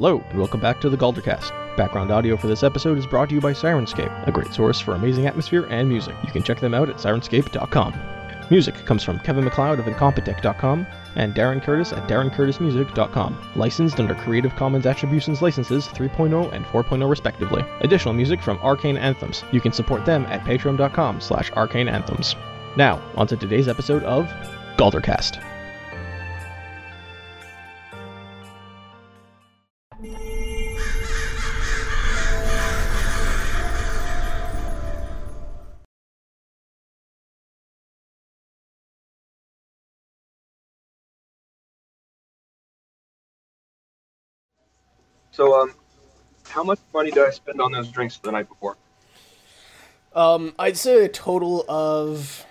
Hello, 0.00 0.24
and 0.30 0.38
welcome 0.38 0.60
back 0.60 0.80
to 0.80 0.88
the 0.88 0.96
Galdercast. 0.96 1.76
Background 1.76 2.10
audio 2.10 2.34
for 2.34 2.46
this 2.46 2.62
episode 2.62 2.96
is 2.96 3.06
brought 3.06 3.28
to 3.28 3.34
you 3.34 3.40
by 3.42 3.52
Syrinscape, 3.52 4.26
a 4.26 4.32
great 4.32 4.50
source 4.54 4.80
for 4.80 4.94
amazing 4.94 5.26
atmosphere 5.26 5.66
and 5.68 5.86
music. 5.86 6.16
You 6.24 6.32
can 6.32 6.42
check 6.42 6.58
them 6.58 6.72
out 6.72 6.88
at 6.88 6.96
syrinscape.com. 6.96 8.00
Music 8.50 8.74
comes 8.86 9.04
from 9.04 9.18
Kevin 9.18 9.44
MacLeod 9.44 9.78
of 9.78 9.84
Incompetech.com 9.84 10.86
and 11.16 11.34
Darren 11.34 11.62
Curtis 11.62 11.92
at 11.92 12.08
DarrenCurtisMusic.com, 12.08 13.52
licensed 13.56 14.00
under 14.00 14.14
Creative 14.14 14.56
Commons 14.56 14.86
Attributions 14.86 15.42
Licenses 15.42 15.86
3.0 15.88 16.50
and 16.54 16.64
4.0 16.64 17.10
respectively. 17.10 17.62
Additional 17.82 18.14
music 18.14 18.40
from 18.40 18.56
Arcane 18.62 18.96
Anthems. 18.96 19.44
You 19.52 19.60
can 19.60 19.70
support 19.70 20.06
them 20.06 20.24
at 20.30 20.40
patreon.com 20.44 21.20
slash 21.20 21.50
arcaneanthems. 21.50 22.36
Now, 22.74 23.02
on 23.16 23.26
to 23.26 23.36
today's 23.36 23.68
episode 23.68 24.04
of 24.04 24.24
Galdercast. 24.78 25.49
So, 45.32 45.60
um, 45.60 45.74
how 46.48 46.62
much 46.62 46.78
money 46.92 47.10
did 47.10 47.26
I 47.26 47.30
spend 47.30 47.60
on 47.60 47.72
those 47.72 47.88
drinks 47.88 48.18
the 48.18 48.32
night 48.32 48.48
before? 48.48 48.76
Um, 50.14 50.54
I'd 50.58 50.76
say 50.76 51.04
a 51.04 51.08
total 51.08 51.64
of. 51.68 52.44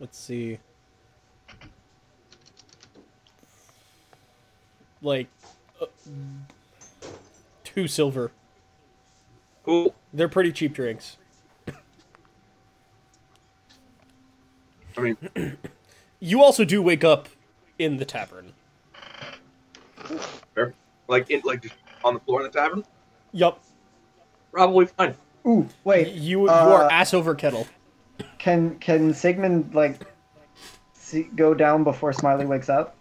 Let's 0.00 0.18
see. 0.18 0.58
Like. 5.00 5.28
Uh, 5.80 5.86
two 7.64 7.86
silver. 7.86 8.32
Cool. 9.64 9.94
They're 10.12 10.28
pretty 10.28 10.52
cheap 10.52 10.72
drinks. 10.72 11.18
I 14.96 15.00
mean, 15.00 15.16
You 16.20 16.42
also 16.42 16.64
do 16.64 16.80
wake 16.82 17.04
up 17.04 17.28
in 17.78 17.98
the 17.98 18.04
tavern. 18.06 18.54
fair. 20.54 20.72
Like, 21.08 21.30
in, 21.30 21.42
like 21.44 21.62
just 21.62 21.74
on 22.04 22.14
the 22.14 22.20
floor 22.20 22.40
in 22.40 22.50
the 22.50 22.58
tavern? 22.58 22.84
Yup. 23.32 23.62
Probably 24.52 24.86
fine. 24.86 25.14
Ooh, 25.46 25.68
wait. 25.84 26.08
You, 26.08 26.42
you 26.42 26.48
uh, 26.48 26.52
are 26.52 26.90
ass 26.90 27.14
over 27.14 27.34
kettle. 27.34 27.66
Can 28.38 28.78
can 28.78 29.12
Sigmund 29.12 29.74
like 29.74 30.00
see, 30.94 31.24
go 31.36 31.54
down 31.54 31.84
before 31.84 32.12
Smiley 32.12 32.46
wakes 32.46 32.68
up? 32.68 32.96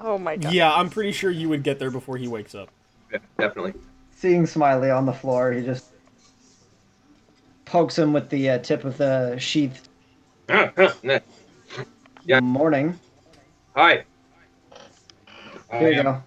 Oh 0.00 0.18
my 0.18 0.36
god. 0.36 0.52
Yeah, 0.52 0.72
I'm 0.72 0.90
pretty 0.90 1.12
sure 1.12 1.30
you 1.30 1.48
would 1.48 1.62
get 1.62 1.78
there 1.78 1.90
before 1.90 2.16
he 2.16 2.28
wakes 2.28 2.54
up. 2.54 2.70
Yeah, 3.12 3.18
definitely. 3.38 3.74
Seeing 4.10 4.46
Smiley 4.46 4.90
on 4.90 5.06
the 5.06 5.12
floor, 5.12 5.52
he 5.52 5.62
just 5.62 5.86
pokes 7.64 7.98
him 7.98 8.12
with 8.12 8.28
the 8.30 8.50
uh, 8.50 8.58
tip 8.58 8.84
of 8.84 8.96
the 8.96 9.36
sheath. 9.38 9.88
Ah, 10.48 10.72
ah, 10.78 10.94
nah. 11.02 11.18
Yeah. 12.24 12.40
Morning. 12.40 12.98
Hi. 13.74 14.04
I 15.70 15.78
Here 15.78 15.92
you 15.92 16.02
go. 16.02 16.22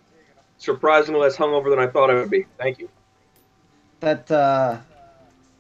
surprisingly 0.58 1.22
less 1.22 1.38
hungover 1.38 1.70
than 1.70 1.80
I 1.80 1.88
thought 1.88 2.10
I 2.10 2.16
would 2.16 2.30
be. 2.30 2.46
Thank 2.58 2.80
you. 2.80 2.90
That 4.02 4.30
uh, 4.32 4.78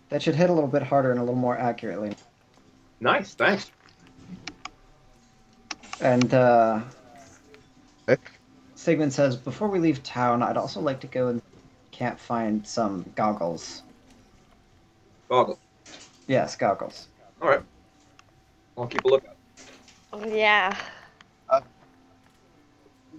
that 0.09 0.21
should 0.21 0.35
hit 0.35 0.49
a 0.49 0.53
little 0.53 0.69
bit 0.69 0.83
harder 0.83 1.11
and 1.11 1.19
a 1.19 1.23
little 1.23 1.35
more 1.35 1.57
accurately. 1.57 2.15
Nice, 2.99 3.33
thanks. 3.33 3.71
And 6.01 6.33
uh, 6.33 6.81
Sigmund 8.75 9.11
says, 9.11 9.35
before 9.35 9.67
we 9.67 9.79
leave 9.79 10.01
town, 10.03 10.41
I'd 10.41 10.57
also 10.57 10.79
like 10.79 11.01
to 11.01 11.07
go 11.07 11.27
and 11.27 11.41
can't 11.91 12.19
find 12.19 12.65
some 12.65 13.05
goggles. 13.15 13.83
Goggles. 15.27 15.59
Yes, 16.27 16.55
goggles. 16.55 17.09
All 17.41 17.49
right. 17.49 17.61
I'll 18.77 18.87
keep 18.87 19.03
a 19.03 19.07
lookout. 19.07 19.35
Yeah. 20.25 20.77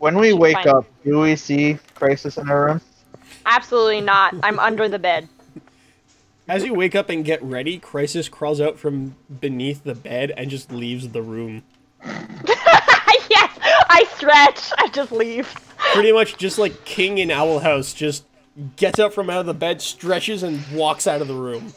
When 0.01 0.19
we 0.19 0.33
wake 0.33 0.55
find- 0.55 0.67
up, 0.69 0.87
do 1.05 1.21
we 1.21 1.37
see 1.37 1.77
Crisis 1.95 2.39
in 2.39 2.49
our 2.49 2.65
room? 2.65 2.81
Absolutely 3.45 4.01
not. 4.01 4.35
I'm 4.43 4.59
under 4.59 4.89
the 4.89 4.99
bed. 4.99 5.29
As 6.49 6.65
you 6.65 6.73
wake 6.73 6.95
up 6.95 7.11
and 7.11 7.23
get 7.23 7.43
ready, 7.43 7.79
Crisis 7.79 8.27
crawls 8.27 8.63
out 8.63 8.79
from 8.79 9.15
beneath 9.41 9.85
the 9.85 9.95
bed 9.95 10.33
and 10.39 10.49
just 10.49 10.73
leaves 10.73 11.11
the 11.11 11.21
room. 11.21 11.63
yes! 12.05 13.59
I 13.91 14.07
stretch. 14.15 14.73
I 14.79 14.89
just 14.89 15.13
leave. 15.13 15.55
Pretty 15.93 16.13
much 16.13 16.39
just 16.39 16.59
like 16.59 16.87
King 16.87 17.19
in 17.19 17.31
Owl 17.31 17.59
House, 17.59 17.93
just 17.93 18.25
gets 18.77 18.99
up 18.99 19.13
from 19.13 19.29
out 19.29 19.41
of 19.41 19.47
the 19.47 19.55
bed, 19.55 19.83
stretches, 19.83 20.43
and 20.43 20.61
walks 20.73 21.07
out 21.07 21.21
of 21.21 21.29
the 21.29 21.35
room. 21.35 21.75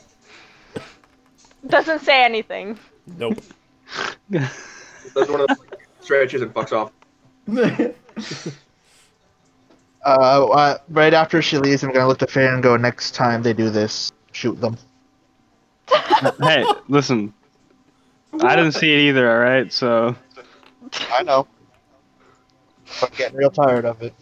Doesn't 1.68 2.00
say 2.04 2.24
anything. 2.24 2.80
Nope. 3.18 3.42
Does 4.32 5.28
one 5.30 5.42
of 5.42 5.48
the 5.48 5.58
stretches 6.00 6.42
and 6.42 6.54
fucks 6.54 6.72
off. 6.72 6.94
Uh, 10.06 10.48
uh, 10.52 10.78
right 10.90 11.14
after 11.14 11.42
she 11.42 11.58
leaves, 11.58 11.82
I'm 11.82 11.94
gonna 11.94 12.10
look 12.10 12.22
at 12.22 12.30
fan 12.30 12.56
and 12.56 12.62
go. 12.62 12.76
Next 12.76 13.16
time 13.16 13.42
they 13.42 13.54
do 13.54 13.70
this, 13.70 14.12
shoot 14.34 14.60
them. 14.60 14.78
hey, 16.42 16.66
listen. 16.90 17.34
I 18.42 18.58
didn't 18.58 18.74
see 18.74 18.94
it 18.94 19.00
either, 19.08 19.32
alright? 19.32 19.72
So, 19.72 20.14
I 21.10 21.24
know. 21.24 21.48
I'm 23.02 23.10
getting 23.16 23.38
real 23.38 23.50
tired 23.50 23.86
of 23.86 24.02
it. 24.02 24.14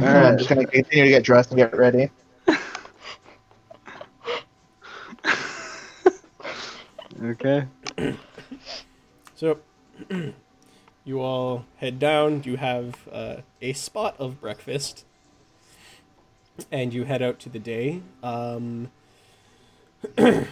All 0.00 0.06
right. 0.06 0.26
I'm 0.26 0.38
just 0.38 0.48
gonna 0.48 0.64
continue 0.64 1.06
to 1.06 1.10
get 1.10 1.24
dressed 1.24 1.50
and 1.50 1.58
get 1.58 1.76
ready. 1.76 2.08
Okay. 7.24 7.66
So, 9.34 9.58
you 11.06 11.20
all 11.22 11.64
head 11.78 11.98
down. 11.98 12.42
You 12.44 12.58
have 12.58 13.08
uh, 13.10 13.36
a 13.62 13.72
spot 13.72 14.16
of 14.18 14.40
breakfast, 14.42 15.06
and 16.70 16.92
you 16.92 17.04
head 17.04 17.22
out 17.22 17.38
to 17.40 17.48
the 17.48 17.58
day. 17.58 18.02
Um, 18.22 18.90
uh, 20.18 20.42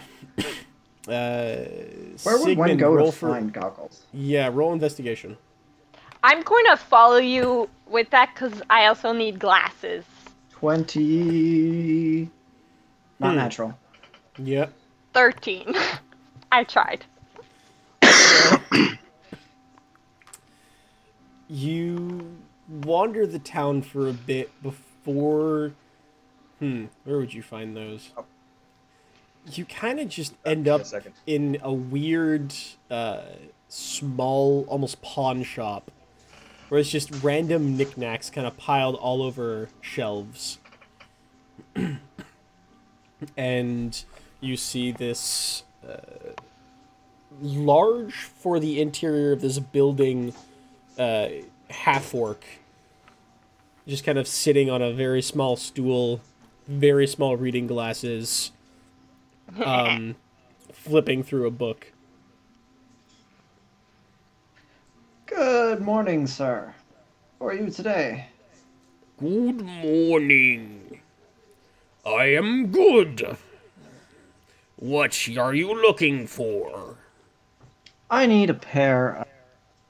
Where 1.07 2.37
would 2.39 2.57
one 2.57 2.77
Sigmund, 2.77 2.79
go 2.79 2.93
roll 2.93 3.11
to 3.11 3.17
for 3.17 3.29
find 3.29 3.53
goggles? 3.53 4.05
yeah, 4.13 4.49
roll 4.51 4.73
investigation. 4.73 5.37
I'm 6.23 6.41
going 6.41 6.65
to 6.71 6.77
follow 6.77 7.17
you 7.17 7.69
with 7.87 8.09
that 8.09 8.31
because 8.33 8.61
I 8.69 8.87
also 8.87 9.11
need 9.13 9.37
glasses. 9.39 10.03
Twenty. 10.51 12.29
Not 13.19 13.33
Hmm. 13.33 13.35
natural. 13.35 13.77
Yep. 14.37 14.73
13. 15.13 15.75
I 16.51 16.63
tried. 16.63 17.05
You 21.47 22.37
wander 22.67 23.27
the 23.27 23.39
town 23.39 23.81
for 23.81 24.07
a 24.07 24.13
bit 24.13 24.51
before. 24.63 25.73
Hmm, 26.59 26.85
where 27.03 27.17
would 27.17 27.33
you 27.33 27.43
find 27.43 27.75
those? 27.75 28.09
You 29.51 29.65
kind 29.65 29.99
of 29.99 30.09
just 30.09 30.33
end 30.43 30.67
up 30.67 30.81
a 30.81 31.03
in 31.27 31.59
a 31.61 31.71
weird, 31.71 32.53
uh, 32.89 33.21
small, 33.67 34.65
almost 34.67 35.01
pawn 35.03 35.43
shop, 35.43 35.91
where 36.69 36.79
it's 36.79 36.89
just 36.89 37.23
random 37.23 37.77
knickknacks 37.77 38.31
kind 38.31 38.47
of 38.47 38.57
piled 38.57 38.95
all 38.95 39.21
over 39.21 39.69
shelves. 39.81 40.57
and 43.37 44.03
you 44.39 44.57
see 44.57 44.91
this 44.91 45.63
uh, 45.87 45.97
large 47.39 48.15
for 48.15 48.59
the 48.59 48.81
interior 48.81 49.31
of 49.31 49.41
this 49.41 49.59
building 49.59 50.33
uh, 50.97 51.27
half 51.69 52.13
orc 52.13 52.43
just 53.87 54.03
kind 54.03 54.17
of 54.17 54.27
sitting 54.27 54.69
on 54.69 54.81
a 54.81 54.91
very 54.91 55.21
small 55.21 55.55
stool 55.55 56.21
very 56.67 57.05
small 57.05 57.37
reading 57.37 57.67
glasses 57.67 58.51
um, 59.63 60.15
flipping 60.71 61.23
through 61.23 61.47
a 61.47 61.51
book. 61.51 61.91
Good 65.25 65.81
morning, 65.81 66.27
sir. 66.27 66.73
How 67.39 67.47
are 67.47 67.53
you 67.53 67.69
today? 67.69 68.27
good 69.17 69.61
morning. 69.61 70.99
I 72.05 72.25
am 72.25 72.67
good. 72.67 73.37
What 74.75 75.29
are 75.37 75.53
you 75.53 75.81
looking 75.81 76.27
for? 76.27 76.97
I 78.09 78.25
need 78.25 78.49
a 78.49 78.53
pair 78.53 79.15
of 79.15 79.27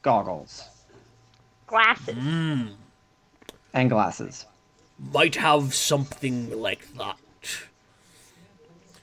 goggles 0.01 0.63
Glasses. 1.75 2.15
and 3.73 3.89
glasses. 3.89 4.45
might 5.11 5.35
have 5.35 5.73
something 5.73 6.57
like 6.61 6.87
that. 6.95 7.17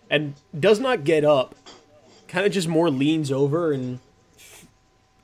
And 0.09 0.35
does 0.59 0.81
not 0.81 1.05
get 1.05 1.23
up, 1.23 1.55
kind 2.29 2.47
of 2.47 2.53
just 2.53 2.69
more 2.69 2.89
leans 2.89 3.31
over 3.31 3.73
and 3.73 3.99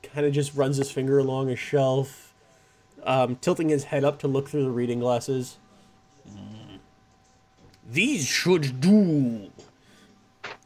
kind 0.03 0.27
of 0.27 0.33
just 0.35 0.55
runs 0.55 0.77
his 0.77 0.91
finger 0.91 1.19
along 1.19 1.49
a 1.49 1.57
shelf, 1.57 2.35
um, 3.05 3.37
tilting 3.37 3.71
his 3.71 3.85
head 3.85 4.05
up 4.05 4.19
to 4.19 4.29
look 4.29 4.51
through 4.51 4.65
the 4.65 4.71
reading 4.71 5.01
glasses. 5.01 5.57
"Mm, 6.31 6.81
These 7.91 8.27
should 8.27 8.79
do. 8.83 9.51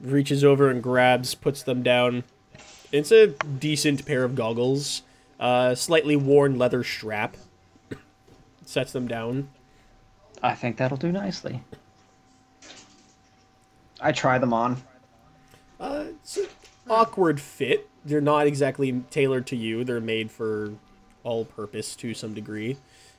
Reaches 0.00 0.43
over 0.43 0.69
and 0.69 0.82
grabs, 0.82 1.37
puts 1.37 1.62
them 1.62 1.84
down. 1.84 2.25
It's 2.90 3.12
a 3.12 3.29
decent 3.29 4.05
pair 4.05 4.25
of 4.25 4.34
goggles. 4.34 5.02
Uh, 5.43 5.75
slightly 5.75 6.15
worn 6.15 6.56
leather 6.56 6.85
strap. 6.85 7.37
Sets 8.65 8.93
them 8.93 9.09
down. 9.09 9.49
I 10.41 10.55
think 10.55 10.77
that'll 10.77 10.97
do 10.97 11.11
nicely. 11.11 11.65
I 14.00 14.12
try 14.12 14.39
them 14.39 14.53
on. 14.53 14.81
Uh, 15.81 16.05
it's 16.23 16.37
an 16.37 16.47
awkward 16.89 17.41
fit. 17.41 17.91
They're 18.05 18.21
not 18.21 18.47
exactly 18.47 19.03
tailored 19.11 19.49
to 19.49 19.56
you. 19.56 19.83
They're 19.83 20.00
made 20.00 20.31
for 20.31 20.75
all 21.25 21.44
purpose 21.44 21.97
to 21.97 22.15
some 22.15 22.35
degree. 22.35 22.77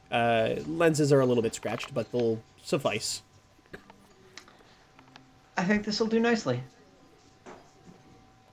Uh, 0.09 0.55
lenses 0.65 1.11
are 1.11 1.19
a 1.19 1.25
little 1.25 1.43
bit 1.43 1.53
scratched, 1.53 1.93
but 1.93 2.09
they'll 2.13 2.41
suffice. 2.61 3.21
I 5.57 5.65
think 5.65 5.83
this 5.83 5.99
will 5.99 6.07
do 6.07 6.21
nicely. 6.21 6.63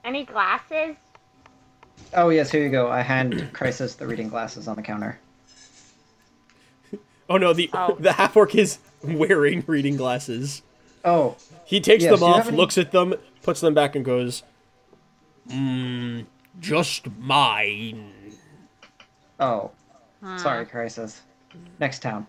Any 0.05 0.25
glasses? 0.25 0.97
Oh 2.15 2.29
yes, 2.31 2.51
here 2.51 2.63
you 2.63 2.71
go. 2.71 2.91
I 2.91 3.03
hand 3.03 3.51
Crisis 3.53 3.95
the 3.95 4.07
reading 4.07 4.29
glasses 4.29 4.67
on 4.69 4.77
the 4.77 4.83
counter. 4.83 5.19
Oh 7.29 7.37
no, 7.37 7.53
the 7.53 7.71
Oh. 7.73 7.97
the 8.01 8.13
half 8.13 8.37
orc 8.37 8.55
is 8.55 8.79
wearing 9.03 9.63
reading 9.67 9.97
glasses. 9.97 10.63
Oh, 11.05 11.37
He 11.65 11.81
takes 11.81 12.03
Yes, 12.05 12.19
them 12.19 12.29
off, 12.29 12.49
any- 12.49 12.57
looks 12.57 12.77
at 12.77 12.91
them, 12.93 13.15
puts 13.43 13.61
them 13.61 13.73
back, 13.75 13.95
and 13.97 14.05
goes, 14.05 14.43
"Mmm, 15.49 16.27
just 16.59 17.09
mine." 17.19 18.13
oh. 19.39 19.71
Sorry, 20.37 20.67
Crisis. 20.67 21.23
Next 21.79 22.01
town. 22.03 22.27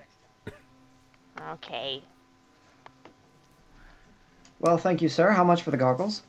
Okay. 1.53 2.01
Well, 4.61 4.77
thank 4.77 5.01
you, 5.01 5.09
sir. 5.09 5.31
How 5.31 5.43
much 5.43 5.63
for 5.63 5.71
the 5.71 5.77
goggles? 5.77 6.21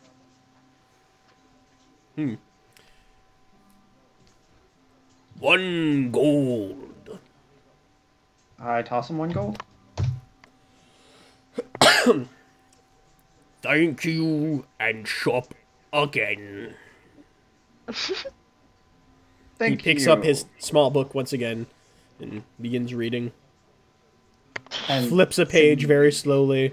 Hmm. 2.16 2.34
One 5.42 6.12
gold. 6.12 7.18
I 8.60 8.82
toss 8.82 9.10
him 9.10 9.18
one 9.18 9.30
gold. 9.30 9.60
Thank 13.60 14.04
you, 14.04 14.64
and 14.78 15.08
shop 15.08 15.52
again. 15.92 16.74
Thank 17.88 18.22
he 19.58 19.76
picks 19.76 20.06
you. 20.06 20.12
up 20.12 20.22
his 20.22 20.44
small 20.60 20.90
book 20.90 21.12
once 21.12 21.32
again 21.32 21.66
and 22.20 22.44
begins 22.60 22.94
reading. 22.94 23.32
and 24.88 25.08
Flips 25.08 25.40
a 25.40 25.46
page 25.46 25.86
very 25.86 26.12
slowly. 26.12 26.72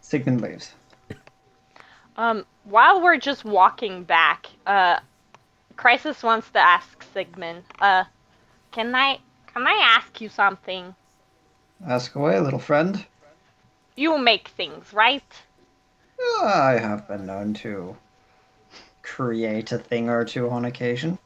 Sigmund 0.00 0.40
leaves. 0.40 0.72
Um, 2.16 2.46
while 2.64 3.02
we're 3.02 3.18
just 3.18 3.44
walking 3.44 4.04
back, 4.04 4.46
uh, 4.66 5.00
Crisis 5.76 6.22
wants 6.22 6.50
to 6.50 6.58
ask 6.58 7.02
Sigmund, 7.12 7.64
uh, 7.80 8.04
can 8.70 8.94
I, 8.94 9.18
can 9.46 9.66
I 9.66 9.96
ask 9.96 10.20
you 10.20 10.28
something? 10.28 10.94
Ask 11.86 12.14
away, 12.14 12.38
little 12.40 12.58
friend. 12.58 13.04
You 13.96 14.18
make 14.18 14.48
things, 14.48 14.92
right? 14.92 15.22
I 16.42 16.78
have 16.80 17.06
been 17.06 17.26
known 17.26 17.54
to 17.54 17.96
create 19.02 19.70
a 19.72 19.78
thing 19.78 20.08
or 20.08 20.24
two 20.24 20.48
on 20.50 20.64
occasion. 20.64 21.18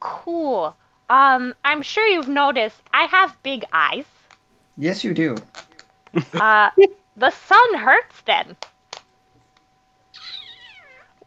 Cool. 0.00 0.76
Um, 1.10 1.54
I'm 1.64 1.82
sure 1.82 2.06
you've 2.06 2.28
noticed 2.28 2.80
I 2.92 3.04
have 3.04 3.42
big 3.42 3.64
eyes. 3.72 4.06
Yes, 4.76 5.04
you 5.04 5.14
do. 5.14 5.36
Uh, 6.34 6.70
the 7.16 7.30
sun 7.30 7.74
hurts 7.74 8.22
them. 8.22 8.56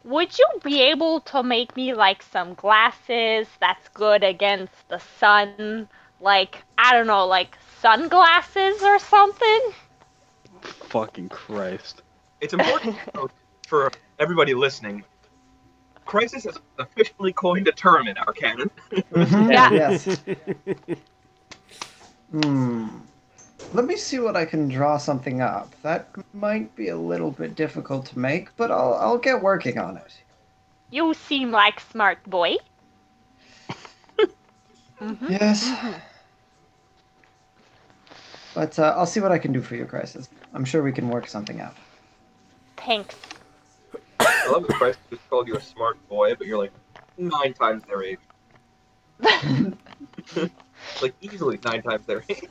Would 0.07 0.39
you 0.39 0.47
be 0.63 0.83
able 0.83 1.19
to 1.21 1.43
make 1.43 1.75
me 1.75 1.93
like 1.93 2.23
some 2.23 2.53
glasses 2.53 3.45
that's 3.59 3.89
good 3.89 4.23
against 4.23 4.87
the 4.87 4.99
sun? 5.19 5.89
Like, 6.21 6.63
I 6.77 6.93
don't 6.93 7.07
know, 7.07 7.27
like 7.27 7.57
sunglasses 7.81 8.81
or 8.83 8.99
something? 8.99 9.59
Fucking 10.61 11.27
Christ. 11.27 12.03
It's 12.39 12.53
important 12.53 12.95
for 13.67 13.91
everybody 14.17 14.53
listening. 14.53 15.03
Crisis 16.05 16.45
has 16.45 16.57
officially 16.79 17.33
coined 17.33 17.67
a 17.67 17.73
term 17.73 18.07
in 18.07 18.17
our 18.17 18.31
canon. 18.31 18.71
Yeah. 19.13 19.71
Yes. 19.71 20.19
Hmm. 22.31 22.87
Let 23.73 23.85
me 23.85 23.97
see 23.97 24.19
what 24.19 24.37
I 24.37 24.45
can 24.45 24.69
draw 24.69 24.97
something 24.97 25.41
up. 25.41 25.75
That 25.83 26.07
might 26.33 26.73
be 26.75 26.87
a 26.87 26.97
little 26.97 27.31
bit 27.31 27.55
difficult 27.55 28.05
to 28.07 28.19
make, 28.19 28.55
but 28.55 28.71
I'll 28.71 28.93
I'll 28.93 29.17
get 29.17 29.41
working 29.41 29.77
on 29.77 29.97
it. 29.97 30.13
You 30.89 31.13
seem 31.13 31.51
like 31.51 31.79
smart 31.79 32.23
boy. 32.25 32.55
Yes. 35.29 35.71
But 38.55 38.79
uh, 38.79 38.95
I'll 38.97 39.05
see 39.05 39.19
what 39.19 39.31
I 39.31 39.37
can 39.37 39.53
do 39.53 39.61
for 39.61 39.75
you, 39.75 39.85
Crisis. 39.85 40.27
I'm 40.55 40.65
sure 40.65 40.81
we 40.81 40.91
can 40.91 41.09
work 41.09 41.27
something 41.27 41.61
out. 41.61 41.75
Thanks. 42.77 43.15
I 44.19 44.49
love 44.49 44.65
that 44.65 44.75
Crisis 44.77 44.99
just 45.11 45.29
called 45.29 45.47
you 45.47 45.55
a 45.55 45.61
smart 45.61 45.97
boy, 46.09 46.33
but 46.33 46.47
you're 46.47 46.57
like 46.57 46.71
nine 47.19 47.53
times 47.53 47.83
their 47.83 48.01
age. 48.01 48.17
like 51.03 51.13
easily 51.21 51.59
nine 51.63 51.83
times 51.83 52.07
their 52.07 52.23
age. 52.27 52.47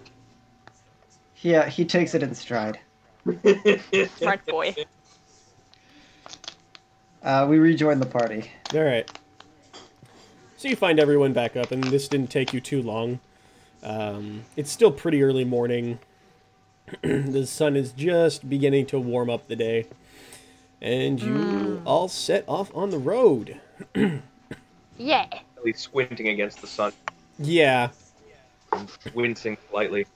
Yeah, 1.46 1.68
he 1.68 1.84
takes 1.84 2.12
it 2.16 2.24
in 2.24 2.34
stride. 2.34 2.80
Smart 4.16 4.44
boy. 4.46 4.74
Uh, 7.22 7.46
we 7.48 7.60
rejoin 7.60 8.00
the 8.00 8.06
party. 8.06 8.50
All 8.74 8.82
right. 8.82 9.08
So 10.56 10.66
you 10.66 10.74
find 10.74 10.98
everyone 10.98 11.32
back 11.32 11.54
up, 11.56 11.70
and 11.70 11.84
this 11.84 12.08
didn't 12.08 12.30
take 12.30 12.52
you 12.52 12.60
too 12.60 12.82
long. 12.82 13.20
Um, 13.84 14.42
it's 14.56 14.72
still 14.72 14.90
pretty 14.90 15.22
early 15.22 15.44
morning. 15.44 16.00
the 17.02 17.46
sun 17.46 17.76
is 17.76 17.92
just 17.92 18.50
beginning 18.50 18.86
to 18.86 18.98
warm 18.98 19.30
up 19.30 19.46
the 19.46 19.54
day, 19.54 19.86
and 20.82 21.22
you 21.22 21.80
all 21.86 22.08
set 22.08 22.42
off 22.48 22.74
on 22.74 22.90
the 22.90 22.98
road. 22.98 23.60
Yeah. 24.98 25.26
At 25.30 25.62
least 25.62 25.80
squinting 25.80 26.28
against 26.28 26.62
the 26.62 26.66
sun, 26.66 26.90
Yeah, 27.38 27.90
I'm 28.72 28.88
wincing 29.12 29.58
slightly. 29.68 30.06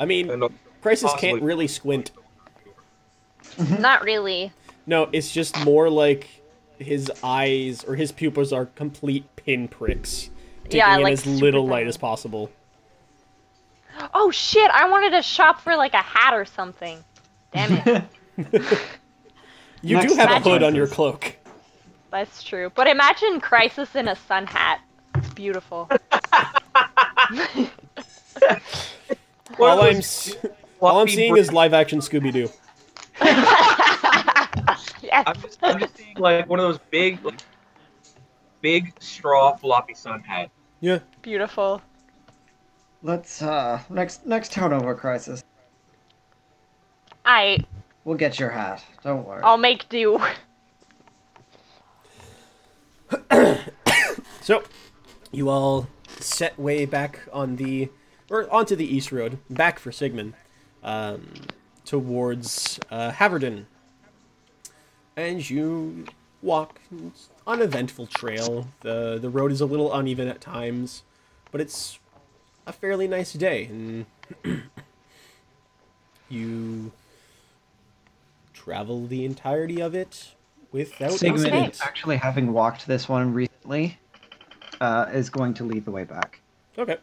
I 0.00 0.06
mean, 0.06 0.30
And, 0.30 0.44
Crisis 0.82 1.12
can't 1.18 1.42
really 1.42 1.68
squint. 1.68 2.10
Mm-hmm. 3.56 3.80
Not 3.80 4.02
really. 4.02 4.52
No, 4.86 5.08
it's 5.12 5.30
just 5.30 5.62
more 5.64 5.88
like 5.90 6.26
his 6.78 7.12
eyes 7.22 7.84
or 7.84 7.94
his 7.94 8.10
pupils 8.10 8.52
are 8.52 8.66
complete 8.66 9.24
pinpricks, 9.36 10.30
taking 10.64 10.78
Yeah, 10.78 10.96
in 10.96 11.02
like 11.02 11.12
as 11.12 11.26
little 11.26 11.66
light 11.66 11.86
as 11.86 11.96
possible. 11.96 12.50
Oh 14.14 14.30
shit, 14.30 14.70
I 14.72 14.88
wanted 14.88 15.10
to 15.10 15.22
shop 15.22 15.60
for 15.60 15.76
like 15.76 15.92
a 15.92 15.98
hat 15.98 16.32
or 16.32 16.46
something. 16.46 17.04
Damn 17.52 17.82
it. 17.86 18.04
You 19.82 19.96
Next 19.96 20.12
do 20.12 20.18
have 20.18 20.28
a 20.28 20.32
match. 20.34 20.42
hood 20.42 20.62
on 20.62 20.74
your 20.74 20.86
cloak. 20.86 21.36
That's 22.10 22.42
true. 22.42 22.70
But 22.74 22.86
imagine 22.86 23.40
Crisis 23.40 23.94
in 23.96 24.08
a 24.08 24.16
sun 24.16 24.46
hat. 24.46 24.80
It's 25.14 25.32
beautiful. 25.32 25.88
One 29.60 29.72
of 29.72 29.78
all 29.78 29.84
I'm 29.84 30.02
all 30.80 31.00
I'm 31.00 31.08
seeing 31.08 31.36
is 31.36 31.52
live 31.52 31.74
action 31.74 32.00
Scooby 32.00 32.32
Doo. 32.32 32.48
yes. 35.02 35.24
I'm 35.26 35.40
just, 35.40 35.58
I'm 35.62 35.78
just 35.80 35.96
seeing 35.96 36.16
like 36.16 36.48
one 36.48 36.58
of 36.58 36.66
those 36.66 36.78
big, 36.90 37.22
like, 37.24 37.40
big 38.60 38.92
straw 39.00 39.54
floppy 39.56 39.94
sun 39.94 40.20
hats. 40.20 40.50
Yeah. 40.80 41.00
Beautiful. 41.22 41.82
Let's 43.02 43.42
uh 43.42 43.80
next 43.90 44.26
next 44.26 44.52
town 44.52 44.72
over, 44.72 44.94
Crisis. 44.94 45.44
I 47.24 47.58
We'll 48.04 48.16
get 48.16 48.38
your 48.38 48.50
hat. 48.50 48.82
Don't 49.04 49.26
worry. 49.26 49.42
I'll 49.42 49.58
make 49.58 49.88
do. 49.88 50.18
So, 54.42 54.64
you 55.30 55.48
all 55.50 55.86
set 56.18 56.58
way 56.58 56.86
back 56.86 57.20
on 57.32 57.56
the, 57.56 57.90
or 58.30 58.50
onto 58.52 58.76
the 58.76 58.86
east 58.86 59.12
road, 59.12 59.38
back 59.50 59.78
for 59.78 59.92
Sigmund, 59.92 60.34
um, 60.82 61.32
towards 61.84 62.78
uh, 62.90 63.10
Haverden. 63.10 63.66
And 65.16 65.50
you 65.50 66.06
walk 66.40 66.80
on 67.46 67.58
an 67.58 67.62
eventful 67.62 68.06
trail. 68.06 68.68
The 68.80 69.18
the 69.20 69.28
road 69.28 69.52
is 69.52 69.60
a 69.60 69.66
little 69.66 69.92
uneven 69.92 70.28
at 70.28 70.40
times, 70.40 71.02
but 71.50 71.60
it's 71.60 71.98
a 72.66 72.72
fairly 72.72 73.08
nice 73.08 73.32
day, 73.32 73.64
and 73.64 74.06
you 76.28 76.92
travel 78.54 79.06
the 79.06 79.24
entirety 79.24 79.80
of 79.82 79.94
it 79.94 80.32
without 80.70 81.12
Sigmund, 81.12 81.46
incident. 81.46 81.80
actually 81.82 82.16
having 82.16 82.52
walked 82.52 82.86
this 82.86 83.08
one 83.08 83.34
recently, 83.34 83.98
uh, 84.80 85.06
is 85.12 85.28
going 85.28 85.52
to 85.54 85.64
lead 85.64 85.84
the 85.84 85.90
way 85.90 86.04
back. 86.04 86.40
Okay. 86.78 86.98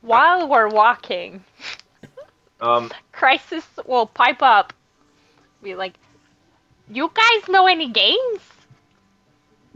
While 0.00 0.48
we're 0.48 0.68
walking, 0.68 1.44
Um, 2.60 2.90
Crisis 3.12 3.66
will 3.86 4.06
pipe 4.06 4.42
up. 4.42 4.72
Be 5.62 5.74
like, 5.74 5.94
you 6.88 7.10
guys 7.14 7.48
know 7.48 7.66
any 7.66 7.88
games? 7.88 8.40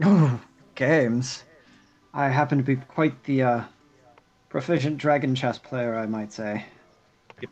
Oh, 0.03 0.39
games. 0.75 1.43
I 2.13 2.27
happen 2.29 2.57
to 2.57 2.63
be 2.63 2.75
quite 2.75 3.23
the 3.23 3.43
uh, 3.43 3.61
proficient 4.49 4.97
dragon 4.97 5.35
chess 5.35 5.57
player, 5.57 5.95
I 5.97 6.05
might 6.07 6.33
say. 6.33 6.65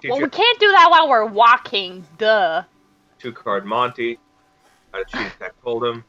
Well, 0.09 0.19
we 0.19 0.29
can't 0.29 0.59
do 0.59 0.71
that 0.71 0.87
while 0.89 1.07
we're 1.07 1.25
walking. 1.25 2.05
Duh. 2.17 2.63
two 3.19 3.31
card 3.31 3.65
Monty, 3.65 4.17
how 4.91 5.03
to 5.03 5.05
cheat 5.05 5.27
attack 5.27 5.53
Hold'em. 5.63 6.03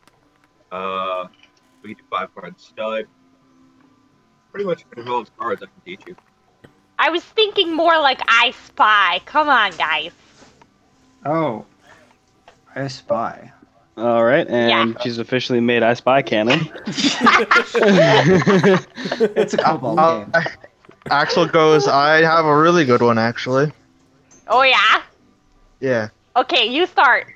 Uh, 0.72 1.26
we 1.82 1.94
can 1.94 2.02
do 2.02 2.08
five 2.10 2.34
card 2.34 2.58
Stud. 2.58 3.06
Pretty 4.56 4.68
much 4.70 4.86
as 4.96 5.04
well 5.04 5.20
as 5.20 5.30
cards 5.38 5.62
I 5.62 5.66
can 5.66 5.74
teach 5.84 6.00
you. 6.06 6.16
I 6.98 7.10
was 7.10 7.22
thinking 7.22 7.74
more 7.76 7.98
like 7.98 8.22
I 8.26 8.54
Spy. 8.64 9.20
Come 9.26 9.50
on, 9.50 9.70
guys. 9.72 10.12
Oh, 11.26 11.66
I 12.74 12.88
spy. 12.88 13.52
All 13.98 14.24
right, 14.24 14.48
and 14.48 14.94
Yeah. 14.94 15.00
she's 15.02 15.18
officially 15.18 15.60
made 15.60 15.82
I 15.82 15.92
Spy 15.92 16.22
canon. 16.22 16.60
It's 19.36 19.52
a 19.52 19.58
cobalt 19.58 19.98
Uh, 19.98 20.24
game. 20.24 20.32
Axel 21.10 21.44
goes, 21.44 21.86
I 21.86 22.22
have 22.22 22.46
a 22.46 22.56
really 22.56 22.86
good 22.86 23.02
one 23.02 23.18
actually. 23.18 23.70
Oh 24.48 24.62
yeah. 24.62 25.02
Yeah. 25.80 26.08
Okay, 26.34 26.64
you 26.64 26.86
start. 26.86 27.26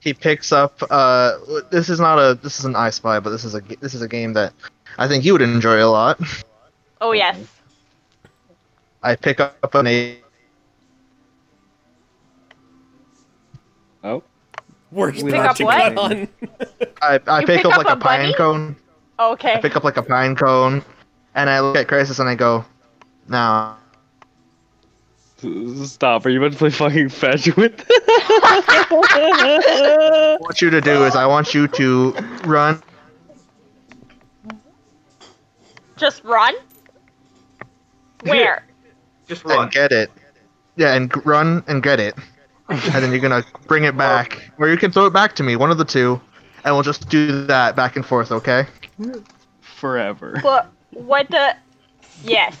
He 0.00 0.12
picks 0.12 0.50
up. 0.50 0.82
Uh, 0.90 1.38
this 1.70 1.88
is 1.88 2.00
not 2.00 2.18
a. 2.18 2.34
This 2.34 2.58
is 2.58 2.64
an 2.64 2.74
I 2.74 2.90
Spy, 2.90 3.20
but 3.20 3.30
this 3.30 3.44
is 3.44 3.54
a. 3.54 3.60
This 3.80 3.94
is 3.94 4.02
a 4.02 4.08
game 4.08 4.32
that 4.34 4.52
I 4.98 5.06
think 5.06 5.24
you 5.24 5.32
would 5.32 5.42
enjoy 5.42 5.82
a 5.82 5.86
lot. 5.86 6.20
Oh 7.00 7.12
yes. 7.12 7.38
I 9.02 9.14
pick 9.14 9.38
up 9.38 9.74
an 9.74 9.86
eight. 9.86 10.24
Oh, 14.02 14.22
Works 14.90 15.22
We 15.22 15.30
pick 15.30 15.40
up 15.40 15.56
to 15.56 15.64
what? 15.64 15.94
gun. 15.94 16.28
I, 17.02 17.20
I 17.26 17.44
pick, 17.44 17.58
pick 17.58 17.64
up 17.66 17.72
up 17.72 17.78
like 17.78 17.88
a 17.88 17.92
a, 17.92 17.96
pine 17.96 18.32
cone. 18.34 18.76
I 19.18 19.30
Okay. 19.32 19.58
pick 19.60 19.76
up 19.76 19.84
like 19.84 19.96
a 19.96 20.02
pine 20.02 20.34
cone, 20.34 20.84
and 21.34 21.48
I 21.50 21.60
look 21.60 21.76
at 21.76 21.88
Crisis 21.88 22.18
and 22.20 22.28
I 22.28 22.34
go, 22.34 22.64
"Now, 23.28 23.76
stop! 25.84 26.24
Are 26.26 26.30
you 26.30 26.38
about 26.38 26.52
to 26.52 26.58
play 26.58 26.70
fucking 26.70 27.08
fetch 27.10 27.46
with? 27.56 27.78
what 27.88 29.10
I 29.12 30.36
want 30.40 30.60
you 30.62 30.70
to 30.70 30.80
do 30.80 31.04
is 31.04 31.14
I 31.16 31.26
want 31.26 31.54
you 31.54 31.68
to 31.68 32.12
run 32.44 32.80
Just 35.98 36.24
run. 36.24 36.54
Where? 38.22 38.64
Just 39.28 39.44
run. 39.44 39.64
and 39.64 39.70
get 39.70 39.92
it. 39.92 40.10
Yeah, 40.76 40.94
and 40.94 41.12
g- 41.12 41.20
run 41.24 41.62
and 41.66 41.82
get 41.82 41.98
it, 42.00 42.14
and 42.68 42.80
then 42.80 43.10
you're 43.10 43.20
gonna 43.20 43.44
bring 43.66 43.84
it 43.84 43.96
back, 43.96 44.50
or 44.58 44.68
you 44.68 44.76
can 44.76 44.92
throw 44.92 45.06
it 45.06 45.12
back 45.12 45.34
to 45.36 45.42
me, 45.42 45.56
one 45.56 45.70
of 45.70 45.78
the 45.78 45.84
two, 45.84 46.20
and 46.64 46.74
we'll 46.74 46.84
just 46.84 47.08
do 47.08 47.44
that 47.46 47.74
back 47.74 47.96
and 47.96 48.06
forth, 48.06 48.30
okay? 48.30 48.66
Forever. 49.60 50.38
What? 50.42 50.70
What 50.92 51.28
the? 51.30 51.56
Yes. 52.22 52.56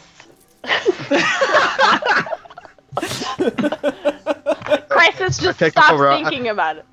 Crisis 4.88 5.38
just 5.38 5.58
pick 5.58 5.76
up 5.76 5.84
stopped 5.84 6.00
ro- 6.00 6.16
thinking 6.22 6.48
about 6.48 6.76
it. 6.78 6.84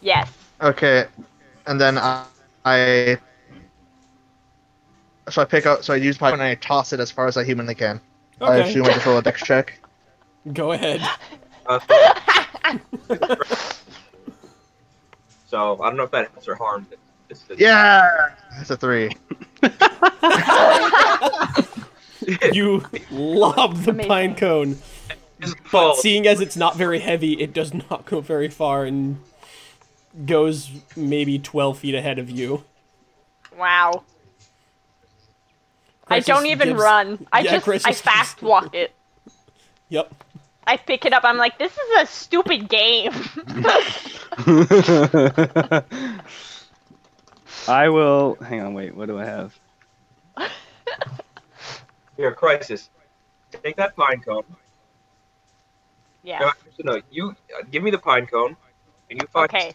Yes. 0.00 0.30
Okay, 0.60 1.06
and 1.66 1.80
then 1.80 1.96
I, 1.98 2.24
I 2.64 3.18
so 5.30 5.42
I 5.42 5.44
pick 5.44 5.66
up, 5.66 5.82
so 5.84 5.92
I 5.94 5.96
use 5.96 6.20
my 6.20 6.30
and 6.32 6.42
I 6.42 6.54
toss 6.56 6.92
it 6.92 7.00
as 7.00 7.10
far 7.10 7.26
as 7.26 7.36
I 7.36 7.44
humanly 7.44 7.74
can. 7.74 8.00
I 8.40 8.58
Okay. 8.60 8.70
assume 8.70 8.86
I 8.86 8.92
just 8.94 9.06
roll 9.06 9.18
a 9.18 9.22
dex 9.22 9.42
check. 9.42 9.78
Go 10.52 10.72
ahead. 10.72 11.00
Uh, 11.66 11.78
so 15.46 15.80
I 15.82 15.88
don't 15.88 15.96
know 15.96 16.04
if 16.04 16.10
that 16.12 16.30
helps 16.30 16.48
or 16.48 16.54
harms 16.54 16.86
it. 16.92 16.98
It's 17.28 17.44
Yeah, 17.58 18.30
it's 18.60 18.70
a 18.70 18.76
three. 18.76 19.10
You 22.52 22.84
lob 23.10 23.78
the 23.78 23.90
Amazing. 23.92 24.08
pine 24.08 24.34
cone, 24.36 24.78
but 25.72 25.94
seeing 25.96 26.26
as 26.26 26.40
it's 26.40 26.54
not 26.56 26.76
very 26.76 26.98
heavy, 27.00 27.32
it 27.40 27.54
does 27.54 27.72
not 27.72 28.04
go 28.04 28.20
very 28.20 28.48
far 28.48 28.84
and 28.84 29.18
goes 30.26 30.70
maybe 30.94 31.38
12 31.38 31.78
feet 31.78 31.94
ahead 31.94 32.18
of 32.18 32.28
you. 32.30 32.62
Wow. 33.56 34.04
I 36.10 36.20
don't 36.20 36.46
even 36.46 36.70
gives- 36.70 36.80
run. 36.82 37.26
I 37.32 37.40
Yeah, 37.40 37.52
just 37.52 37.64
Crisis 37.64 37.86
I 37.86 37.90
gives- 37.90 38.00
fast 38.00 38.42
walk 38.42 38.74
it. 38.74 38.92
Yep. 39.88 40.12
I 40.66 40.76
pick 40.76 41.04
it 41.04 41.12
up. 41.12 41.24
I'm 41.24 41.36
like, 41.36 41.58
this 41.58 41.72
is 41.72 42.02
a 42.02 42.06
stupid 42.06 42.68
game. 42.68 43.12
I 47.68 47.88
will. 47.88 48.36
Hang 48.36 48.60
on, 48.60 48.74
wait. 48.74 48.94
What 48.94 49.06
do 49.06 49.18
I 49.18 49.24
have? 49.24 49.58
Here, 52.16 52.32
crisis. 52.32 52.90
Take 53.64 53.76
that 53.76 53.96
pine 53.96 54.20
cone. 54.20 54.44
yeah. 56.22 56.38
No, 56.40 56.46
actually, 56.48 56.84
no, 56.84 57.00
you 57.10 57.30
uh, 57.58 57.62
give 57.70 57.82
me 57.82 57.90
the 57.90 57.98
pine 57.98 58.26
cone, 58.26 58.56
and 59.10 59.20
you 59.20 59.26
find. 59.28 59.50
Okay. 59.50 59.74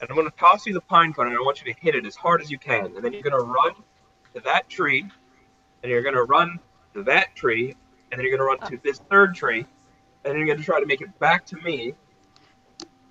And 0.00 0.08
I'm 0.10 0.16
gonna 0.16 0.30
toss 0.38 0.66
you 0.66 0.72
the 0.74 0.80
pine 0.80 1.12
cone, 1.12 1.26
and 1.28 1.36
I 1.36 1.40
want 1.40 1.62
you 1.64 1.72
to 1.72 1.80
hit 1.80 1.94
it 1.94 2.06
as 2.06 2.14
hard 2.14 2.40
as 2.42 2.50
you 2.50 2.58
can. 2.58 2.86
And 2.86 2.96
then 3.04 3.12
you're 3.12 3.22
gonna 3.22 3.42
run 3.42 3.72
to 4.34 4.40
that 4.40 4.68
tree, 4.68 5.06
and 5.82 5.90
you're 5.90 6.02
gonna 6.02 6.22
run 6.24 6.58
to 6.94 7.02
that 7.04 7.34
tree, 7.34 7.74
and 8.10 8.18
then 8.18 8.26
you're 8.26 8.36
gonna 8.36 8.46
run 8.48 8.60
to 8.70 8.78
this 8.82 8.98
third 9.10 9.34
tree, 9.34 9.60
and 9.60 9.66
then 10.24 10.36
you're 10.38 10.46
gonna 10.46 10.62
try 10.64 10.80
to 10.80 10.86
make 10.86 11.00
it 11.00 11.16
back 11.18 11.44
to 11.46 11.56
me 11.58 11.94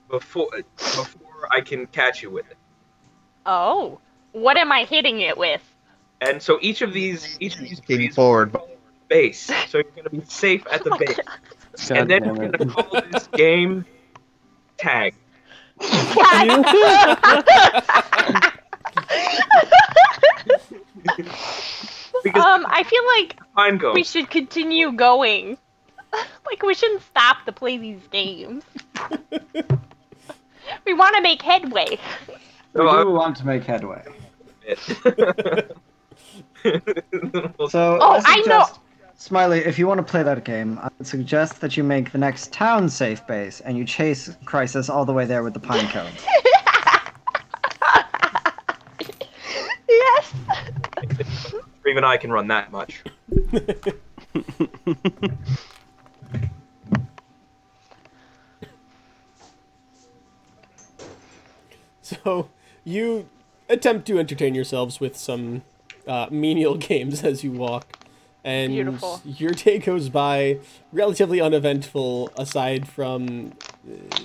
before 0.09 0.49
before 0.77 1.47
I 1.51 1.61
can 1.61 1.85
catch 1.88 2.21
you 2.23 2.29
with 2.31 2.49
it. 2.49 2.57
Oh. 3.45 3.99
What 4.31 4.57
am 4.57 4.71
I 4.71 4.83
hitting 4.83 5.21
it 5.21 5.38
with? 5.38 5.61
And 6.21 6.41
so 6.41 6.59
each 6.61 6.81
of 6.81 6.93
these 6.93 7.38
each 7.39 7.55
of 7.55 7.61
these 7.61 7.79
King 7.79 7.97
trees 7.97 8.15
forward. 8.15 8.55
base, 9.07 9.49
so 9.67 9.79
you're 9.79 9.83
gonna 9.95 10.09
be 10.09 10.23
safe 10.25 10.65
at 10.71 10.83
the 10.83 10.93
Oh 10.93 10.97
base. 10.97 11.17
God. 11.17 11.97
and 11.97 12.09
then 12.09 12.23
God 12.23 12.38
we're 12.38 12.49
gonna 12.49 12.71
call 12.71 13.01
this 13.11 13.27
game 13.27 13.85
tag. 14.77 15.15
Because 22.24 22.44
um, 22.44 22.65
I 22.68 22.84
feel 22.84 23.01
like 23.18 23.39
pine 23.56 23.79
cone. 23.79 23.94
we 23.94 24.03
should 24.03 24.29
continue 24.29 24.91
going. 24.91 25.58
like 26.46 26.62
we 26.63 26.74
shouldn't 26.74 27.01
stop 27.03 27.46
to 27.46 27.53
play 27.53 27.77
these 27.77 28.01
games. 28.12 28.63
we 30.86 30.94
want 30.94 31.15
to 31.15 31.22
make 31.22 31.41
headway. 31.41 31.98
We 32.74 32.82
do 32.82 33.10
want 33.12 33.38
to 33.38 33.46
make 33.46 33.63
headway. 33.63 34.03
Well, 36.65 37.70
So 37.70 38.00
Oh, 38.01 38.22
I 38.25 38.44
know- 38.46 38.68
Smiley, 39.15 39.60
if 39.60 39.77
you 39.77 39.86
want 39.86 39.98
to 39.98 40.03
play 40.03 40.24
that 40.24 40.46
game, 40.46 40.79
I 40.82 40.89
would 40.98 41.06
suggest 41.06 41.60
that 41.60 41.75
you 41.75 41.84
make 41.84 42.13
the 42.13 42.18
next 42.18 42.53
town 42.53 42.88
safe 42.88 43.25
base 43.27 43.60
and 43.60 43.77
you 43.77 43.84
chase 43.84 44.36
Crisis 44.46 44.89
all 44.89 45.03
the 45.03 45.12
way 45.12 45.25
there 45.25 45.44
with 45.44 45.53
the 45.53 45.60
pine 45.60 45.88
cone. 45.89 46.12
Yes. 50.00 50.34
even 51.88 52.03
I 52.03 52.18
can 52.18 52.32
run 52.32 52.48
that 52.48 52.72
much. 52.72 53.03
So 62.10 62.50
you 62.84 63.29
attempt 63.68 64.08
to 64.08 64.18
entertain 64.18 64.56
yourselves 64.56 65.00
with 65.00 65.15
some 65.15 65.62
uh, 66.08 66.27
menial 66.32 66.75
games 66.89 67.24
as 67.24 67.44
you 67.44 67.51
walk, 67.51 68.00
and 68.44 68.74
Beautiful. 68.74 69.22
your 69.24 69.51
day 69.51 69.77
goes 69.77 70.10
by 70.10 70.60
relatively 70.91 71.39
uneventful, 71.39 72.32
aside 72.36 72.88
from 72.88 73.53
uh, 73.88 74.24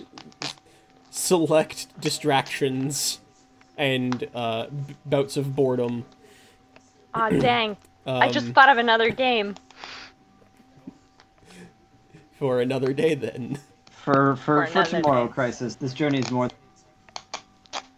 select 1.11 1.89
distractions 2.01 3.21
and 3.77 4.29
uh, 4.35 4.67
b- 4.69 4.95
bouts 5.07 5.37
of 5.37 5.55
boredom. 5.57 6.05
Aw, 7.15 7.31
dang. 7.31 7.77
I 8.21 8.29
just 8.31 8.47
Um, 8.49 8.53
thought 8.53 8.69
of 8.69 8.79
another 8.79 9.11
game. 9.11 9.55
for 12.39 12.61
another 12.61 12.93
day. 12.93 13.15
Then 13.15 13.59
For 13.91 14.37
for, 14.37 14.67
For 14.67 14.85
for 14.85 14.91
tomorrow, 14.91 15.27
day. 15.27 15.33
Crisis, 15.33 15.77
this 15.77 15.95
journey 15.95 16.19
is 16.19 16.31
more. 16.31 16.49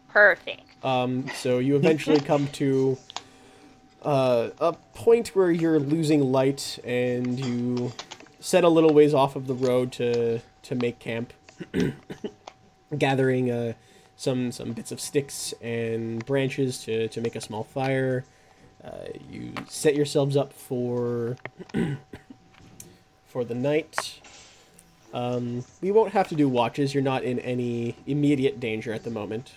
Perfect. 0.09 0.63
Um, 0.85 1.27
so 1.35 1.59
you 1.59 1.77
eventually 1.77 2.21
come 2.21 2.47
to 2.49 2.97
uh, 4.03 4.51
a 4.61 4.73
point 4.95 5.29
where 5.35 5.51
you're 5.51 5.81
losing 5.81 6.21
light, 6.33 6.79
and 6.85 7.39
you 7.45 7.93
set 8.41 8.65
a 8.65 8.69
little 8.69 8.95
ways 8.95 9.13
off 9.15 9.37
of 9.37 9.47
the 9.47 9.55
road 9.55 9.93
to 9.93 10.41
to 10.63 10.75
make 10.75 10.99
camp, 10.99 11.33
gathering 12.99 13.51
a 13.51 13.75
some 14.17 14.51
some 14.51 14.73
bits 14.73 14.91
of 14.91 15.01
sticks 15.01 15.55
and 15.61 16.25
branches 16.25 16.83
to, 16.85 17.09
to 17.09 17.21
make 17.21 17.37
a 17.37 17.41
small 17.41 17.65
fire. 17.65 18.25
Uh, 18.83 19.09
you 19.31 19.53
set 19.69 19.95
yourselves 19.95 20.37
up 20.37 20.53
for 20.53 21.37
for 23.27 23.45
the 23.45 23.55
night. 23.55 24.21
Um, 25.13 25.65
we 25.81 25.91
won't 25.93 26.13
have 26.13 26.29
to 26.29 26.35
do 26.35 26.49
watches. 26.49 26.95
You're 26.95 27.03
not 27.03 27.23
in 27.23 27.39
any 27.41 27.97
immediate 28.07 28.59
danger 28.59 28.93
at 28.93 29.05
the 29.05 29.11
moment. 29.11 29.53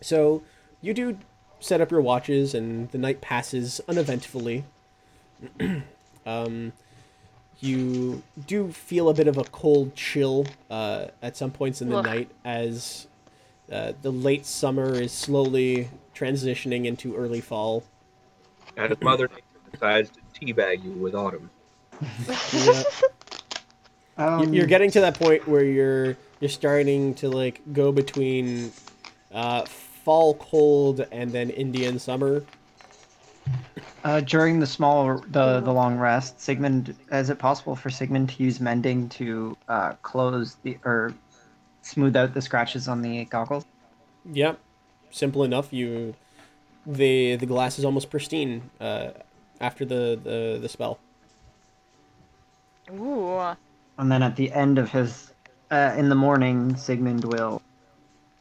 So 0.00 0.42
you 0.80 0.94
do 0.94 1.18
set 1.58 1.80
up 1.80 1.90
your 1.90 2.00
watches, 2.00 2.54
and 2.54 2.90
the 2.90 2.98
night 2.98 3.20
passes 3.20 3.80
uneventfully. 3.88 4.64
um, 6.26 6.72
you 7.60 8.22
do 8.46 8.72
feel 8.72 9.08
a 9.08 9.14
bit 9.14 9.28
of 9.28 9.36
a 9.36 9.44
cold 9.44 9.94
chill 9.94 10.46
uh, 10.70 11.08
at 11.22 11.36
some 11.36 11.50
points 11.50 11.82
in 11.82 11.90
the 11.90 11.98
Ugh. 11.98 12.04
night 12.04 12.30
as 12.44 13.06
uh, 13.70 13.92
the 14.02 14.10
late 14.10 14.46
summer 14.46 14.94
is 14.94 15.12
slowly 15.12 15.88
transitioning 16.14 16.86
into 16.86 17.14
early 17.16 17.40
fall. 17.40 17.84
And 18.76 18.92
if 18.92 19.00
Mother 19.02 19.28
Nature 19.28 19.42
decides 19.72 20.10
to 20.10 20.20
teabag 20.40 20.84
you 20.84 20.92
with 20.92 21.14
autumn. 21.14 21.50
Yeah. 22.52 22.82
Um, 24.16 24.42
You- 24.52 24.58
you're 24.58 24.66
getting 24.66 24.90
to 24.92 25.00
that 25.00 25.14
point 25.18 25.46
where 25.48 25.64
you're 25.64 26.16
you're 26.40 26.48
starting 26.50 27.14
to 27.14 27.28
like 27.28 27.60
go 27.72 27.92
between 27.92 28.72
uh, 29.32 29.64
fall 29.66 30.34
cold 30.34 31.06
and 31.12 31.30
then 31.32 31.50
Indian 31.50 31.98
summer. 31.98 32.42
Uh, 34.04 34.20
during 34.20 34.58
the 34.60 34.66
small, 34.66 35.18
the 35.30 35.60
the 35.60 35.72
long 35.72 35.98
rest, 35.98 36.40
Sigmund, 36.40 36.94
is 37.12 37.28
it 37.30 37.38
possible 37.38 37.76
for 37.76 37.90
Sigmund 37.90 38.30
to 38.30 38.42
use 38.42 38.60
mending 38.60 39.08
to 39.10 39.56
uh, 39.68 39.92
close 40.02 40.56
the 40.62 40.78
or 40.84 41.12
smooth 41.90 42.16
out 42.16 42.34
the 42.34 42.42
scratches 42.42 42.88
on 42.88 43.02
the 43.02 43.24
goggles? 43.26 43.64
Yep, 44.32 44.58
simple 45.10 45.44
enough. 45.44 45.72
You 45.72 46.14
the 46.86 47.36
the 47.36 47.46
glass 47.46 47.78
is 47.78 47.84
almost 47.84 48.10
pristine 48.10 48.70
uh, 48.80 49.10
after 49.60 49.84
the, 49.84 50.18
the 50.22 50.58
the 50.60 50.68
spell. 50.68 50.98
Ooh. 52.92 53.54
And 53.98 54.10
then 54.10 54.22
at 54.22 54.36
the 54.36 54.50
end 54.52 54.78
of 54.78 54.90
his, 54.90 55.32
uh, 55.70 55.94
in 55.96 56.08
the 56.08 56.14
morning, 56.14 56.74
Sigmund 56.74 57.24
will 57.24 57.60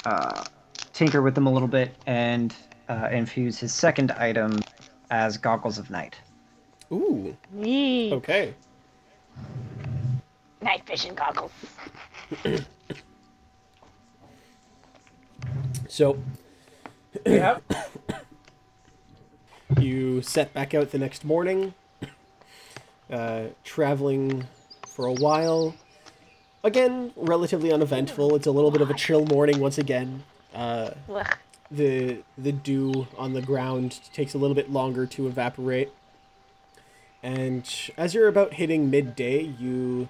uh, 0.06 0.46
tinker 0.94 1.22
with 1.22 1.36
them 1.36 1.48
a 1.48 1.52
little 1.52 1.68
bit 1.68 1.94
and 2.08 2.56
uh, 2.88 3.10
infuse 3.12 3.60
his 3.60 3.74
second 3.74 4.12
item 4.12 4.60
as 5.12 5.38
goggles 5.38 5.78
of 5.78 5.90
night. 5.90 6.16
Ooh, 6.92 7.36
Neat. 7.52 8.14
okay. 8.14 8.54
Night 10.62 10.86
vision 10.88 11.14
goggles. 11.14 11.52
So 15.88 16.18
yeah. 17.26 17.60
you 19.80 20.22
set 20.22 20.54
back 20.54 20.74
out 20.74 20.92
the 20.92 20.98
next 20.98 21.24
morning, 21.24 21.74
uh, 23.12 23.46
traveling 23.64 24.48
for 24.88 25.06
a 25.06 25.14
while. 25.14 25.76
Again, 26.64 27.14
relatively 27.16 27.72
uneventful. 27.72 28.36
It's 28.36 28.48
a 28.48 28.52
little 28.52 28.72
bit 28.72 28.82
of 28.82 28.90
a 28.90 28.94
chill 28.94 29.26
morning 29.26 29.60
once 29.60 29.78
again. 29.78 30.24
Uh, 30.54 30.92
the 31.72 32.20
the 32.38 32.52
dew 32.52 33.08
on 33.18 33.34
the 33.34 33.42
ground 33.42 34.00
takes 34.14 34.34
a 34.34 34.38
little 34.38 34.56
bit 34.56 34.72
longer 34.72 35.06
to 35.06 35.28
evaporate. 35.28 35.92
And 37.22 37.70
as 37.98 38.14
you're 38.14 38.28
about 38.28 38.54
hitting 38.54 38.90
midday, 38.90 39.42
you 39.42 40.10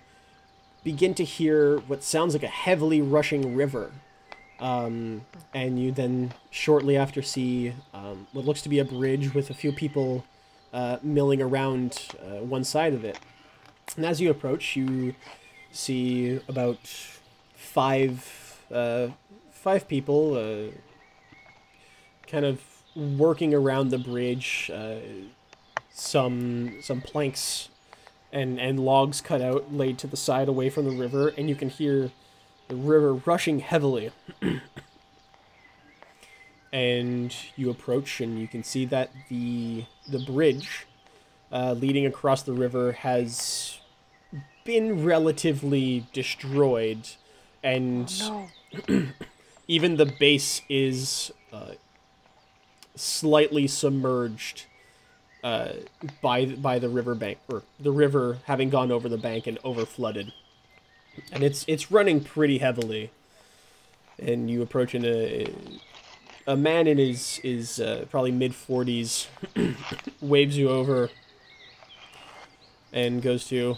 begin 0.83 1.13
to 1.15 1.24
hear 1.24 1.79
what 1.79 2.03
sounds 2.03 2.33
like 2.33 2.43
a 2.43 2.48
heavily 2.48 3.01
rushing 3.01 3.55
river. 3.55 3.91
Um, 4.59 5.25
and 5.53 5.79
you 5.79 5.91
then 5.91 6.33
shortly 6.51 6.97
after 6.97 7.21
see 7.21 7.73
um, 7.93 8.27
what 8.33 8.45
looks 8.45 8.61
to 8.63 8.69
be 8.69 8.79
a 8.79 8.85
bridge 8.85 9.33
with 9.33 9.49
a 9.49 9.53
few 9.53 9.71
people 9.71 10.25
uh, 10.73 10.97
milling 11.01 11.41
around 11.41 12.07
uh, 12.21 12.43
one 12.43 12.63
side 12.63 12.93
of 12.93 13.03
it. 13.05 13.17
And 13.95 14.05
as 14.05 14.19
you 14.19 14.29
approach, 14.29 14.75
you 14.75 15.15
see 15.71 16.39
about 16.47 16.79
five 17.55 18.62
uh, 18.71 19.07
five 19.51 19.88
people 19.88 20.36
uh, 20.36 20.71
kind 22.27 22.45
of 22.45 22.62
working 22.95 23.53
around 23.53 23.89
the 23.89 23.97
bridge. 23.97 24.69
Uh, 24.73 24.95
some 25.91 26.77
some 26.81 27.01
planks 27.01 27.69
and 28.31 28.60
and 28.60 28.79
logs 28.79 29.21
cut 29.21 29.41
out 29.41 29.73
laid 29.73 29.97
to 29.97 30.07
the 30.07 30.17
side 30.17 30.47
away 30.47 30.69
from 30.69 30.86
the 30.86 30.95
river, 30.95 31.29
and 31.29 31.49
you 31.49 31.55
can 31.55 31.69
hear 31.69 32.12
the 32.69 32.75
river 32.75 33.13
rushing 33.13 33.60
heavily. 33.60 34.12
and 36.71 37.36
you 37.58 37.69
approach, 37.69 38.21
and 38.21 38.39
you 38.39 38.47
can 38.47 38.63
see 38.63 38.86
that 38.86 39.10
the 39.29 39.84
the 40.08 40.19
bridge 40.19 40.88
uh, 41.51 41.73
leading 41.73 42.05
across 42.05 42.43
the 42.43 42.53
river 42.53 42.93
has 42.93 43.79
been 44.63 45.03
relatively 45.03 46.05
destroyed, 46.13 47.10
and 47.63 48.08
No. 48.19 48.47
even 49.67 49.97
the 49.97 50.05
base 50.05 50.62
is 50.69 51.32
uh, 51.51 51.71
slightly 52.95 53.67
submerged 53.67 54.65
uh, 55.43 55.73
by 56.21 56.45
by 56.45 56.77
the 56.77 56.89
river 56.89 57.15
bank 57.15 57.39
or 57.51 57.63
the 57.79 57.91
river 57.91 58.38
having 58.45 58.69
gone 58.69 58.91
over 58.91 59.10
the 59.10 59.17
bank 59.17 59.47
and 59.47 59.58
over 59.63 59.86
flooded, 59.86 60.34
and 61.32 61.43
it's 61.43 61.65
it's 61.67 61.91
running 61.91 62.23
pretty 62.23 62.60
heavily. 62.60 63.12
And 64.17 64.49
you 64.49 64.62
approach 64.62 64.93
in 64.93 65.05
a 65.05 65.47
a 66.47 66.55
man 66.55 66.88
in 66.88 66.97
his 66.97 67.39
is 67.43 67.79
uh, 67.79 68.05
probably 68.10 68.32
mid 68.32 68.55
forties 68.55 69.27
waves 70.21 70.58
you 70.58 70.69
over 70.69 71.10
and 72.91 73.21
goes 73.21 73.47
to, 73.47 73.77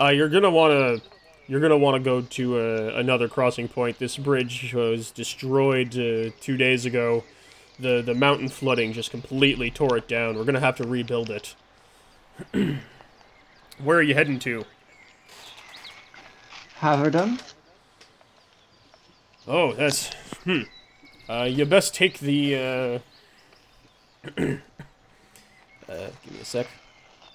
uh, 0.00 0.08
you're 0.08 0.28
gonna 0.28 0.50
wanna 0.50 0.98
you're 1.48 1.60
gonna 1.60 1.76
want 1.76 1.96
to 1.96 2.00
go 2.02 2.20
to 2.20 2.58
uh, 2.58 2.92
another 2.94 3.28
crossing 3.28 3.68
point. 3.68 3.98
This 3.98 4.16
bridge 4.16 4.72
was 4.74 5.10
destroyed 5.10 5.98
uh, 5.98 6.30
two 6.40 6.56
days 6.56 6.86
ago. 6.86 7.24
The 7.78 8.02
the 8.02 8.14
mountain 8.14 8.48
flooding 8.48 8.92
just 8.92 9.10
completely 9.10 9.70
tore 9.70 9.96
it 9.96 10.08
down. 10.08 10.36
We're 10.36 10.44
gonna 10.44 10.60
have 10.60 10.76
to 10.76 10.86
rebuild 10.86 11.30
it. 11.30 11.54
Where 13.82 13.98
are 13.98 14.02
you 14.02 14.14
heading 14.14 14.38
to? 14.40 14.64
Haverdon? 16.82 17.40
Oh, 19.46 19.72
that's 19.72 20.12
hmm. 20.42 20.62
Uh, 21.28 21.44
you 21.44 21.64
best 21.64 21.94
take 21.94 22.18
the. 22.18 22.56
Uh... 22.56 22.98
uh, 24.36 24.56
give 25.86 26.32
me 26.32 26.40
a 26.40 26.44
sec. 26.44 26.66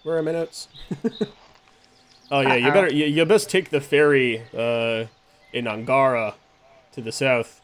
Where 0.03 0.17
are 0.17 0.21
my 0.21 0.33
notes? 0.33 0.67
oh 2.31 2.41
yeah, 2.41 2.55
you 2.55 2.73
better. 2.73 2.91
You, 2.91 3.05
you 3.05 3.25
best 3.25 3.49
take 3.49 3.69
the 3.69 3.79
ferry 3.79 4.43
uh, 4.53 5.05
in 5.53 5.65
Angara 5.65 6.35
to 6.91 7.01
the 7.01 7.13
south. 7.13 7.61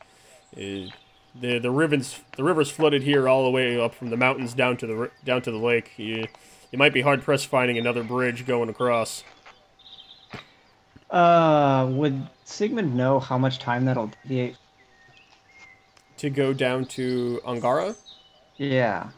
Uh, 0.56 0.88
the 1.36 1.60
the 1.60 1.72
rivers 1.72 2.22
the 2.38 2.46
rivers 2.46 2.70
flooded 2.70 3.04
here 3.04 3.28
all 3.28 3.44
the 3.44 3.52
way 3.52 3.78
up 3.78 3.94
from 3.94 4.10
the 4.10 4.18
mountains 4.18 4.54
down 4.54 4.78
to 4.78 4.88
the 4.88 5.12
down 5.26 5.42
to 5.42 5.52
the 5.52 5.58
lake. 5.58 5.92
You 5.98 6.28
you 6.72 6.78
might 6.80 6.94
be 6.94 7.02
hard 7.02 7.24
pressed 7.24 7.48
finding 7.48 7.78
another 7.78 8.04
bridge 8.04 8.46
going 8.46 8.70
across. 8.70 9.26
Uh, 11.14 11.88
would 11.92 12.28
Sigmund 12.44 12.98
know 12.98 13.20
how 13.20 13.38
much 13.38 13.60
time 13.60 13.86
that'll 13.86 14.12
deviate? 14.24 14.58
To 16.18 16.30
go 16.30 16.54
down 16.54 16.86
to 16.86 17.40
Angara, 17.46 17.96
Yeah. 18.58 19.10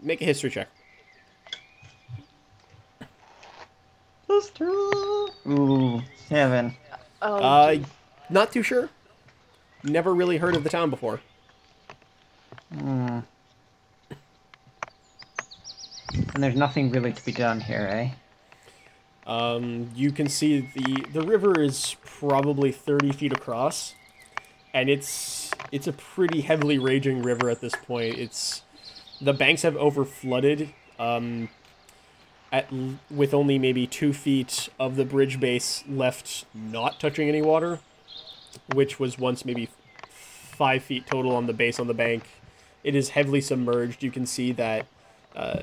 make 0.00 0.20
a 0.20 0.24
history 0.24 0.50
check. 0.50 0.68
Ooh, 5.46 6.02
seven. 6.28 6.74
Oh. 7.22 7.36
Uh, 7.36 7.78
not 8.28 8.52
too 8.52 8.62
sure. 8.62 8.88
Never 9.84 10.14
really 10.14 10.36
heard 10.36 10.56
of 10.56 10.64
the 10.64 10.70
town 10.70 10.90
before. 10.90 11.20
Hmm. 12.72 13.20
And 16.34 16.42
there's 16.42 16.56
nothing 16.56 16.90
really 16.90 17.12
to 17.12 17.24
be 17.24 17.32
done 17.32 17.60
here, 17.60 17.88
eh? 17.90 18.10
Um, 19.30 19.90
you 19.94 20.10
can 20.10 20.28
see 20.28 20.68
the 20.74 21.06
the 21.12 21.22
river 21.22 21.62
is 21.62 21.94
probably 22.04 22.72
thirty 22.72 23.12
feet 23.12 23.32
across, 23.32 23.94
and 24.74 24.90
it's 24.90 25.52
it's 25.70 25.86
a 25.86 25.92
pretty 25.92 26.40
heavily 26.40 26.78
raging 26.78 27.22
river 27.22 27.48
at 27.48 27.60
this 27.60 27.74
point. 27.86 28.18
It's 28.18 28.62
the 29.20 29.32
banks 29.32 29.62
have 29.62 29.76
over 29.76 30.04
flooded. 30.04 30.74
Um, 30.98 31.48
at 32.52 32.66
with 33.08 33.32
only 33.32 33.56
maybe 33.56 33.86
two 33.86 34.12
feet 34.12 34.68
of 34.80 34.96
the 34.96 35.04
bridge 35.04 35.38
base 35.38 35.84
left 35.88 36.44
not 36.52 36.98
touching 36.98 37.28
any 37.28 37.40
water, 37.40 37.78
which 38.74 38.98
was 38.98 39.16
once 39.16 39.44
maybe 39.44 39.68
five 40.08 40.82
feet 40.82 41.06
total 41.06 41.36
on 41.36 41.46
the 41.46 41.52
base 41.52 41.78
on 41.78 41.86
the 41.86 41.94
bank. 41.94 42.24
It 42.82 42.96
is 42.96 43.10
heavily 43.10 43.40
submerged. 43.40 44.02
You 44.02 44.10
can 44.10 44.26
see 44.26 44.50
that 44.52 44.86
uh, 45.36 45.60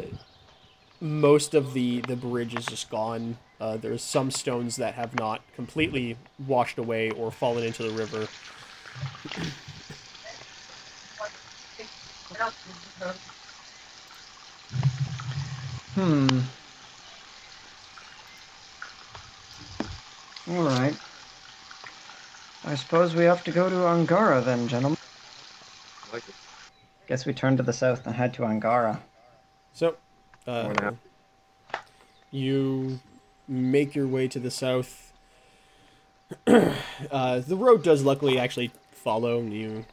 most 0.99 1.53
of 1.53 1.73
the 1.73 2.01
the 2.01 2.15
bridge 2.15 2.55
is 2.55 2.65
just 2.65 2.89
gone. 2.89 3.37
Uh, 3.59 3.77
there's 3.77 4.03
some 4.03 4.31
stones 4.31 4.75
that 4.75 4.93
have 4.95 5.15
not 5.15 5.41
completely 5.55 6.17
washed 6.47 6.77
away 6.77 7.09
or 7.11 7.31
fallen 7.31 7.63
into 7.63 7.83
the 7.83 7.91
river. 7.91 8.27
Hmm. 15.95 16.39
All 20.49 20.63
right. 20.63 20.95
I 22.63 22.75
suppose 22.75 23.15
we 23.15 23.23
have 23.23 23.43
to 23.45 23.51
go 23.51 23.69
to 23.69 23.87
Angara 23.87 24.41
then, 24.41 24.67
gentlemen. 24.67 24.97
I 26.09 26.13
like 26.13 26.29
it. 26.29 26.35
Guess 27.07 27.25
we 27.25 27.33
turn 27.33 27.57
to 27.57 27.63
the 27.63 27.73
south 27.73 28.05
and 28.05 28.15
head 28.15 28.33
to 28.35 28.45
Angara. 28.45 29.01
So, 29.73 29.95
uh, 30.47 30.91
you 32.31 32.99
make 33.47 33.95
your 33.95 34.07
way 34.07 34.27
to 34.27 34.39
the 34.39 34.51
south. 34.51 35.13
uh, 36.47 37.39
the 37.39 37.55
road 37.55 37.83
does 37.83 38.03
luckily 38.03 38.39
actually 38.39 38.71
follow, 38.91 39.39
and 39.39 39.53
you 39.53 39.85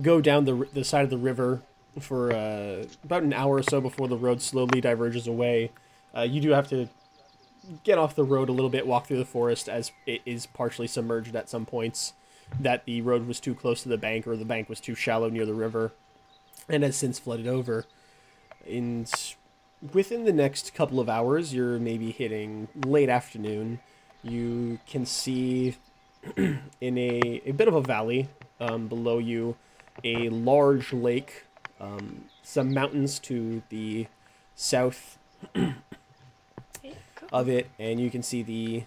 go 0.00 0.20
down 0.20 0.44
the 0.44 0.66
the 0.72 0.84
side 0.84 1.04
of 1.04 1.10
the 1.10 1.18
river 1.18 1.62
for 2.00 2.32
uh, 2.32 2.84
about 3.04 3.22
an 3.22 3.32
hour 3.32 3.56
or 3.56 3.62
so 3.62 3.80
before 3.80 4.08
the 4.08 4.16
road 4.16 4.42
slowly 4.42 4.80
diverges 4.80 5.26
away. 5.26 5.70
Uh, 6.14 6.22
you 6.22 6.40
do 6.40 6.50
have 6.50 6.68
to 6.68 6.88
get 7.84 7.98
off 7.98 8.14
the 8.14 8.24
road 8.24 8.48
a 8.48 8.52
little 8.52 8.70
bit, 8.70 8.86
walk 8.86 9.06
through 9.06 9.18
the 9.18 9.24
forest, 9.24 9.68
as 9.68 9.92
it 10.06 10.20
is 10.24 10.46
partially 10.46 10.86
submerged 10.86 11.34
at 11.34 11.48
some 11.48 11.66
points. 11.66 12.12
That 12.60 12.84
the 12.84 13.00
road 13.00 13.26
was 13.26 13.40
too 13.40 13.54
close 13.54 13.82
to 13.82 13.88
the 13.88 13.98
bank, 13.98 14.26
or 14.26 14.36
the 14.36 14.44
bank 14.44 14.68
was 14.68 14.78
too 14.80 14.94
shallow 14.94 15.28
near 15.28 15.44
the 15.44 15.54
river, 15.54 15.92
and 16.68 16.84
has 16.84 16.96
since 16.96 17.18
flooded 17.18 17.48
over. 17.48 17.86
And 18.68 19.10
within 19.92 20.24
the 20.24 20.32
next 20.32 20.74
couple 20.74 21.00
of 21.00 21.08
hours, 21.08 21.54
you're 21.54 21.78
maybe 21.78 22.10
hitting 22.10 22.68
late 22.74 23.08
afternoon. 23.08 23.80
You 24.22 24.78
can 24.88 25.06
see 25.06 25.76
in 26.36 26.98
a, 26.98 27.42
a 27.44 27.52
bit 27.52 27.68
of 27.68 27.74
a 27.74 27.80
valley 27.80 28.28
um, 28.60 28.88
below 28.88 29.18
you 29.18 29.56
a 30.04 30.28
large 30.28 30.92
lake, 30.92 31.44
um, 31.80 32.24
some 32.42 32.72
mountains 32.72 33.18
to 33.20 33.62
the 33.68 34.06
south 34.54 35.18
of 37.32 37.48
it, 37.48 37.68
and 37.78 38.00
you 38.00 38.10
can 38.10 38.22
see 38.22 38.42
the. 38.42 38.84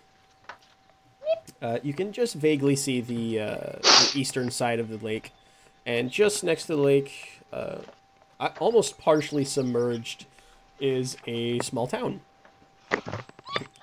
Uh, 1.61 1.77
you 1.83 1.93
can 1.93 2.13
just 2.13 2.35
vaguely 2.35 2.75
see 2.75 3.01
the, 3.01 3.37
uh, 3.37 3.55
the 3.81 4.11
eastern 4.15 4.49
side 4.49 4.79
of 4.79 4.87
the 4.87 4.97
lake, 4.97 5.33
and 5.85 6.09
just 6.09 6.41
next 6.41 6.67
to 6.67 6.75
the 6.75 6.81
lake, 6.81 7.41
uh, 7.51 7.79
almost 8.59 8.97
partially 8.97 9.45
submerged, 9.45 10.25
is 10.79 11.17
a 11.27 11.59
small 11.59 11.87
town. 11.87 12.21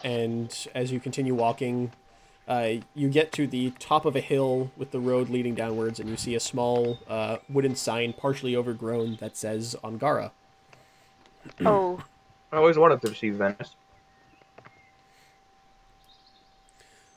And 0.03 0.69
as 0.75 0.93
you 0.93 1.01
continue 1.01 1.35
walking, 1.35 1.93
uh, 2.49 2.75
you 2.95 3.09
get 3.09 3.33
to 3.33 3.47
the 3.47 3.71
top 3.79 4.05
of 4.05 4.15
a 4.15 4.21
hill 4.21 4.71
with 4.77 4.93
the 4.93 5.01
road 5.01 5.29
leading 5.29 5.55
downwards, 5.55 5.99
and 5.99 6.09
you 6.09 6.17
see 6.17 6.35
a 6.35 6.41
small 6.41 6.99
uh, 7.09 7.39
wooden 7.49 7.75
sign, 7.75 8.13
partially 8.13 8.55
overgrown, 8.55 9.17
that 9.21 9.37
says 9.37 9.75
Angara. 9.83 10.33
Oh, 11.65 12.01
I 12.53 12.59
always 12.59 12.79
wanted 12.79 13.01
to 13.03 13.15
see 13.15 13.31
Venice. 13.31 13.75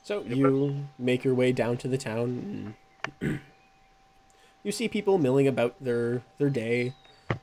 So 0.03 0.23
you 0.23 0.87
make 0.97 1.23
your 1.23 1.35
way 1.35 1.51
down 1.51 1.77
to 1.77 1.87
the 1.87 1.97
town. 1.97 2.75
And 3.21 3.39
you 4.63 4.71
see 4.71 4.87
people 4.87 5.19
milling 5.19 5.47
about 5.47 5.75
their 5.79 6.23
their 6.39 6.49
day. 6.49 6.93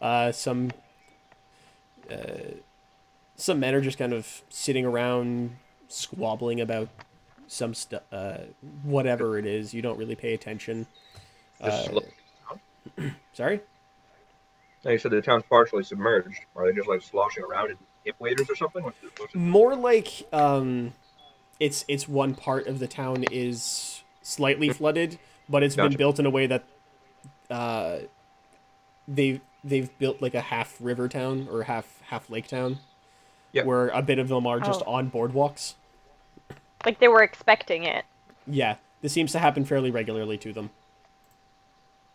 Uh, 0.01 0.33
some 0.33 0.71
uh, 2.11 2.55
some 3.37 3.61
men 3.61 3.75
are 3.75 3.81
just 3.81 3.99
kind 3.99 4.13
of 4.13 4.43
sitting 4.49 4.85
around 4.85 5.57
squabbling 5.89 6.61
about 6.61 6.89
some 7.47 7.75
stuff, 7.75 8.03
uh, 8.13 8.39
whatever 8.83 9.39
it 9.39 9.47
is. 9.47 9.73
You 9.75 9.83
don't 9.83 9.99
really 9.99 10.17
pay 10.17 10.35
attention. 10.35 10.87
Uh, 11.61 11.87
sorry. 13.33 13.61
Now 14.85 14.93
you 14.93 14.99
said 14.99 15.11
the 15.11 15.21
town's 15.23 15.45
partially 15.49 15.83
submerged. 15.83 16.39
Are 16.55 16.67
they 16.67 16.73
just 16.77 16.89
like 16.89 17.03
sloshing 17.03 17.45
around 17.45 17.71
in 17.71 17.77
hip 18.05 18.15
waders 18.19 18.49
or 18.49 18.55
something? 18.55 18.85
What's 18.85 19.03
it, 19.03 19.11
what's 19.19 19.35
it? 19.35 19.39
more 19.39 19.75
like 19.75 20.27
um 20.33 20.93
it's 21.59 21.85
it's 21.89 22.09
one 22.09 22.35
part 22.35 22.67
of 22.67 22.79
the 22.79 22.87
town 22.87 23.25
is 23.33 24.03
slightly 24.23 24.69
flooded 24.69 25.19
but 25.49 25.63
it's 25.63 25.75
been 25.77 25.97
built 25.97 26.19
in 26.19 26.27
a 26.27 26.31
way 26.31 26.47
that 26.47 26.65
uh 27.51 27.99
they 29.09 29.41
they've 29.69 29.97
built 29.99 30.23
like 30.23 30.35
a 30.35 30.41
half 30.41 30.77
river 30.81 31.09
town 31.09 31.49
or 31.51 31.65
half 31.65 32.01
half 32.07 32.31
lake 32.31 32.47
town 32.49 32.79
Yep. 33.53 33.65
where 33.67 33.89
a 33.89 34.03
bit 34.03 34.19
of 34.19 34.29
them 34.29 34.47
are 34.47 34.61
just 34.61 34.83
Oh. 34.87 34.93
on 34.95 35.11
boardwalks 35.11 35.75
like 36.85 36.99
they 37.01 37.09
were 37.09 37.23
expecting 37.23 37.85
it. 37.85 38.05
yeah 38.47 38.77
this 39.03 39.13
seems 39.13 39.33
to 39.33 39.39
happen 39.39 39.65
fairly 39.65 39.91
regularly 39.91 40.39
to 40.39 40.53
them 40.53 40.71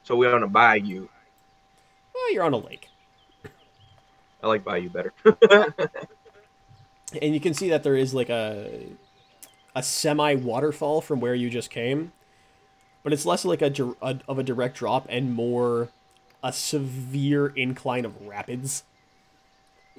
So 0.04 0.16
we're 0.16 0.34
on 0.34 0.44
a 0.44 0.48
bayou. 0.48 1.08
well, 2.14 2.34
you're 2.34 2.44
on 2.44 2.54
a 2.54 2.58
lake 2.58 2.88
I 4.44 4.48
like 4.48 4.64
bayou 4.64 4.90
better. 4.90 5.14
and 7.22 7.34
you 7.34 7.40
can 7.40 7.54
see 7.54 7.70
that 7.70 7.84
there 7.84 7.96
is 7.96 8.14
like 8.14 8.30
a 8.30 8.88
a 9.76 9.84
semi 9.84 10.36
waterfall 10.36 11.00
from 11.02 11.20
where 11.22 11.36
you 11.36 11.50
just 11.50 11.70
came, 11.70 12.12
but 13.04 13.14
it's 13.14 13.26
less 13.26 13.46
like 13.46 13.62
a, 13.62 13.72
a 14.02 14.20
of 14.28 14.40
a 14.40 14.44
direct 14.44 14.78
drop 14.78 15.06
and 15.10 15.34
more 15.34 15.90
a 16.44 16.52
severe 16.54 17.48
incline 17.48 18.06
of 18.06 18.26
rapids 18.26 18.84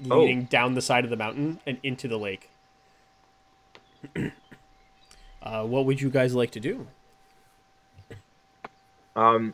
Oh. 0.09 0.21
leading 0.21 0.45
down 0.45 0.73
the 0.73 0.81
side 0.81 1.03
of 1.03 1.09
the 1.11 1.15
mountain 1.15 1.59
and 1.67 1.79
into 1.83 2.07
the 2.07 2.17
lake. 2.17 2.49
uh, 5.43 5.63
what 5.63 5.85
would 5.85 6.01
you 6.01 6.09
guys 6.09 6.33
like 6.33 6.49
to 6.51 6.59
do? 6.59 6.87
Um, 9.15 9.53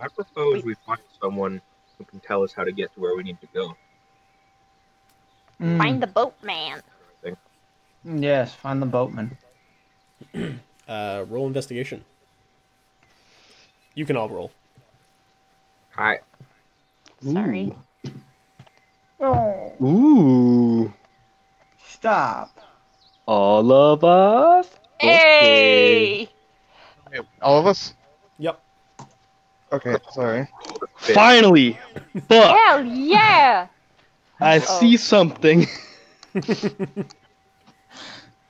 I 0.00 0.08
propose 0.08 0.62
we 0.64 0.74
find 0.86 1.00
someone 1.20 1.62
who 1.96 2.04
can 2.04 2.20
tell 2.20 2.42
us 2.42 2.52
how 2.52 2.64
to 2.64 2.72
get 2.72 2.92
to 2.94 3.00
where 3.00 3.16
we 3.16 3.22
need 3.22 3.40
to 3.40 3.46
go. 3.54 3.76
Hmm, 5.58 5.78
Find 5.78 6.02
the 6.02 6.06
boatman. 6.06 6.82
Yes, 8.04 8.54
find 8.54 8.82
the 8.82 8.86
boatman. 8.86 9.38
Uh, 10.86 11.24
roll 11.30 11.46
investigation. 11.46 12.04
You 13.94 14.04
can 14.04 14.16
all 14.16 14.28
roll. 14.28 14.50
All 15.96 16.04
right. 16.04 16.20
Sorry. 17.22 17.74
Oh, 19.20 19.72
Ooh. 19.82 20.92
stop. 21.86 22.58
All 23.26 23.72
of 23.72 24.04
us? 24.04 24.68
Hey! 25.00 26.28
All 27.40 27.58
of 27.58 27.66
us? 27.66 27.94
Yep. 28.38 28.60
Okay, 29.72 29.96
sorry. 30.12 30.48
Finally! 30.96 31.78
Fuck! 32.28 32.56
Hell 32.66 32.84
yeah! 32.84 33.68
I 34.40 34.56
Oh. 34.56 34.60
see 34.60 34.96
something. 34.96 35.66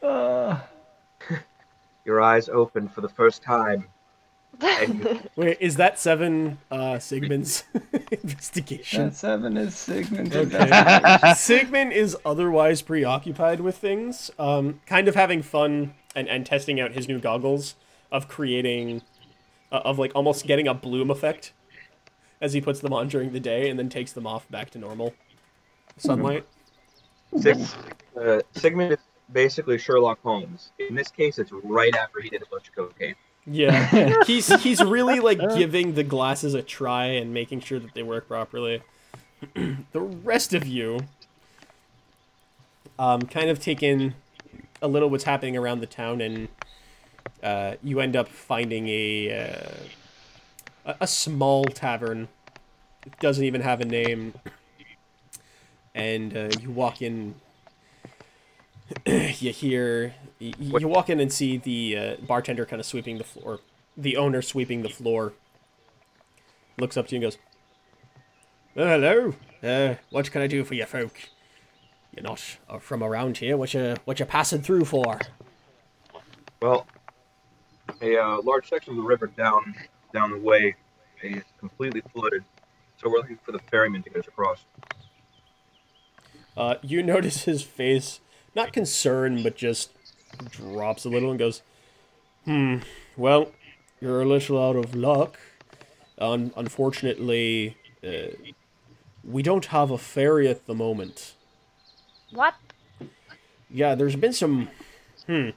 Uh, 0.03 0.61
Your 2.05 2.21
eyes 2.21 2.51
open 2.51 2.89
for 2.91 3.01
the 3.01 3.09
first 3.09 3.43
time. 3.43 3.87
And 4.61 5.01
you, 5.01 5.21
Wait, 5.37 5.59
is 5.61 5.77
that 5.77 5.99
seven 5.99 6.59
uh, 6.71 6.99
Sigmund's 6.99 7.65
investigation? 8.11 9.07
that 9.07 9.17
seven 9.17 9.57
is 9.57 9.75
Sigmund. 9.75 10.35
Okay. 10.35 11.33
Sigmund 11.37 11.93
is 11.93 12.17
otherwise 12.25 12.83
preoccupied 12.83 13.61
with 13.61 13.77
things, 13.77 14.31
um, 14.39 14.81
kind 14.87 15.09
of 15.09 15.15
having 15.15 15.43
fun 15.43 15.95
and, 16.15 16.29
and 16.29 16.47
testing 16.47 16.81
out 16.81 16.93
his 16.93 17.09
new 17.09 17.19
goggles 17.19 17.75
of 18.13 18.29
creating, 18.29 19.03
uh, 19.73 19.81
of 19.85 19.99
like 19.99 20.13
almost 20.15 20.47
getting 20.47 20.69
a 20.69 20.75
bloom 20.75 21.11
effect 21.11 21.53
as 22.41 22.53
he 22.53 22.61
puts 22.61 22.81
them 22.81 22.93
on 22.93 23.09
during 23.09 23.33
the 23.33 23.41
day 23.41 23.69
and 23.71 23.79
then 23.79 23.89
takes 23.89 24.13
them 24.13 24.27
off 24.27 24.49
back 24.51 24.71
to 24.71 24.79
normal 24.79 25.15
sunlight. 25.97 26.47
Sig, 27.39 27.59
uh, 28.21 28.41
Sigmund 28.53 28.93
is 28.93 28.99
basically 29.33 29.79
Sherlock 29.79 30.21
Holmes. 30.23 30.71
In 30.79 30.95
this 30.95 31.09
case, 31.09 31.39
it's 31.39 31.51
right 31.53 31.95
after 31.97 32.21
he 32.21 32.29
did 32.29 32.43
a 32.43 32.47
bunch 32.51 32.69
of 32.69 32.75
cocaine. 32.75 33.15
Yeah, 33.47 34.23
he's 34.27 34.49
he's 34.63 34.83
really 34.83 35.21
like 35.21 35.39
giving 35.55 35.95
the 35.95 36.03
glasses 36.03 36.55
a 36.55 36.63
try 36.63 37.07
and 37.07 37.35
making 37.35 37.61
sure 37.61 37.79
that 37.79 37.95
they 37.95 38.03
work 38.03 38.27
properly. 38.27 38.83
the 39.55 40.01
rest 40.01 40.55
of 40.55 40.67
you, 40.67 41.01
um, 42.99 43.23
kind 43.23 43.51
of 43.51 43.59
take 43.61 43.83
in 43.83 44.15
a 44.81 44.89
little 44.89 45.11
what's 45.11 45.25
happening 45.25 45.57
around 45.57 45.81
the 45.81 45.87
town, 45.87 46.21
and 46.21 46.49
uh, 47.43 47.75
you 47.83 48.01
end 48.01 48.17
up 48.17 48.29
finding 48.29 48.89
a 48.89 49.31
uh, 49.31 49.75
a, 50.87 50.97
a 51.03 51.07
small 51.07 51.65
tavern. 51.65 52.29
It 53.05 53.19
doesn't 53.21 53.45
even 53.45 53.61
have 53.61 53.83
a 53.83 53.85
name, 53.85 54.33
and 55.95 56.37
uh, 56.37 56.49
you 56.61 56.71
walk 56.71 57.03
in. 57.03 57.35
you 59.07 59.53
hear 59.53 60.15
you, 60.39 60.53
you 60.59 60.89
walk 60.89 61.09
in 61.09 61.21
and 61.21 61.33
see 61.33 61.57
the 61.57 61.97
uh, 61.97 62.17
bartender 62.27 62.67
kind 62.67 62.81
of 62.81 62.87
sweeping 62.87 63.19
the 63.19 63.25
floor 63.25 63.61
the 63.97 64.17
owner 64.17 64.43
sweeping 64.43 64.83
the 64.83 64.89
floor. 64.89 65.35
Looks 66.79 66.97
up 66.97 67.07
to 67.09 67.17
you 67.17 67.23
and 67.23 67.33
goes 67.33 67.39
"Oh, 68.77 68.87
hello. 68.87 69.35
Uh, 69.63 69.95
what 70.11 70.31
can 70.31 70.43
i 70.43 70.47
do 70.47 70.65
for 70.65 70.75
you 70.75 70.85
folk? 70.85 71.19
You're 72.13 72.25
not 72.25 72.59
uh, 72.69 72.79
from 72.79 73.03
around 73.03 73.39
here. 73.39 73.57
What 73.57 73.75
you 73.75 73.97
what 74.05 74.19
you 74.19 74.27
passing 74.27 74.63
through 74.63 74.85
for? 74.85 75.19
Well, 76.61 76.87
a 78.01 78.17
uh, 78.17 78.43
large 78.43 78.69
section 78.69 78.93
of 78.93 78.97
the 78.97 79.03
river 79.03 79.27
down 79.27 79.75
down 80.13 80.31
the 80.31 80.39
way 80.39 80.75
is 81.23 81.43
completely 81.59 82.03
flooded. 82.13 82.45
So 82.97 83.09
we're 83.09 83.19
looking 83.19 83.39
for 83.45 83.53
the 83.53 83.59
ferryman 83.71 84.03
to 84.03 84.11
get 84.11 84.21
us 84.21 84.29
across. 84.29 84.65
Uh, 86.57 86.77
you 86.83 87.03
notice 87.15 87.45
his 87.45 87.63
face, 87.63 88.21
not 88.55 88.73
concerned, 88.73 89.43
but 89.43 89.57
just 89.57 89.91
drops 90.51 91.05
a 91.05 91.09
little 91.09 91.31
and 91.31 91.39
goes, 91.39 91.63
"Hmm. 92.45 92.79
Well, 93.17 93.53
you're 94.01 94.23
a 94.23 94.25
little 94.25 94.63
out 94.63 94.77
of 94.77 94.95
luck. 94.95 95.39
Un- 96.19 96.53
unfortunately, 96.57 97.77
uh, 98.07 98.29
we 99.25 99.43
don't 99.43 99.67
have 99.67 99.91
a 99.91 99.99
ferry 99.99 100.49
at 100.49 100.67
the 100.67 100.75
moment. 100.75 101.35
What? 102.31 102.55
Yeah, 103.71 103.95
there's 103.95 104.17
been 104.17 104.33
some. 104.33 104.69
Hmm. 105.27 105.51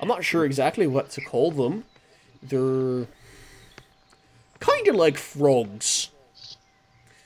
I'm 0.00 0.08
not 0.08 0.24
sure 0.24 0.44
exactly 0.44 0.86
what 0.86 1.10
to 1.10 1.20
call 1.20 1.50
them. 1.50 1.84
They're 2.42 3.06
kind 4.60 4.88
of 4.88 4.94
like 4.96 5.16
frogs. 5.18 6.08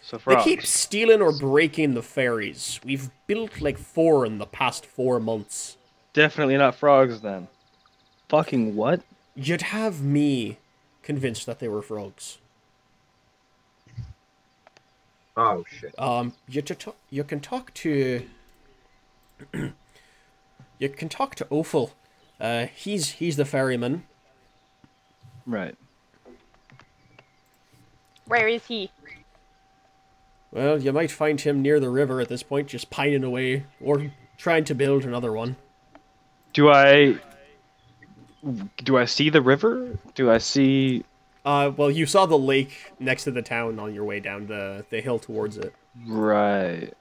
So 0.07 0.19
They 0.19 0.37
keep 0.37 0.65
stealing 0.65 1.21
or 1.21 1.33
breaking 1.33 1.95
the 1.95 2.03
ferries. 2.03 2.79
We've 2.85 3.11
built 3.27 3.61
like 3.61 3.77
four 3.77 4.25
in 4.25 4.39
the 4.39 4.47
past 4.47 4.87
four 4.87 5.19
months. 5.19 5.77
Definitely 6.13 6.57
not 6.57 6.77
frogs 6.77 7.23
then. 7.23 7.49
Fucking 8.29 8.77
what? 8.77 9.01
You'd 9.35 9.63
have 9.63 10.03
me 10.03 10.59
convinced 11.03 11.45
that 11.47 11.59
they 11.59 11.67
were 11.67 11.83
frogs. 11.83 12.39
Oh 15.37 15.65
shit. 15.69 15.93
Um, 15.99 16.35
you 16.49 16.63
to 16.63 16.75
talk, 16.77 16.97
you 17.11 17.25
can 17.25 17.41
talk 17.41 17.75
to. 17.75 18.29
you 20.79 20.89
can 20.89 21.09
talk 21.09 21.35
to 21.35 21.45
Ophel. 21.51 21.91
Uh, 22.41 22.67
he's 22.73 23.15
he's 23.15 23.37
the 23.37 23.45
ferryman. 23.45 24.05
Right. 25.45 25.75
Where 28.27 28.47
is 28.47 28.67
he? 28.67 28.91
Well, 30.53 30.81
you 30.81 30.93
might 30.93 31.11
find 31.11 31.41
him 31.41 31.61
near 31.63 31.81
the 31.81 31.91
river 31.91 32.21
at 32.21 32.29
this 32.29 32.43
point, 32.43 32.69
just 32.69 32.89
pining 32.91 33.25
away 33.25 33.65
or 33.81 34.11
trying 34.39 34.65
to 34.65 34.75
build 34.75 35.05
another 35.05 35.33
one. 35.33 35.57
Do 36.53 36.71
I 36.71 37.19
do 38.85 38.97
I 38.97 39.05
see 39.07 39.29
the 39.29 39.43
river? 39.43 39.99
Do 40.15 40.31
I 40.31 40.39
see 40.39 41.05
Uh, 41.45 41.71
well, 41.77 41.91
you 41.91 42.07
saw 42.07 42.27
the 42.27 42.39
lake 42.39 42.93
next 42.99 43.25
to 43.25 43.31
the 43.31 43.43
town 43.43 43.79
on 43.79 43.95
your 43.95 44.05
way 44.05 44.21
down 44.21 44.47
the 44.47 44.85
the 44.91 45.01
hill 45.01 45.19
towards 45.19 45.57
it. 45.59 45.75
right? 46.07 46.93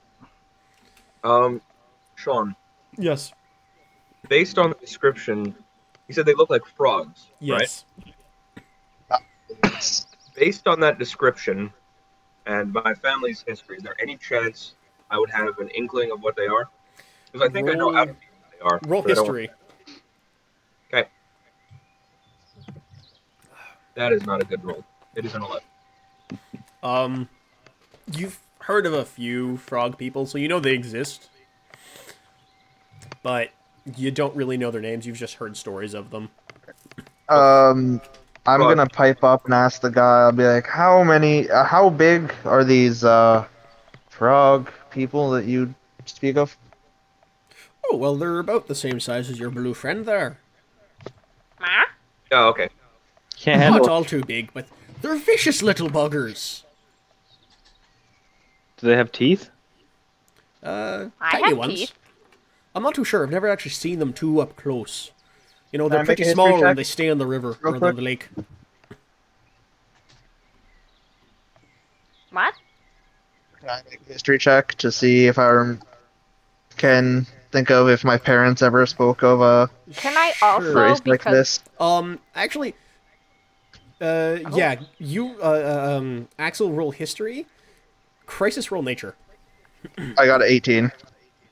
Um, 1.24 1.60
Sean, 2.14 2.54
Yes. 2.98 3.32
based 4.28 4.58
on 4.58 4.70
the 4.70 4.76
description, 4.76 5.54
you 6.08 6.14
said 6.14 6.26
they 6.26 6.34
look 6.34 6.50
like 6.50 6.62
frogs, 6.76 7.26
Yes. 7.40 7.84
right? 9.10 9.20
Based 10.34 10.66
on 10.68 10.80
that 10.80 10.98
description 10.98 11.72
and 12.46 12.72
my 12.72 12.94
family's 12.94 13.44
history, 13.46 13.76
is 13.76 13.82
there 13.82 13.96
any 14.00 14.16
chance 14.16 14.74
I 15.10 15.18
would 15.18 15.30
have 15.30 15.58
an 15.58 15.68
inkling 15.70 16.10
of 16.12 16.22
what 16.22 16.36
they 16.36 16.46
are? 16.46 16.68
Because 17.30 17.48
I 17.48 17.52
think 17.52 17.68
I 17.68 17.74
know 17.74 17.90
Roll- 17.90 17.96
out 17.98 18.08
of 18.08 18.16
what 18.16 18.52
they 18.52 18.60
are. 18.60 18.80
Roll 18.86 19.02
but 19.02 19.10
I 19.10 19.14
don't- 19.14 19.24
history. 19.24 19.50
Okay. 20.92 21.08
That 23.94 24.12
is 24.12 24.24
not 24.24 24.40
a 24.42 24.44
good 24.44 24.64
roll. 24.64 24.84
It 25.14 25.24
is 25.24 25.34
an 25.34 25.42
11. 25.42 25.62
Um, 26.82 27.28
you've 28.12 28.38
heard 28.60 28.86
of 28.86 28.92
a 28.92 29.04
few 29.04 29.56
frog 29.56 29.98
people, 29.98 30.26
so 30.26 30.38
you 30.38 30.48
know 30.48 30.60
they 30.60 30.72
exist, 30.74 31.30
but 33.22 33.50
you 33.96 34.10
don't 34.10 34.34
really 34.36 34.56
know 34.56 34.70
their 34.70 34.80
names. 34.80 35.06
You've 35.06 35.16
just 35.16 35.34
heard 35.34 35.56
stories 35.56 35.94
of 35.94 36.10
them. 36.10 36.30
Um, 37.28 38.00
I'm 38.46 38.60
Well- 38.60 38.68
gonna 38.70 38.88
pipe 38.88 39.24
up 39.24 39.44
and 39.46 39.54
ask 39.54 39.80
the 39.80 39.90
guy. 39.90 40.22
I'll 40.22 40.32
be 40.32 40.44
like, 40.46 40.66
"How 40.66 41.02
many? 41.02 41.50
Uh, 41.50 41.64
how 41.64 41.90
big 41.90 42.32
are 42.44 42.64
these 42.64 43.02
uh, 43.04 43.44
frog 44.08 44.70
people 44.90 45.30
that 45.30 45.44
you 45.46 45.74
speak 46.04 46.36
of?" 46.36 46.56
Oh 47.90 47.96
well, 47.96 48.16
they're 48.16 48.38
about 48.38 48.66
the 48.68 48.74
same 48.74 49.00
size 49.00 49.30
as 49.30 49.38
your 49.38 49.50
blue 49.50 49.74
friend 49.74 50.04
there. 50.06 50.38
Ma? 51.60 51.84
Oh, 52.32 52.48
okay. 52.48 52.68
Can't 53.36 53.60
Not 53.60 53.72
handle. 53.72 53.90
all 53.90 54.04
too 54.04 54.24
big, 54.24 54.52
but 54.54 54.66
they're 55.02 55.16
vicious 55.16 55.62
little 55.62 55.88
buggers. 55.88 56.62
Do 58.78 58.86
they 58.88 58.96
have 58.96 59.12
teeth? 59.12 59.50
Uh, 60.62 61.06
I 61.20 61.32
tiny 61.32 61.48
have 61.50 61.58
ones. 61.58 61.74
teeth. 61.74 61.92
I'm 62.74 62.82
not 62.82 62.94
too 62.94 63.04
sure. 63.04 63.22
I've 63.22 63.30
never 63.30 63.48
actually 63.48 63.70
seen 63.70 63.98
them 64.00 64.12
too 64.12 64.40
up 64.40 64.56
close. 64.56 65.12
You 65.76 65.78
know, 65.78 65.88
Can 65.90 65.92
they're 65.92 66.00
I 66.00 66.04
pretty 66.06 66.24
small 66.24 66.58
check 66.58 66.68
and 66.70 66.78
they 66.78 66.84
stay 66.84 67.08
in 67.08 67.18
the 67.18 67.26
river 67.26 67.58
real 67.60 67.74
or 67.74 67.78
quick? 67.78 67.96
the 67.96 68.00
lake. 68.00 68.30
What? 72.30 72.54
Can 73.60 73.68
I 73.68 73.82
make 73.90 74.00
a 74.08 74.12
history 74.14 74.38
check 74.38 74.74
to 74.76 74.90
see 74.90 75.26
if 75.26 75.38
I 75.38 75.50
rem- 75.50 75.82
can 76.78 77.26
think 77.52 77.70
of 77.70 77.90
if 77.90 78.04
my 78.04 78.16
parents 78.16 78.62
ever 78.62 78.86
spoke 78.86 79.22
of 79.22 79.42
a 79.42 79.68
Can 79.96 80.16
I 80.16 80.32
also 80.40 80.72
race 80.72 81.02
like 81.04 81.20
because 81.20 81.34
this? 81.34 81.60
Um, 81.78 82.20
actually, 82.34 82.74
uh, 84.00 84.38
yeah, 84.54 84.76
you, 84.96 85.36
uh, 85.42 85.44
uh, 85.44 85.96
um, 85.98 86.28
Axel 86.38 86.72
roll 86.72 86.90
history, 86.90 87.44
crisis 88.24 88.72
roll 88.72 88.82
nature. 88.82 89.14
I 90.16 90.24
got 90.24 90.40
an 90.40 90.48
18. 90.48 90.90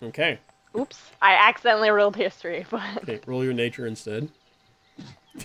Okay. 0.03 0.39
Oops, 0.77 0.99
I 1.23 1.35
accidentally 1.35 1.91
rolled 1.91 2.17
history, 2.17 2.65
but 2.71 2.83
Okay, 3.03 3.21
roll 3.27 3.45
your 3.45 3.53
nature 3.53 3.87
instead. 3.87 4.29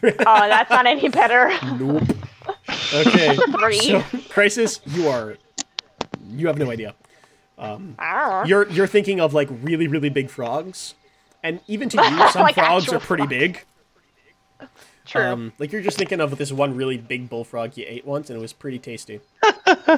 oh, 0.03 0.09
that's 0.25 0.69
not 0.69 0.85
any 0.85 1.09
better. 1.09 1.51
Nope. 1.77 2.03
Okay. 2.93 3.35
Three. 3.59 3.79
So, 3.79 4.03
crisis, 4.29 4.81
you 4.87 5.07
are, 5.07 5.37
you 6.31 6.47
have 6.47 6.57
no 6.57 6.71
idea. 6.71 6.95
I. 7.59 8.43
You're 8.47 8.67
you're 8.69 8.87
thinking 8.87 9.19
of 9.19 9.33
like 9.35 9.49
really 9.61 9.87
really 9.87 10.09
big 10.09 10.29
frogs, 10.31 10.95
and 11.43 11.59
even 11.67 11.89
to 11.89 11.97
you, 12.09 12.29
some 12.29 12.41
Like 12.41 12.55
frogs 12.55 12.91
are 12.91 12.99
pretty 12.99 13.27
big. 13.27 13.63
True. 15.05 15.21
Um, 15.21 15.53
like 15.59 15.71
you're 15.71 15.81
just 15.81 15.97
thinking 15.97 16.21
of 16.21 16.37
this 16.37 16.51
one 16.51 16.75
really 16.75 16.97
big 16.97 17.29
bullfrog 17.29 17.77
you 17.77 17.85
ate 17.87 18.05
once, 18.05 18.29
and 18.29 18.37
it 18.39 18.41
was 18.41 18.53
pretty 18.53 18.79
tasty. 18.79 19.19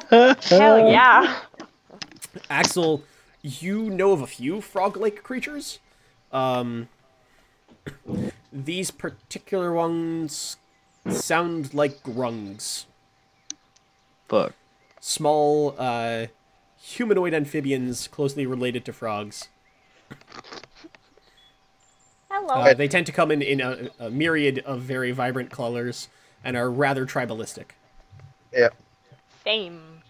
Hell 0.10 0.90
yeah. 0.90 1.40
Axel, 2.50 3.04
you 3.42 3.90
know 3.90 4.12
of 4.12 4.22
a 4.22 4.28
few 4.28 4.62
frog-like 4.62 5.24
creatures. 5.24 5.80
Um, 6.32 6.90
these 8.52 8.92
particular 8.92 9.74
ones 9.74 10.58
sound 11.10 11.74
like 11.74 12.04
grungs, 12.04 12.86
Fuck. 14.28 14.54
small 15.00 15.76
uh, 15.78 16.28
humanoid 16.80 17.34
amphibians 17.34 18.08
closely 18.08 18.46
related 18.46 18.86
to 18.86 18.94
frogs. 18.94 19.50
Hello. 22.30 22.62
Uh, 22.62 22.74
they 22.74 22.88
tend 22.88 23.06
to 23.08 23.12
come 23.12 23.32
in, 23.32 23.42
in 23.42 23.60
a, 23.60 23.90
a 24.00 24.10
myriad 24.10 24.60
of 24.60 24.82
very 24.82 25.12
vibrant 25.12 25.52
colors 25.52 26.08
and 26.44 26.56
are 26.56 26.72
rather 26.72 27.06
tribalistic. 27.06 27.72
Yeah. 28.54 28.70
Same. 29.44 30.02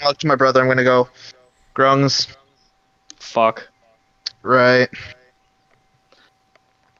I 0.00 0.06
look 0.06 0.18
to 0.18 0.26
my 0.26 0.36
brother. 0.36 0.62
I'm 0.62 0.68
gonna 0.68 0.84
go. 0.84 1.08
Grungs, 1.74 2.28
Fuck. 3.20 3.68
right? 4.42 4.88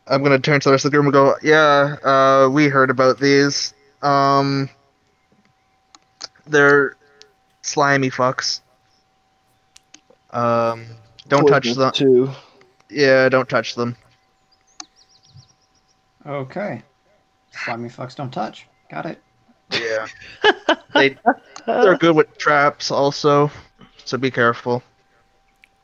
I'm 0.07 0.23
gonna 0.23 0.39
turn 0.39 0.61
to 0.61 0.69
the 0.69 0.73
rest 0.73 0.85
of 0.85 0.91
the 0.91 0.97
group 0.97 1.07
and 1.07 1.13
go. 1.13 1.35
Yeah, 1.43 1.97
uh, 2.03 2.49
we 2.49 2.69
heard 2.69 2.91
about 2.91 3.19
these. 3.19 3.75
Um, 4.03 4.69
they're 6.47 6.97
slimy 7.63 8.11
fucks. 8.11 8.61
Um, 10.31 10.87
don't 11.29 11.47
touch 11.47 11.73
them. 11.73 11.93
Too. 11.93 12.31
Yeah, 12.89 13.29
don't 13.29 13.49
touch 13.49 13.75
them. 13.75 13.97
Okay. 16.27 16.83
Slimy 17.53 17.89
fucks 17.89 18.17
don't 18.17 18.33
touch. 18.33 18.67
Got 18.91 19.07
it. 19.07 19.23
Yeah. 19.73 20.07
they 20.95 21.17
they're 21.67 21.99
good 21.99 22.17
with 22.17 22.37
traps 22.37 22.91
also, 22.91 23.51
so 24.05 24.19
be 24.19 24.31
careful. 24.31 24.83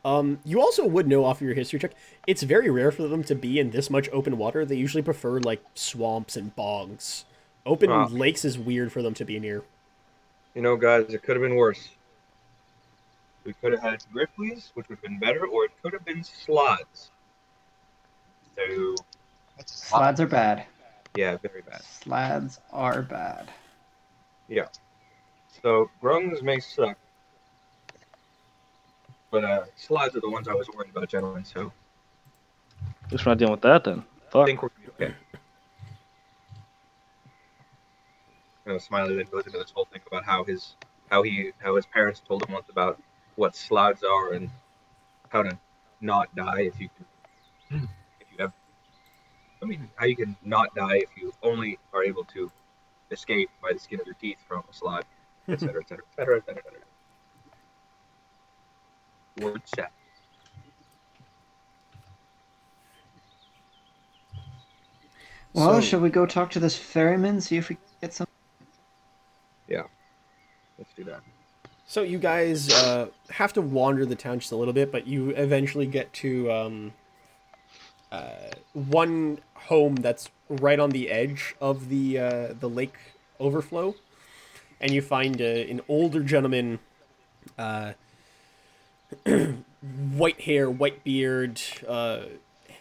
Um, 0.06 0.38
you 0.44 0.60
also 0.60 0.86
would 0.86 1.08
know 1.08 1.24
off 1.24 1.38
of 1.38 1.46
your 1.48 1.54
history 1.56 1.80
check, 1.80 1.90
it's 2.28 2.44
very 2.44 2.70
rare 2.70 2.92
for 2.92 3.08
them 3.08 3.24
to 3.24 3.34
be 3.34 3.58
in 3.58 3.70
this 3.70 3.90
much 3.90 4.08
open 4.12 4.38
water. 4.38 4.64
They 4.64 4.76
usually 4.76 5.02
prefer 5.02 5.40
like 5.40 5.60
swamps 5.74 6.36
and 6.36 6.54
bogs. 6.54 7.24
Open 7.66 7.90
Ah. 7.90 8.06
lakes 8.12 8.44
is 8.44 8.56
weird 8.56 8.92
for 8.92 9.02
them 9.02 9.14
to 9.14 9.24
be 9.24 9.40
near. 9.40 9.64
You 10.54 10.62
know, 10.62 10.76
guys, 10.76 11.12
it 11.12 11.24
could 11.24 11.34
have 11.34 11.42
been 11.42 11.56
worse. 11.56 11.88
We 13.42 13.52
could 13.54 13.72
have 13.72 13.82
had 13.82 14.04
Ripley's, 14.12 14.70
which 14.74 14.88
would 14.88 14.98
have 14.98 15.02
been 15.02 15.18
better, 15.18 15.44
or 15.44 15.64
it 15.64 15.72
could 15.82 15.92
have 15.92 16.04
been 16.04 16.22
Slots. 16.22 17.10
So, 18.54 18.94
Slaads 19.64 20.20
are 20.20 20.26
bad. 20.26 20.66
yeah, 21.16 21.36
very 21.38 21.62
bad. 21.62 21.82
Slaads 21.82 22.60
are 22.72 23.02
bad. 23.02 23.48
Yeah. 24.48 24.68
So, 25.62 25.90
Grungs 26.00 26.42
may 26.42 26.60
suck. 26.60 26.96
But, 29.36 29.44
uh, 29.44 29.64
Slides 29.76 30.16
are 30.16 30.20
the 30.20 30.30
ones 30.30 30.48
I 30.48 30.54
was 30.54 30.66
worried 30.70 30.88
about, 30.88 31.10
gentlemen, 31.10 31.44
so 31.44 31.70
At 33.04 33.12
least 33.12 33.26
we're 33.26 33.32
not 33.32 33.38
dealing 33.38 33.50
with 33.50 33.60
that 33.60 33.84
then. 33.84 34.02
I 34.34 34.46
think 34.46 34.62
we're 34.62 34.70
okay. 34.98 35.14
you 38.64 38.72
know, 38.72 38.78
Smiley 38.78 39.14
then 39.14 39.26
goes 39.30 39.44
into 39.44 39.58
this 39.58 39.70
whole 39.72 39.84
thing 39.92 40.00
about 40.06 40.24
how 40.24 40.42
his 40.44 40.76
how 41.10 41.22
he 41.22 41.50
how 41.58 41.76
his 41.76 41.84
parents 41.84 42.22
told 42.26 42.46
him 42.46 42.54
once 42.54 42.70
about 42.70 42.98
what 43.34 43.54
sloughs 43.54 44.02
are 44.02 44.32
and 44.32 44.48
how 45.28 45.42
to 45.42 45.58
not 46.00 46.34
die 46.34 46.62
if 46.62 46.80
you 46.80 46.88
can 47.68 47.88
if 48.20 48.26
you 48.32 48.38
have 48.38 48.52
I 49.62 49.66
mean 49.66 49.90
how 49.96 50.06
you 50.06 50.16
can 50.16 50.34
not 50.42 50.74
die 50.74 50.96
if 50.96 51.10
you 51.14 51.34
only 51.42 51.78
are 51.92 52.02
able 52.02 52.24
to 52.24 52.50
escape 53.10 53.50
by 53.62 53.74
the 53.74 53.78
skin 53.78 54.00
of 54.00 54.06
your 54.06 54.14
teeth 54.14 54.38
from 54.48 54.64
a 54.70 54.72
slide, 54.72 55.04
etc. 55.46 55.82
etc. 55.82 56.04
etc. 56.08 56.38
etc. 56.38 56.62
etc. 59.36 59.52
Word 59.52 59.62
set. 59.74 59.92
Well, 65.52 65.74
So- 65.74 65.80
shall 65.80 66.00
we 66.00 66.10
go 66.10 66.26
talk 66.26 66.50
to 66.52 66.60
this 66.60 66.76
ferryman, 66.76 67.40
see 67.40 67.56
if 67.56 67.68
we 67.68 67.76
can 67.76 67.84
get 68.02 68.12
some? 68.12 68.26
Yeah, 69.68 69.84
let's 70.78 70.92
do 70.94 71.04
that. 71.04 71.22
So 71.86 72.02
you 72.02 72.18
guys 72.18 72.72
uh, 72.72 73.08
have 73.30 73.52
to 73.54 73.62
wander 73.62 74.04
the 74.04 74.16
town 74.16 74.40
just 74.40 74.52
a 74.52 74.56
little 74.56 74.74
bit, 74.74 74.90
but 74.90 75.06
you 75.06 75.30
eventually 75.30 75.86
get 75.86 76.12
to 76.14 76.50
um, 76.50 76.92
uh, 78.12 78.50
one 78.74 79.38
home 79.54 79.94
that's 79.96 80.28
right 80.48 80.78
on 80.78 80.90
the 80.90 81.10
edge 81.10 81.54
of 81.60 81.88
the 81.88 82.18
uh, 82.18 82.54
the 82.58 82.68
lake 82.68 82.96
overflow, 83.38 83.94
and 84.80 84.92
you 84.92 85.00
find 85.00 85.40
uh, 85.40 85.44
an 85.44 85.80
older 85.88 86.22
gentleman, 86.22 86.80
uh, 87.56 87.92
white 90.16 90.40
hair, 90.42 90.70
white 90.70 91.04
beard, 91.04 91.60
uh, 91.86 92.20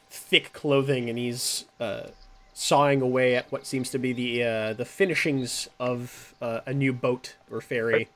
thick 0.10 0.54
clothing, 0.54 1.10
and 1.10 1.18
he's 1.18 1.66
uh, 1.80 2.08
sawing 2.54 3.02
away 3.02 3.36
at 3.36 3.52
what 3.52 3.66
seems 3.66 3.90
to 3.92 3.98
be 3.98 4.14
the 4.14 4.44
uh, 4.44 4.74
the 4.74 4.86
finishings 4.86 5.70
of 5.80 6.34
uh, 6.42 6.62
a 6.66 6.74
new 6.74 6.94
boat 6.94 7.36
or 7.52 7.62
ferry. 7.62 8.08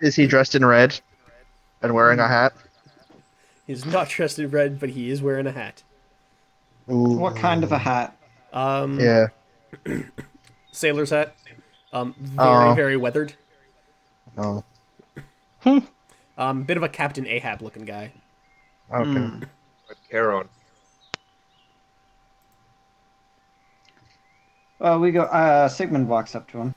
Is 0.00 0.16
he 0.16 0.26
dressed 0.26 0.54
in 0.54 0.64
red 0.64 0.98
and 1.82 1.94
wearing 1.94 2.18
a 2.18 2.26
hat? 2.28 2.54
He's 3.66 3.84
not 3.84 4.08
dressed 4.08 4.38
in 4.38 4.50
red, 4.50 4.80
but 4.80 4.90
he 4.90 5.10
is 5.10 5.22
wearing 5.22 5.46
a 5.46 5.52
hat. 5.52 5.82
Ooh. 6.90 7.18
What 7.18 7.36
kind 7.36 7.62
of 7.62 7.70
a 7.70 7.78
hat? 7.78 8.16
Um, 8.52 8.98
Yeah. 8.98 9.28
sailor's 10.72 11.10
hat. 11.10 11.36
Um, 11.92 12.14
very 12.18 12.74
very 12.74 12.96
weathered. 12.96 13.34
Oh. 14.38 14.64
Um, 16.40 16.62
bit 16.62 16.78
of 16.78 16.82
a 16.82 16.88
Captain 16.88 17.26
Ahab 17.26 17.60
looking 17.60 17.84
guy. 17.84 18.12
Okay. 18.90 19.10
Hmm. 19.10 19.40
With 19.86 19.98
Charon. 20.10 20.48
Well, 24.78 24.98
we 25.00 25.12
go. 25.12 25.24
Uh, 25.24 25.68
Sigmund 25.68 26.08
walks 26.08 26.34
up 26.34 26.50
to 26.52 26.58
him. 26.58 26.74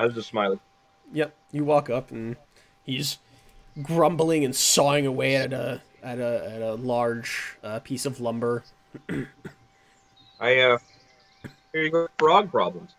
I 0.00 0.06
was 0.06 0.14
just 0.14 0.30
smiling. 0.30 0.58
Yep. 1.12 1.32
You 1.52 1.64
walk 1.64 1.88
up 1.88 2.10
and 2.10 2.34
he's 2.82 3.18
grumbling 3.80 4.44
and 4.44 4.56
sawing 4.56 5.06
away 5.06 5.36
at 5.36 5.52
a 5.52 5.80
at 6.02 6.18
a 6.18 6.50
at 6.52 6.60
a 6.60 6.74
large 6.74 7.56
uh, 7.62 7.78
piece 7.78 8.04
of 8.04 8.20
lumber. 8.20 8.64
I 10.40 10.58
uh 10.58 10.78
here 11.72 11.82
you 11.84 11.90
go 11.92 12.08
frog 12.18 12.50
problems. 12.50 12.90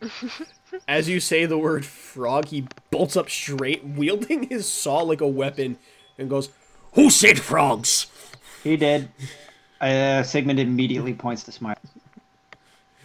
As 0.88 1.08
you 1.08 1.20
say 1.20 1.46
the 1.46 1.58
word 1.58 1.84
frog, 1.84 2.46
he 2.48 2.66
bolts 2.90 3.16
up 3.16 3.28
straight, 3.30 3.84
wielding 3.84 4.48
his 4.48 4.70
saw 4.70 4.98
like 4.98 5.20
a 5.20 5.28
weapon, 5.28 5.78
and 6.18 6.28
goes, 6.30 6.50
"Who 6.94 7.10
said 7.10 7.38
frogs?" 7.40 8.06
He 8.62 8.76
did. 8.76 9.08
Uh, 9.80 10.22
Sigmund 10.22 10.60
immediately 10.60 11.12
points 11.14 11.42
to 11.44 11.52
Smiley. 11.52 11.76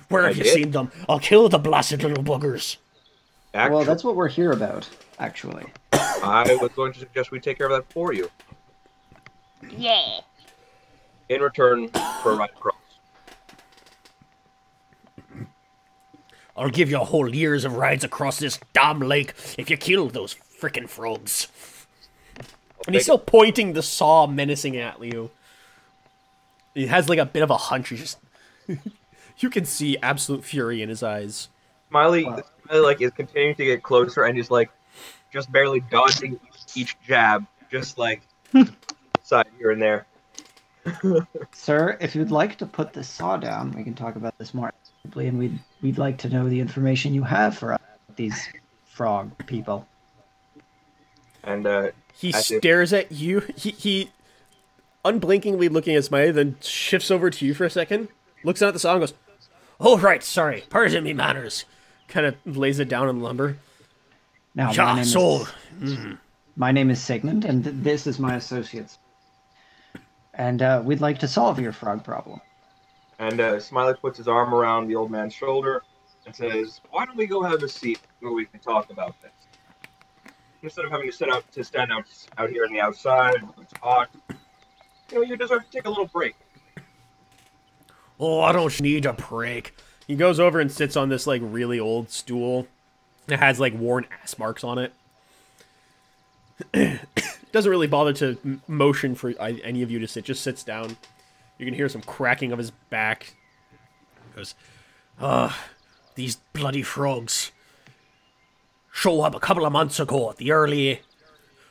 Where 0.09 0.23
I 0.25 0.27
have 0.27 0.37
you 0.37 0.43
did. 0.43 0.53
seen 0.53 0.71
them? 0.71 0.91
I'll 1.09 1.19
kill 1.19 1.49
the 1.49 1.57
blasted 1.57 2.03
little 2.03 2.23
buggers. 2.23 2.77
Actually, 3.53 3.75
Well, 3.75 3.85
that's 3.85 4.03
what 4.03 4.15
we're 4.15 4.27
here 4.27 4.51
about, 4.51 4.87
actually. 5.19 5.65
I 5.91 6.57
was 6.61 6.71
going 6.75 6.93
to 6.93 6.99
suggest 6.99 7.31
we 7.31 7.39
take 7.39 7.57
care 7.57 7.67
of 7.67 7.71
that 7.73 7.91
for 7.91 8.13
you. 8.13 8.29
Yeah. 9.69 10.19
In 11.29 11.41
return 11.41 11.89
for 12.21 12.33
a 12.33 12.35
ride 12.35 12.51
across. 12.51 12.75
I'll 16.57 16.69
give 16.69 16.89
you 16.89 16.99
a 16.99 17.05
whole 17.05 17.33
years 17.33 17.65
of 17.65 17.75
rides 17.75 18.03
across 18.03 18.39
this 18.39 18.59
damn 18.73 18.99
lake 18.99 19.33
if 19.57 19.69
you 19.69 19.77
kill 19.77 20.09
those 20.09 20.35
frickin' 20.59 20.89
frogs. 20.89 21.47
And 22.85 22.95
he's 22.95 23.03
still 23.03 23.19
pointing 23.19 23.73
the 23.73 23.83
saw 23.83 24.27
menacing 24.27 24.77
at 24.77 25.01
you. 25.03 25.29
He 26.73 26.87
has 26.87 27.09
like 27.09 27.19
a 27.19 27.25
bit 27.25 27.43
of 27.43 27.49
a 27.49 27.57
hunch. 27.57 27.89
He 27.89 27.97
just 27.97 28.17
you 29.39 29.49
can 29.49 29.65
see 29.65 29.97
absolute 29.97 30.43
fury 30.43 30.81
in 30.81 30.89
his 30.89 31.03
eyes. 31.03 31.49
Smiley, 31.89 32.25
Wow. 32.25 32.41
Smiley 32.65 32.81
like 32.81 33.01
is 33.01 33.11
continuing 33.11 33.55
to 33.55 33.65
get 33.65 33.83
closer 33.83 34.23
and 34.23 34.35
he's 34.35 34.49
like 34.51 34.69
just 35.31 35.51
barely 35.51 35.79
dodging 35.79 36.39
each 36.75 36.97
jab, 37.05 37.45
just 37.71 37.97
like 37.97 38.21
side 39.23 39.47
here 39.59 39.71
and 39.71 39.81
there. 39.81 40.05
Sir, 41.51 41.97
if 41.99 42.15
you'd 42.15 42.31
like 42.31 42.57
to 42.57 42.65
put 42.65 42.93
the 42.93 43.03
saw 43.03 43.37
down, 43.37 43.71
we 43.73 43.83
can 43.83 43.93
talk 43.93 44.15
about 44.15 44.37
this 44.37 44.53
more 44.53 44.71
deeply, 44.71 44.76
and 45.15 45.37
we'd 45.39 45.59
we'd 45.81 45.97
like 45.97 46.17
to 46.19 46.29
know 46.29 46.47
the 46.49 46.59
information 46.59 47.13
you 47.13 47.23
have 47.23 47.57
for 47.57 47.73
us, 47.73 47.81
these 48.15 48.47
frog 48.85 49.31
people. 49.47 49.87
And 51.43 51.65
uh 51.65 51.91
He 52.13 52.33
As 52.33 52.51
if- 52.51 52.59
stares 52.59 52.93
at 52.93 53.11
you. 53.11 53.41
He 53.55 53.71
he 53.71 54.11
unblinkingly 55.05 55.69
looking 55.69 55.95
at 55.95 56.03
Smiley, 56.05 56.31
then 56.31 56.57
shifts 56.61 57.09
over 57.11 57.29
to 57.29 57.45
you 57.45 57.53
for 57.53 57.65
a 57.65 57.69
second, 57.69 58.09
looks 58.43 58.59
down 58.59 58.67
at 58.69 58.73
the 58.73 58.79
saw 58.79 58.91
and 58.93 59.01
goes, 59.01 59.13
Oh 59.79 59.97
right, 59.97 60.23
sorry, 60.23 60.63
pardon 60.69 61.03
me 61.03 61.13
manners. 61.13 61.65
Kind 62.07 62.25
of 62.25 62.57
lays 62.57 62.79
it 62.79 62.89
down 62.89 63.07
on 63.07 63.19
lumber. 63.21 63.57
Now, 64.55 64.67
my 64.67 64.73
Ja, 64.73 64.95
name, 64.95 65.05
so 65.05 65.45
is, 65.81 65.97
my 66.55 66.71
name 66.71 66.89
is 66.89 66.99
Sigmund, 67.01 67.45
and 67.45 67.63
th- 67.63 67.75
this 67.79 68.07
is 68.07 68.17
my 68.17 68.35
associates. 68.35 68.97
And 70.33 70.61
uh, 70.63 70.81
we'd 70.83 70.99
like 71.01 71.19
to 71.19 71.27
solve 71.27 71.59
your 71.59 71.71
frog 71.71 72.03
problem. 72.03 72.41
And 73.19 73.39
uh, 73.39 73.59
Smiley 73.59 73.95
puts 73.95 74.17
his 74.17 74.27
arm 74.27 74.53
around 74.53 74.87
the 74.87 74.95
old 74.95 75.11
man's 75.11 75.33
shoulder 75.33 75.83
and 76.25 76.35
says, 76.35 76.81
Why 76.91 77.05
don't 77.05 77.17
we 77.17 77.25
go 77.25 77.41
have 77.41 77.63
a 77.63 77.69
seat 77.69 77.99
where 78.19 78.31
we 78.31 78.45
can 78.45 78.59
talk 78.59 78.91
about 78.91 79.19
this? 79.21 79.31
Instead 80.61 80.85
of 80.85 80.91
having 80.91 81.09
to 81.09 81.15
sit 81.15 81.29
out 81.31 81.49
to 81.51 81.63
stand 81.63 81.91
out 81.91 82.05
out 82.37 82.49
here 82.49 82.65
in 82.65 82.73
the 82.73 82.79
outside, 82.79 83.35
it's 83.61 83.73
hot. 83.81 84.09
You 85.11 85.17
know, 85.17 85.21
you 85.21 85.37
deserve 85.37 85.65
to 85.65 85.71
take 85.71 85.85
a 85.85 85.89
little 85.89 86.07
break. 86.07 86.35
Oh, 88.19 88.41
I 88.41 88.51
don't 88.51 88.81
need 88.81 89.05
a 89.05 89.13
break. 89.13 89.75
He 90.07 90.15
goes 90.15 90.39
over 90.39 90.59
and 90.59 90.71
sits 90.71 90.95
on 90.95 91.09
this 91.09 91.27
like 91.27 91.41
really 91.43 91.79
old 91.79 92.09
stool. 92.09 92.67
It 93.27 93.39
has 93.39 93.59
like 93.59 93.73
worn 93.73 94.07
ass 94.21 94.37
marks 94.39 94.63
on 94.63 94.77
it. 94.79 94.93
Doesn't 97.51 97.69
really 97.69 97.87
bother 97.87 98.13
to 98.13 98.59
motion 98.67 99.15
for 99.15 99.33
any 99.39 99.83
of 99.83 99.91
you 99.91 99.99
to 99.99 100.07
sit. 100.07 100.25
Just 100.25 100.43
sits 100.43 100.63
down. 100.63 100.97
You 101.57 101.65
can 101.65 101.73
hear 101.73 101.89
some 101.89 102.01
cracking 102.01 102.51
of 102.51 102.57
his 102.57 102.71
back. 102.71 103.35
Goes, 104.35 104.55
ah, 105.19 105.65
these 106.15 106.37
bloody 106.53 106.83
frogs. 106.83 107.51
Show 108.91 109.21
up 109.21 109.35
a 109.35 109.39
couple 109.39 109.65
of 109.65 109.71
months 109.71 109.99
ago 109.99 110.29
at 110.29 110.37
the 110.37 110.51
early, 110.51 111.01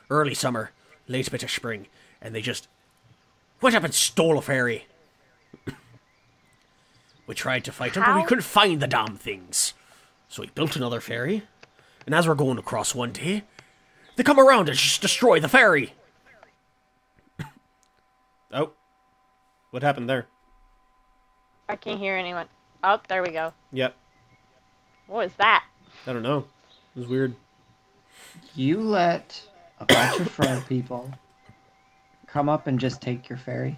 early 0.09 0.33
summer, 0.33 0.71
late 1.07 1.29
bit 1.29 1.43
of 1.43 1.51
spring, 1.51 1.87
and 2.21 2.33
they 2.33 2.41
just 2.41 2.67
went 3.61 3.75
up 3.75 3.83
and 3.83 3.93
stole 3.93 4.37
a 4.37 4.41
ferry. 4.41 4.85
We 7.25 7.35
tried 7.35 7.65
to 7.65 7.73
fight 7.73 7.93
them, 7.93 8.03
but 8.05 8.15
we 8.15 8.23
couldn't 8.23 8.43
find 8.43 8.81
the 8.81 8.87
damn 8.87 9.17
things. 9.17 9.73
So 10.29 10.41
we 10.41 10.47
built 10.47 10.77
another 10.77 11.01
ferry, 11.01 11.43
and 12.05 12.15
as 12.15 12.27
we're 12.27 12.35
going 12.35 12.57
across 12.57 12.95
one 12.95 13.11
day, 13.11 13.43
they 14.15 14.23
come 14.23 14.39
around 14.39 14.69
and 14.69 14.77
just 14.77 15.01
destroy 15.01 15.39
the 15.39 15.49
ferry. 15.49 15.93
oh, 18.53 18.71
what 19.71 19.83
happened 19.83 20.09
there? 20.09 20.27
I 21.69 21.75
can't 21.75 21.99
hear 21.99 22.15
anyone. 22.15 22.47
Oh, 22.83 22.99
there 23.09 23.23
we 23.23 23.29
go. 23.29 23.53
Yep, 23.71 23.95
What 25.07 25.17
was 25.25 25.33
that? 25.37 25.65
I 26.05 26.13
don't 26.13 26.23
know. 26.23 26.45
It 26.95 26.99
was 26.99 27.07
weird. 27.07 27.35
You 28.55 28.81
let 28.81 29.41
a 29.79 29.85
bunch 29.85 30.19
of 30.19 30.29
frog 30.31 30.65
people 30.67 31.11
come 32.27 32.49
up 32.49 32.67
and 32.67 32.79
just 32.79 33.01
take 33.01 33.27
your 33.29 33.37
ferry. 33.37 33.75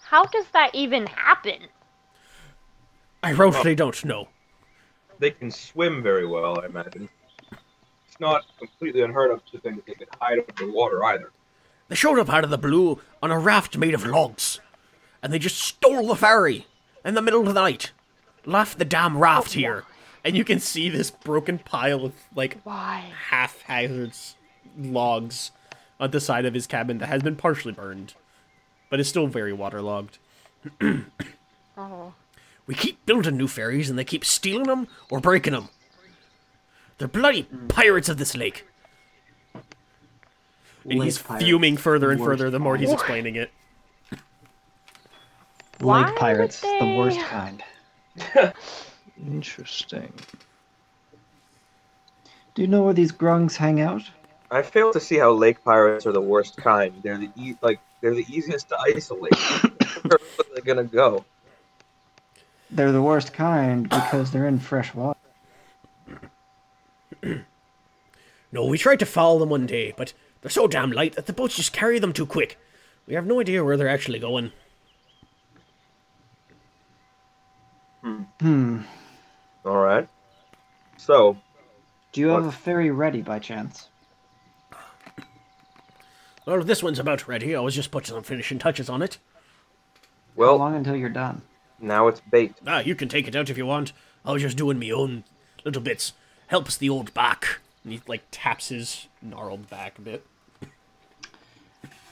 How 0.00 0.24
does 0.24 0.46
that 0.52 0.70
even 0.74 1.06
happen? 1.06 1.62
I 3.22 3.30
really 3.30 3.74
don't 3.74 4.04
know. 4.04 4.28
They 5.18 5.30
can 5.32 5.50
swim 5.50 6.02
very 6.02 6.26
well, 6.26 6.60
I 6.60 6.66
imagine. 6.66 7.08
It's 8.06 8.20
not 8.20 8.44
completely 8.58 9.02
unheard 9.02 9.30
of 9.30 9.44
to 9.46 9.58
think 9.58 9.76
that 9.76 9.86
they 9.86 9.94
could 9.94 10.08
hide 10.20 10.38
under 10.38 10.72
water 10.72 11.04
either. 11.04 11.32
They 11.88 11.94
showed 11.94 12.18
up 12.18 12.30
out 12.30 12.44
of 12.44 12.50
the 12.50 12.58
blue 12.58 13.00
on 13.22 13.30
a 13.30 13.38
raft 13.38 13.76
made 13.76 13.94
of 13.94 14.04
logs, 14.04 14.60
and 15.22 15.32
they 15.32 15.38
just 15.38 15.58
stole 15.58 16.08
the 16.08 16.16
ferry 16.16 16.66
in 17.04 17.14
the 17.14 17.22
middle 17.22 17.40
of 17.40 17.46
the 17.46 17.60
night. 17.60 17.92
Left 18.44 18.78
the 18.78 18.84
damn 18.84 19.18
raft 19.18 19.50
oh, 19.50 19.58
here, 19.58 19.84
and 20.24 20.36
you 20.36 20.44
can 20.44 20.60
see 20.60 20.88
this 20.88 21.10
broken 21.10 21.58
pile 21.58 22.04
of 22.04 22.14
like 22.34 22.60
Why? 22.64 23.10
half 23.30 23.62
hazards 23.62 24.36
logs 24.78 25.50
on 25.98 26.10
the 26.10 26.20
side 26.20 26.44
of 26.44 26.54
his 26.54 26.66
cabin 26.66 26.98
that 26.98 27.08
has 27.08 27.22
been 27.22 27.36
partially 27.36 27.72
burned, 27.72 28.14
but 28.90 29.00
is 29.00 29.08
still 29.08 29.26
very 29.26 29.52
waterlogged. 29.52 30.18
Oh. 31.78 32.14
We 32.66 32.74
keep 32.74 33.04
building 33.04 33.36
new 33.36 33.48
ferries 33.48 33.90
and 33.90 33.98
they 33.98 34.04
keep 34.04 34.24
stealing 34.24 34.66
them 34.66 34.88
or 35.10 35.20
breaking 35.20 35.52
them. 35.52 35.68
They're 36.96 37.06
bloody 37.06 37.42
pirates 37.68 38.08
of 38.08 38.16
this 38.16 38.34
lake. 38.34 38.66
And 40.88 41.02
he's 41.02 41.18
Lake 41.18 41.26
pirates. 41.26 41.44
fuming 41.44 41.76
further 41.76 42.10
and 42.10 42.20
further 42.20 42.50
the 42.50 42.58
more 42.58 42.76
he's 42.76 42.88
kind. 42.88 42.98
explaining 43.00 43.36
it. 43.36 43.50
Why 45.78 45.98
Lake 45.98 46.06
would 46.06 46.16
pirates, 46.16 46.60
the 46.60 46.94
worst 46.98 47.20
kind. 47.26 47.62
Interesting. 49.26 50.12
Do 52.54 52.62
you 52.62 52.68
know 52.68 52.82
where 52.84 52.94
these 52.94 53.12
grungs 53.12 53.56
hang 53.56 53.80
out? 53.80 54.02
I 54.50 54.62
fail 54.62 54.92
to 54.92 55.00
see 55.00 55.16
how 55.16 55.32
lake 55.32 55.62
pirates 55.64 56.06
are 56.06 56.12
the 56.12 56.20
worst 56.20 56.56
kind. 56.56 56.94
They're 57.02 57.18
the 57.18 57.30
e- 57.36 57.56
like 57.60 57.80
they're 58.00 58.14
the 58.14 58.24
easiest 58.30 58.68
to 58.68 58.78
isolate. 58.78 59.34
Where 60.02 60.14
are 60.14 60.54
they 60.54 60.60
gonna 60.62 60.84
go? 60.84 61.24
They're 62.70 62.92
the 62.92 63.02
worst 63.02 63.32
kind 63.32 63.88
because 63.88 64.30
they're 64.30 64.46
in 64.46 64.60
fresh 64.60 64.94
water. 64.94 65.18
No, 68.52 68.64
we 68.66 68.78
tried 68.78 69.00
to 69.00 69.06
follow 69.06 69.38
them 69.40 69.48
one 69.50 69.66
day, 69.66 69.92
but 69.96 70.12
they're 70.46 70.50
so 70.52 70.68
damn 70.68 70.92
light 70.92 71.16
that 71.16 71.26
the 71.26 71.32
boats 71.32 71.56
just 71.56 71.72
carry 71.72 71.98
them 71.98 72.12
too 72.12 72.24
quick. 72.24 72.56
We 73.08 73.14
have 73.14 73.26
no 73.26 73.40
idea 73.40 73.64
where 73.64 73.76
they're 73.76 73.88
actually 73.88 74.20
going. 74.20 74.52
Hmm. 78.00 78.82
All 79.64 79.78
right. 79.78 80.08
So 80.98 81.36
Do 82.12 82.20
you 82.20 82.28
have 82.28 82.46
a 82.46 82.52
ferry 82.52 82.92
ready 82.92 83.22
by 83.22 83.40
chance? 83.40 83.88
Well, 86.46 86.62
this 86.62 86.80
one's 86.80 87.00
about 87.00 87.26
ready. 87.26 87.56
I 87.56 87.60
was 87.60 87.74
just 87.74 87.90
putting 87.90 88.14
some 88.14 88.22
finishing 88.22 88.60
touches 88.60 88.88
on 88.88 89.02
it. 89.02 89.18
How 90.36 90.42
well, 90.42 90.56
long 90.58 90.76
until 90.76 90.94
you're 90.94 91.08
done? 91.08 91.42
now 91.80 92.06
it's 92.06 92.20
bait. 92.20 92.54
Ah, 92.64 92.78
you 92.78 92.94
can 92.94 93.08
take 93.08 93.26
it 93.26 93.34
out 93.34 93.50
if 93.50 93.58
you 93.58 93.66
want. 93.66 93.92
I 94.24 94.30
was 94.30 94.42
just 94.42 94.56
doing 94.56 94.78
me 94.78 94.92
own 94.92 95.24
little 95.64 95.82
bits. 95.82 96.12
Helps 96.46 96.76
the 96.76 96.88
old 96.88 97.12
back. 97.14 97.58
And 97.82 97.94
he, 97.94 98.00
like, 98.06 98.22
taps 98.30 98.68
his 98.68 99.08
gnarled 99.20 99.68
back 99.68 99.98
a 99.98 100.02
bit. 100.02 100.24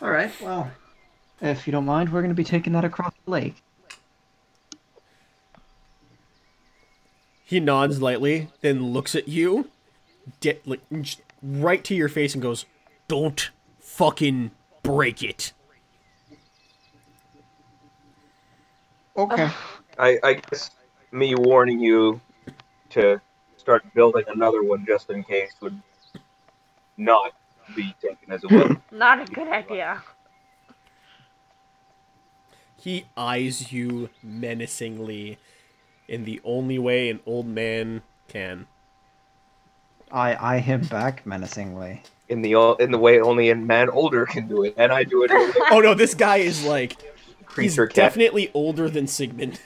All 0.04 0.10
right. 0.10 0.30
Well, 0.38 0.70
if 1.40 1.66
you 1.66 1.70
don't 1.72 1.86
mind, 1.86 2.12
we're 2.12 2.20
going 2.20 2.28
to 2.28 2.34
be 2.34 2.44
taking 2.44 2.74
that 2.74 2.84
across 2.84 3.14
the 3.24 3.30
lake. 3.30 3.62
He 7.42 7.58
nods 7.58 8.02
lightly, 8.02 8.48
then 8.60 8.92
looks 8.92 9.14
at 9.14 9.28
you, 9.28 9.70
de- 10.40 10.60
like, 10.66 10.82
right 11.42 11.82
to 11.84 11.94
your 11.94 12.10
face, 12.10 12.34
and 12.34 12.42
goes, 12.42 12.66
Don't 13.08 13.50
fucking 13.80 14.50
break 14.82 15.22
it. 15.22 15.54
Okay. 19.16 19.48
I, 19.98 20.18
I 20.22 20.34
guess 20.34 20.70
me 21.12 21.34
warning 21.34 21.80
you 21.80 22.20
to 22.90 23.22
start 23.56 23.82
building 23.94 24.24
another 24.28 24.62
one 24.62 24.84
just 24.86 25.08
in 25.08 25.24
case 25.24 25.52
would 25.62 25.80
not 26.98 27.32
be 27.74 27.94
taken 28.00 28.32
as 28.32 28.44
a 28.44 28.48
weapon. 28.48 28.82
Not 28.90 29.20
a 29.28 29.32
good 29.32 29.48
idea. 29.48 30.02
He 32.76 33.06
eyes 33.16 33.72
you 33.72 34.10
menacingly 34.22 35.38
in 36.06 36.24
the 36.24 36.40
only 36.44 36.78
way 36.78 37.08
an 37.08 37.20
old 37.24 37.46
man 37.46 38.02
can. 38.28 38.66
I 40.12 40.36
eye 40.36 40.58
him 40.58 40.82
back 40.82 41.24
menacingly. 41.26 42.02
in 42.28 42.42
the 42.42 42.54
in 42.78 42.90
the 42.90 42.98
way 42.98 43.20
only 43.20 43.50
a 43.50 43.54
man 43.56 43.88
older 43.90 44.26
can 44.26 44.46
do 44.46 44.64
it, 44.64 44.74
and 44.76 44.92
I 44.92 45.04
do 45.04 45.24
it. 45.24 45.30
Oh 45.70 45.80
no, 45.80 45.94
this 45.94 46.14
guy 46.14 46.36
is 46.38 46.64
like 46.64 46.96
he's 47.56 47.76
cat. 47.76 47.94
definitely 47.94 48.50
older 48.54 48.88
than 48.90 49.06
Sigmund. 49.06 49.60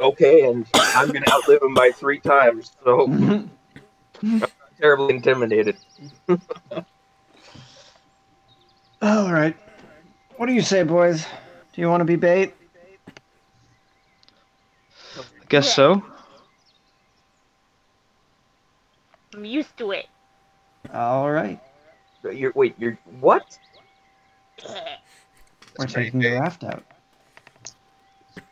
Okay, 0.00 0.48
and 0.48 0.66
I'm 0.74 1.08
gonna 1.12 1.26
outlive 1.30 1.62
him 1.62 1.74
by 1.74 1.90
three 1.90 2.18
times, 2.18 2.72
so 2.82 3.04
I'm 3.04 3.50
not 4.22 4.50
terribly 4.80 5.14
intimidated. 5.14 5.76
All 9.02 9.32
right. 9.32 9.56
What 10.36 10.46
do 10.46 10.52
you 10.52 10.62
say, 10.62 10.82
boys? 10.82 11.26
Do 11.72 11.80
you 11.80 11.88
want 11.88 12.00
to 12.00 12.04
be 12.04 12.16
bait? 12.16 12.54
I 15.16 15.22
guess 15.48 15.74
so. 15.74 16.02
I'm 19.34 19.44
used 19.44 19.76
to 19.78 19.90
it. 19.90 20.06
All 20.92 21.30
right. 21.30 21.60
You're, 22.22 22.52
wait, 22.54 22.74
you're 22.78 22.98
what? 23.20 23.58
We're 25.78 25.86
taking 25.86 26.20
the 26.20 26.32
raft 26.32 26.64
out. 26.64 26.84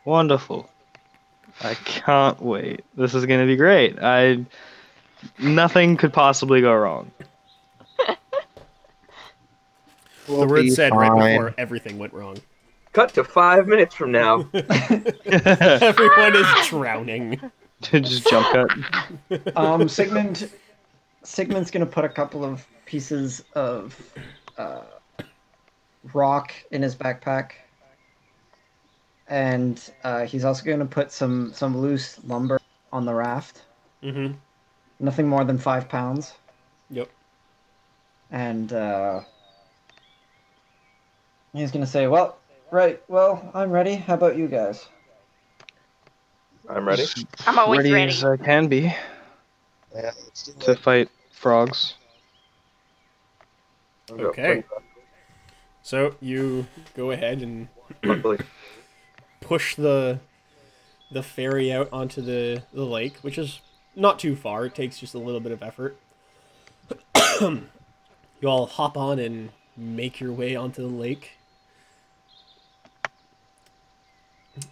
Wonderful. 0.05 0.69
I 1.61 1.75
can't 1.75 2.41
wait. 2.41 2.83
This 2.95 3.13
is 3.13 3.25
gonna 3.25 3.45
be 3.45 3.55
great. 3.55 3.97
I 4.01 4.45
nothing 5.39 5.97
could 5.97 6.13
possibly 6.13 6.61
go 6.61 6.73
wrong. 6.73 7.11
the 10.27 10.47
word 10.47 10.71
said 10.71 10.93
right 10.93 11.35
before 11.35 11.53
everything 11.57 11.97
went 11.97 12.13
wrong. 12.13 12.37
Cut 12.93 13.13
to 13.15 13.23
five 13.23 13.67
minutes 13.67 13.95
from 13.95 14.11
now. 14.11 14.47
Everyone 14.53 16.35
is 16.35 16.67
drowning. 16.67 17.51
Just 17.81 18.29
jump 18.29 18.47
cut. 18.51 19.57
Um, 19.57 19.89
Sigmund. 19.89 20.49
Sigmund's 21.23 21.71
gonna 21.71 21.85
put 21.85 22.05
a 22.05 22.09
couple 22.09 22.45
of 22.45 22.65
pieces 22.85 23.43
of 23.55 23.99
uh, 24.57 24.83
rock 26.13 26.53
in 26.71 26.81
his 26.81 26.95
backpack, 26.95 27.51
and 29.27 29.91
uh, 30.03 30.25
he's 30.25 30.45
also 30.45 30.63
gonna 30.63 30.85
put 30.85 31.11
some 31.11 31.51
some 31.53 31.77
loose 31.77 32.23
lumber 32.23 32.59
on 32.91 33.05
the 33.05 33.13
raft. 33.13 33.63
Mm-hmm. 34.03 34.33
Nothing 35.03 35.27
more 35.27 35.43
than 35.43 35.57
five 35.57 35.89
pounds. 35.89 36.33
Yep. 36.89 37.09
And 38.31 38.71
uh, 38.71 39.19
he's 41.51 41.73
gonna 41.73 41.85
say, 41.85 42.07
"Well, 42.07 42.37
right. 42.71 43.01
Well, 43.09 43.51
I'm 43.53 43.69
ready. 43.69 43.95
How 43.95 44.13
about 44.13 44.37
you 44.37 44.47
guys?" 44.47 44.87
I'm 46.69 46.87
ready. 46.87 47.03
I'm 47.45 47.59
always 47.59 47.79
ready, 47.79 47.91
ready. 47.91 48.11
as 48.13 48.23
I 48.23 48.37
can 48.37 48.69
be 48.69 48.95
Yeah, 49.93 50.11
to 50.61 50.71
it. 50.71 50.79
fight 50.79 51.09
frogs. 51.31 51.95
Okay. 54.09 54.63
So 55.81 56.15
you 56.21 56.65
go 56.95 57.11
ahead 57.11 57.41
and 57.41 57.67
push 59.41 59.75
the 59.75 60.21
the 61.11 61.23
ferry 61.23 61.73
out 61.73 61.89
onto 61.91 62.21
the, 62.21 62.63
the 62.73 62.85
lake, 62.85 63.17
which 63.17 63.37
is 63.37 63.59
not 63.95 64.19
too 64.19 64.35
far. 64.35 64.65
It 64.65 64.75
takes 64.75 64.99
just 64.99 65.13
a 65.13 65.19
little 65.19 65.39
bit 65.39 65.51
of 65.51 65.63
effort. 65.63 65.97
you 67.41 67.67
all 68.45 68.65
hop 68.65 68.97
on 68.97 69.19
and 69.19 69.49
make 69.77 70.19
your 70.19 70.31
way 70.31 70.55
onto 70.55 70.81
the 70.81 70.87
lake. 70.95 71.31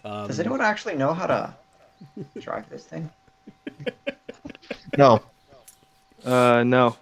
Um, 0.04 0.28
Does 0.28 0.38
anyone 0.38 0.60
actually 0.60 0.94
know 0.94 1.12
how 1.12 1.26
to 1.26 1.54
drive 2.40 2.68
this 2.68 2.84
thing? 2.84 3.10
No. 4.98 5.22
Uh, 6.24 6.62
no. 6.64 6.96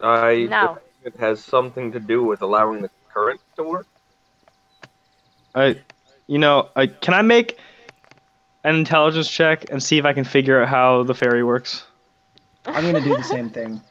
I 0.00 0.46
No. 0.48 0.78
it 1.04 1.14
has 1.16 1.44
something 1.44 1.92
to 1.92 2.00
do 2.00 2.22
with 2.22 2.40
allowing 2.42 2.80
the 2.80 2.90
current 3.12 3.40
to 3.56 3.62
work. 3.64 3.86
I, 5.54 5.80
you 6.26 6.38
know, 6.38 6.70
I 6.74 6.86
can 6.86 7.14
I 7.14 7.22
make 7.22 7.58
an 8.64 8.76
intelligence 8.76 9.30
check 9.30 9.70
and 9.70 9.82
see 9.82 9.98
if 9.98 10.04
I 10.04 10.12
can 10.12 10.24
figure 10.24 10.62
out 10.62 10.68
how 10.68 11.02
the 11.02 11.14
ferry 11.14 11.44
works. 11.44 11.84
I'm 12.66 12.84
gonna 12.84 13.00
do 13.00 13.16
the 13.16 13.22
same 13.22 13.50
thing. 13.50 13.80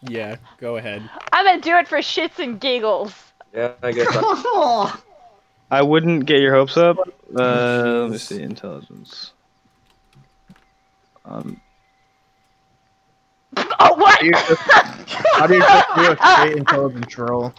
Yeah, 0.00 0.36
go 0.58 0.76
ahead. 0.76 1.02
I'm 1.32 1.44
gonna 1.44 1.60
do 1.60 1.76
it 1.76 1.88
for 1.88 1.98
shits 1.98 2.38
and 2.38 2.60
giggles. 2.60 3.12
Yeah, 3.52 3.72
I 3.82 3.90
guess. 3.90 4.06
I, 4.12 4.96
I 5.72 5.82
wouldn't 5.82 6.24
get 6.26 6.40
your 6.40 6.54
hopes 6.54 6.76
up. 6.76 6.98
Uh, 7.36 8.02
let 8.02 8.10
me 8.12 8.16
see, 8.18 8.40
intelligence. 8.40 9.32
Um, 11.26 11.60
Oh 13.80 13.94
what? 13.94 14.14
How 14.14 14.20
do 14.20 14.26
you 14.26 14.34
how 15.34 15.46
do 15.46 15.54
you 15.54 15.60
just 15.60 15.94
do 15.94 16.12
a 16.12 16.16
straight 16.16 16.56
intelligence 16.56 17.18
roll? 17.18 17.52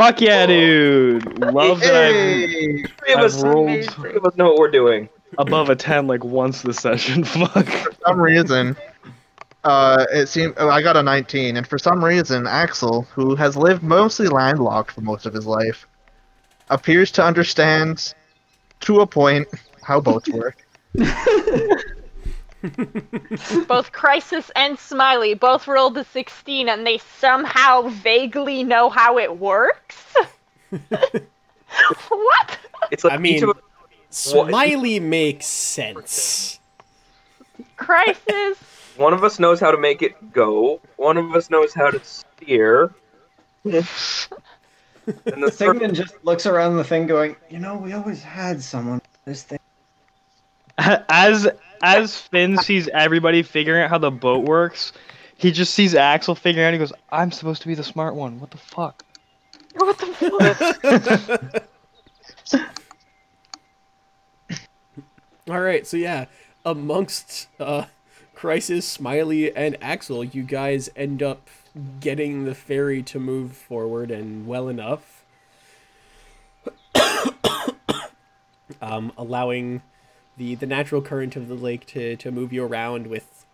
Fuck 0.00 0.20
yeah, 0.20 0.46
dude! 0.46 1.26
Love 1.52 1.80
that 1.80 1.94
I'm 1.94 2.14
Hey! 2.14 2.82
three 2.84 3.12
of 3.12 3.18
I've 3.18 3.24
us, 3.26 3.42
rolled- 3.42 3.84
three 3.94 4.14
of 4.14 4.24
us 4.24 4.34
know 4.36 4.46
what 4.46 4.56
we're 4.58 4.70
doing. 4.70 5.08
above 5.38 5.68
a 5.68 5.76
ten 5.76 6.06
like 6.06 6.24
once 6.24 6.62
this 6.62 6.80
session. 6.80 7.22
Fuck. 7.24 7.66
For 7.66 7.92
some 8.06 8.18
reason, 8.20 8.76
uh, 9.64 10.06
it 10.12 10.26
seemed 10.28 10.54
oh, 10.56 10.68
I 10.70 10.82
got 10.82 10.96
a 10.96 11.02
19, 11.02 11.56
and 11.56 11.66
for 11.66 11.78
some 11.78 12.02
reason, 12.04 12.46
Axel, 12.46 13.02
who 13.14 13.34
has 13.36 13.56
lived 13.56 13.82
mostly 13.82 14.28
landlocked 14.28 14.90
for 14.92 15.02
most 15.02 15.26
of 15.26 15.34
his 15.34 15.46
life, 15.46 15.86
appears 16.70 17.10
to 17.12 17.22
understand, 17.24 18.14
to 18.80 19.00
a 19.00 19.06
point, 19.06 19.46
how 19.82 20.00
boats 20.00 20.30
work. 20.30 20.56
both 23.68 23.92
Crisis 23.92 24.50
and 24.54 24.78
Smiley 24.78 25.34
both 25.34 25.66
rolled 25.66 25.96
a 25.98 26.04
16 26.04 26.68
and 26.68 26.86
they 26.86 26.98
somehow 26.98 27.88
vaguely 27.88 28.64
know 28.64 28.90
how 28.90 29.18
it 29.18 29.38
works. 29.38 30.14
what? 30.88 32.58
It's 32.90 33.04
like 33.04 33.14
I 33.14 33.16
each 33.16 33.20
mean, 33.20 33.44
of 33.44 33.60
Smiley 34.10 35.00
makes 35.00 35.46
sense. 35.46 36.60
Crisis. 37.76 38.58
one 38.96 39.14
of 39.14 39.24
us 39.24 39.38
knows 39.38 39.60
how 39.60 39.70
to 39.70 39.78
make 39.78 40.02
it 40.02 40.32
go. 40.32 40.80
One 40.96 41.16
of 41.16 41.34
us 41.34 41.48
knows 41.50 41.72
how 41.72 41.90
to 41.90 42.00
steer. 42.04 42.92
and 43.64 43.72
the 45.06 45.50
third, 45.50 45.54
Sigmund 45.54 45.94
just 45.94 46.14
looks 46.24 46.46
around 46.46 46.76
the 46.76 46.84
thing, 46.84 47.06
going, 47.06 47.36
"You 47.48 47.58
know, 47.58 47.76
we 47.76 47.92
always 47.92 48.22
had 48.22 48.62
someone 48.62 49.00
this 49.24 49.44
thing." 49.44 49.58
As 50.78 51.48
as 51.82 52.16
Finn 52.16 52.58
sees 52.58 52.88
everybody 52.88 53.42
figuring 53.42 53.82
out 53.82 53.90
how 53.90 53.98
the 53.98 54.10
boat 54.10 54.44
works, 54.44 54.92
he 55.36 55.50
just 55.52 55.74
sees 55.74 55.94
Axel 55.94 56.34
figuring 56.34 56.66
out. 56.66 56.72
He 56.72 56.78
goes, 56.78 56.92
"I'm 57.10 57.32
supposed 57.32 57.62
to 57.62 57.68
be 57.68 57.74
the 57.74 57.84
smart 57.84 58.14
one. 58.14 58.40
What 58.40 58.50
the 58.50 58.58
fuck?" 58.58 59.04
What 59.74 59.98
the 59.98 60.06
fuck? 60.06 61.66
All 65.48 65.60
right, 65.60 65.86
so 65.86 65.96
yeah, 65.96 66.26
amongst 66.64 67.48
uh, 67.58 67.86
Crisis, 68.34 68.86
Smiley, 68.86 69.54
and 69.54 69.76
Axel, 69.80 70.22
you 70.22 70.42
guys 70.42 70.90
end 70.94 71.22
up 71.22 71.48
getting 72.00 72.44
the 72.44 72.54
ferry 72.54 73.02
to 73.04 73.18
move 73.18 73.52
forward 73.52 74.10
and 74.10 74.46
well 74.46 74.68
enough, 74.68 75.24
um, 78.80 79.12
allowing 79.16 79.82
the 80.40 80.54
the 80.54 80.66
natural 80.66 81.02
current 81.02 81.36
of 81.36 81.48
the 81.48 81.54
lake 81.54 81.84
to 81.86 82.16
to 82.16 82.30
move 82.32 82.50
you 82.52 82.64
around 82.64 83.06
with 83.06 83.44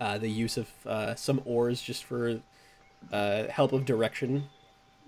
uh, 0.00 0.18
the 0.18 0.28
use 0.28 0.56
of 0.56 0.68
uh, 0.84 1.14
some 1.14 1.40
oars 1.44 1.80
just 1.80 2.02
for 2.04 2.40
uh, 3.12 3.44
help 3.44 3.72
of 3.72 3.84
direction, 3.84 4.48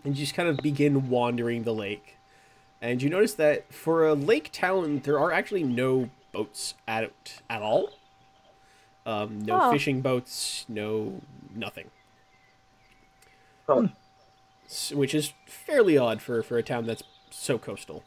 and 0.05 0.17
you 0.17 0.25
just 0.25 0.35
kind 0.35 0.49
of 0.49 0.57
begin 0.59 1.11
wandering 1.11 1.65
the 1.65 1.75
lake. 1.75 2.17
And 2.81 3.03
you 3.03 3.11
notice 3.11 3.35
that 3.35 3.75
for 3.75 4.07
a 4.07 4.15
lake 4.15 4.51
town, 4.53 5.01
there 5.05 5.19
are 5.19 5.33
actually 5.33 5.65
no 5.65 6.11
boats 6.33 6.75
at 6.87 7.11
at 7.51 7.61
all. 7.61 7.91
Um, 9.05 9.41
no 9.45 9.59
Oh. 9.63 9.73
fishing 9.73 10.01
boats, 10.03 10.65
no 10.69 11.21
nothing. 11.55 11.91
Huh. 13.67 13.89
S- 14.67 14.93
Which 14.93 15.15
is 15.15 15.33
fairly 15.47 15.99
odd 15.99 16.23
for, 16.23 16.43
for 16.43 16.57
a 16.59 16.63
town 16.63 16.87
that's 16.87 17.03
so 17.31 17.59
coastal 17.59 18.05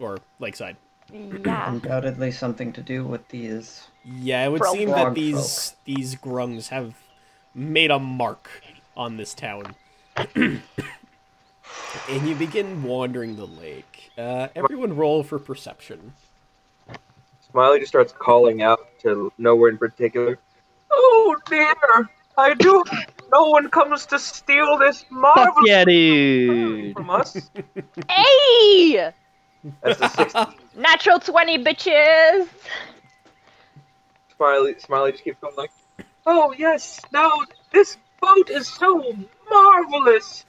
or 0.00 0.18
lakeside. 0.40 0.76
Yeah. 1.12 1.70
Undoubtedly, 1.72 2.32
something 2.32 2.72
to 2.72 2.82
do 2.82 3.04
with 3.04 3.26
these. 3.28 3.88
Yeah, 4.04 4.44
it 4.44 4.52
would 4.52 4.58
Frog 4.60 4.74
seem 4.74 4.88
that 4.90 5.02
frog 5.02 5.14
these 5.14 5.74
these 5.84 6.14
grungs 6.14 6.68
have 6.68 6.94
made 7.54 7.90
a 7.90 7.98
mark 7.98 8.48
on 8.96 9.16
this 9.16 9.34
town. 9.34 9.74
and 10.34 10.60
you 12.08 12.34
begin 12.34 12.82
wandering 12.82 13.36
the 13.36 13.46
lake. 13.46 14.10
Uh, 14.16 14.48
everyone 14.54 14.96
roll 14.96 15.22
for 15.22 15.38
perception. 15.38 16.12
Smiley 17.50 17.80
just 17.80 17.90
starts 17.90 18.12
calling 18.12 18.62
out 18.62 18.80
to 19.00 19.32
nowhere 19.38 19.70
in 19.70 19.78
particular. 19.78 20.38
Oh 20.92 21.36
dear! 21.48 22.08
I 22.36 22.54
do. 22.54 22.84
No 23.32 23.44
one 23.46 23.68
comes 23.70 24.06
to 24.06 24.18
steal 24.18 24.78
this 24.78 25.02
Fuck 25.02 25.12
marvelous 25.12 25.64
yeah, 25.66 25.84
dude! 25.84 26.94
from 26.94 27.10
us. 27.10 27.50
hey! 28.08 29.12
That's 29.82 29.98
the 29.98 30.08
sixth. 30.08 30.36
Natural 30.76 31.18
20 31.18 31.64
bitches! 31.64 32.48
Smiley, 34.36 34.74
Smiley 34.78 35.12
just 35.12 35.24
keeps 35.24 35.38
going 35.40 35.54
like, 35.56 35.70
"Oh 36.24 36.54
yes, 36.56 37.00
now 37.12 37.30
this 37.72 37.98
boat 38.20 38.48
is 38.48 38.66
so 38.66 39.14
marvelous. 39.50 40.46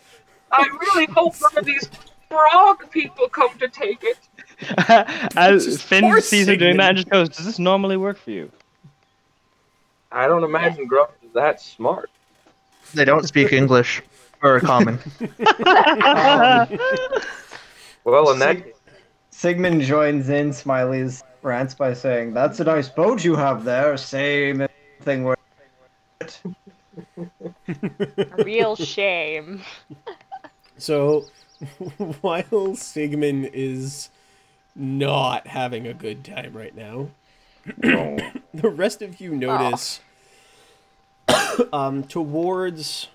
I 0.52 0.66
really 0.80 1.06
hope 1.08 1.36
none 1.42 1.58
of 1.58 1.66
these 1.66 1.90
frog 2.30 2.90
people 2.92 3.28
come 3.28 3.58
to 3.60 3.68
take 3.68 4.04
it." 4.04 4.18
As 5.36 5.82
Finn 5.82 6.22
sees 6.22 6.48
her 6.48 6.56
doing 6.56 6.78
that 6.78 6.90
and 6.90 6.98
just 6.98 7.10
goes, 7.10 7.30
"Does 7.30 7.46
this 7.46 7.60
normally 7.60 7.98
work 7.98 8.18
for 8.18 8.32
you?" 8.32 8.50
I 10.12 10.28
don't 10.28 10.44
imagine 10.44 10.88
Grump 10.88 11.12
is 11.24 11.34
that 11.34 11.60
smart. 11.60 12.10
They 12.94 13.06
don't 13.06 13.26
speak 13.28 13.52
English 13.52 14.02
or 14.42 14.60
common. 14.60 15.00
Well, 18.04 18.32
in 18.32 18.40
that 18.40 18.58
Sig- 18.58 18.71
Sigmund 19.42 19.82
joins 19.82 20.30
in 20.30 20.54
Smiley's 20.54 21.24
rants 21.42 21.74
by 21.74 21.96
saying, 21.96 22.32
"That's 22.32 22.60
a 22.60 22.64
nice 22.64 22.88
boat 22.90 23.24
you 23.24 23.36
have 23.36 23.64
there. 23.64 23.98
Same 23.98 24.68
thing 25.02 25.24
where." 25.24 25.36
Real 28.46 28.76
shame. 28.76 29.64
So, 30.78 31.26
while 32.22 32.76
Sigmund 32.76 33.50
is 33.54 34.10
not 34.76 35.46
having 35.46 35.86
a 35.86 35.94
good 35.94 36.24
time 36.24 36.54
right 36.54 36.76
now, 36.76 37.10
the 37.78 38.42
rest 38.64 39.04
of 39.04 39.22
you 39.22 39.36
notice 39.36 40.00
um, 41.74 42.04
towards 42.04 43.10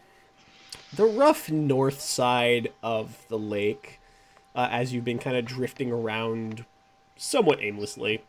the 0.94 1.06
rough 1.06 1.50
north 1.50 2.00
side 2.00 2.72
of 2.84 3.24
the 3.28 3.38
lake, 3.38 3.98
uh, 4.56 4.68
as 4.72 4.94
you've 4.94 5.04
been 5.04 5.20
kind 5.20 5.36
of 5.36 5.46
drifting 5.46 5.92
around 5.92 6.66
somewhat 7.16 7.62
aimlessly, 7.62 8.24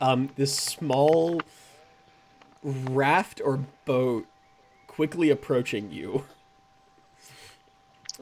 um, 0.00 0.30
this 0.36 0.56
small 0.56 1.40
raft 2.62 3.40
or 3.44 3.60
boat 3.84 4.26
quickly 4.86 5.30
approaching 5.30 5.90
you. 5.92 6.24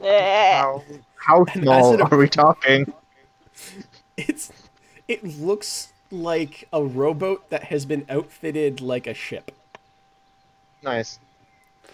Eh. 0.01 0.61
How, 0.61 0.83
how 1.15 1.45
small 1.45 1.93
it- 1.95 2.01
are 2.11 2.17
we 2.17 2.27
talking? 2.29 2.93
It's 4.17 4.51
it 5.07 5.23
looks 5.23 5.93
like 6.11 6.67
a 6.73 6.83
rowboat 6.83 7.49
that 7.49 7.65
has 7.65 7.85
been 7.85 8.05
outfitted 8.09 8.81
like 8.81 9.07
a 9.07 9.13
ship. 9.13 9.51
Nice. 10.81 11.19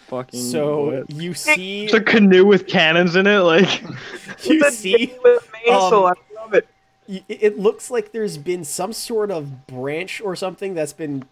Fucking. 0.08 0.39
So 0.39 0.99
what? 0.99 1.12
you 1.12 1.34
see 1.34 1.86
It's 1.86 1.93
a 1.93 2.01
canoe 2.01 2.45
with 2.45 2.68
cannons 2.68 3.16
in 3.16 3.26
it, 3.28 3.39
like. 3.39 3.82
you 4.43 4.60
The 4.60 4.72
see 4.72 4.93
name 4.95 5.18
with 5.24 5.49
mainsail, 5.54 6.06
um, 6.06 6.14
I 6.36 6.41
love 6.41 6.54
it. 6.54 6.68
it 7.08 7.58
looks 7.58 7.89
like 7.89 8.12
there's 8.12 8.38
been 8.38 8.64
some 8.64 8.93
sort 8.93 9.32
of 9.32 9.66
branch 9.68 10.22
or 10.22 10.36
something 10.36 10.74
that's 10.74 10.93
been 10.93 11.24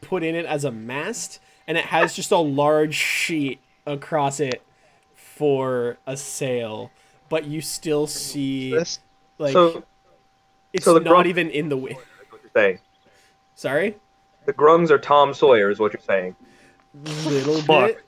put 0.00 0.22
in 0.22 0.34
it 0.34 0.46
as 0.46 0.64
a 0.64 0.70
mast 0.70 1.40
and 1.66 1.76
it 1.76 1.86
has 1.86 2.14
just 2.14 2.30
a 2.30 2.38
large 2.38 2.94
sheet 2.94 3.60
across 3.86 4.38
it 4.40 4.62
for 5.16 5.98
a 6.06 6.16
sail 6.16 6.90
but 7.28 7.44
you 7.44 7.60
still 7.60 8.06
see 8.06 8.78
like 9.38 9.52
so, 9.52 9.82
it's 10.72 10.84
so 10.84 10.94
the 10.94 11.00
not 11.00 11.10
grump- 11.10 11.26
even 11.26 11.50
in 11.50 11.68
the 11.68 11.76
wind 11.76 11.96
what 12.30 12.40
you're 12.42 12.50
saying. 12.54 12.78
sorry 13.54 13.96
The 14.46 14.52
Grungs 14.52 14.90
are 14.90 14.98
Tom 14.98 15.34
Sawyer, 15.34 15.68
is 15.70 15.78
what 15.78 15.92
you're 15.92 16.00
saying. 16.00 16.36
little 17.26 17.60
Fuck. 17.62 17.88
bit. 17.88 18.04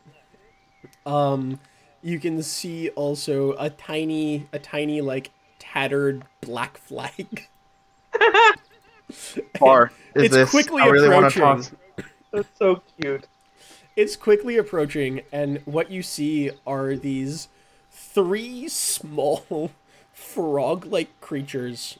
Um, 1.06 1.60
you 2.02 2.18
can 2.18 2.42
see 2.42 2.88
also 2.90 3.52
a 3.52 3.70
tiny, 3.70 4.48
a 4.52 4.58
tiny 4.58 5.00
like 5.00 5.30
tattered 5.58 6.24
black 6.40 6.78
flag. 6.78 7.48
far 9.58 9.92
is 10.14 10.24
it's 10.24 10.34
this? 10.34 10.50
quickly 10.50 10.82
I 10.82 10.86
really 10.86 11.08
want 11.08 11.32
to 11.32 11.42
approaching. 11.42 11.76
talk. 11.96 12.06
That's 12.32 12.48
so 12.58 12.82
cute. 13.00 13.26
It's 13.96 14.16
quickly 14.16 14.56
approaching, 14.56 15.22
and 15.32 15.60
what 15.64 15.90
you 15.90 16.02
see 16.02 16.50
are 16.66 16.94
these 16.96 17.48
three 17.90 18.68
small 18.68 19.72
frog-like 20.12 21.20
creatures. 21.20 21.98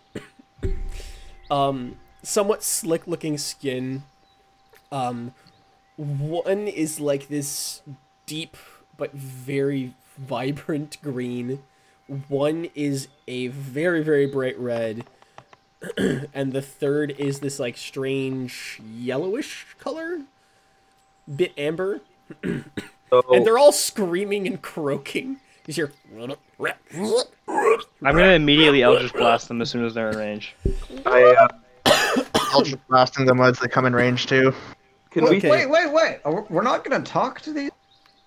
um, 1.51 1.97
somewhat 2.23 2.63
slick-looking 2.63 3.39
skin. 3.39 4.05
Um, 4.93 5.35
one 5.97 6.69
is 6.69 7.01
like 7.01 7.29
this 7.29 7.83
deep 8.27 8.57
but 9.01 9.13
very 9.15 9.95
vibrant 10.19 10.99
green. 11.03 11.63
One 12.29 12.69
is 12.75 13.09
a 13.27 13.49
very 13.49 14.05
very 14.05 14.27
bright 14.27 14.59
red. 14.61 15.07
and 15.97 16.53
the 16.53 16.61
third 16.61 17.15
is 17.19 17.41
this 17.41 17.59
like 17.59 17.79
strange 17.79 18.79
yellowish 18.95 19.67
color, 19.79 20.21
bit 21.35 21.53
amber, 21.57 22.03
So, 22.45 23.25
and 23.33 23.47
they're 23.47 23.59
all 23.59 23.73
screaming 23.73 24.47
and 24.47 24.61
croaking. 24.61 25.39
You 25.67 25.75
hear, 25.75 25.93
I'm 26.19 26.37
gonna 28.03 28.33
immediately 28.33 28.83
Eldritch 28.83 29.13
Blast 29.15 29.49
them 29.49 29.63
as 29.63 29.71
soon 29.71 29.85
as 29.85 29.95
they're 29.95 30.11
in 30.11 30.19
range. 30.19 30.55
I, 31.07 31.49
uh, 31.87 32.25
I'll 32.53 32.63
just 32.63 32.87
blasting 32.89 33.25
them 33.25 33.41
as 33.41 33.59
they 33.61 33.69
come 33.69 33.87
in 33.87 33.95
range 33.95 34.27
too. 34.27 34.53
can 35.11 35.25
Wait, 35.25 35.43
we? 35.43 35.49
Wait, 35.49 35.71
wait, 35.71 35.93
wait! 35.93 36.51
We're 36.51 36.63
not 36.63 36.85
gonna 36.85 37.05
talk 37.05 37.41
to 37.43 37.53
these. 37.53 37.71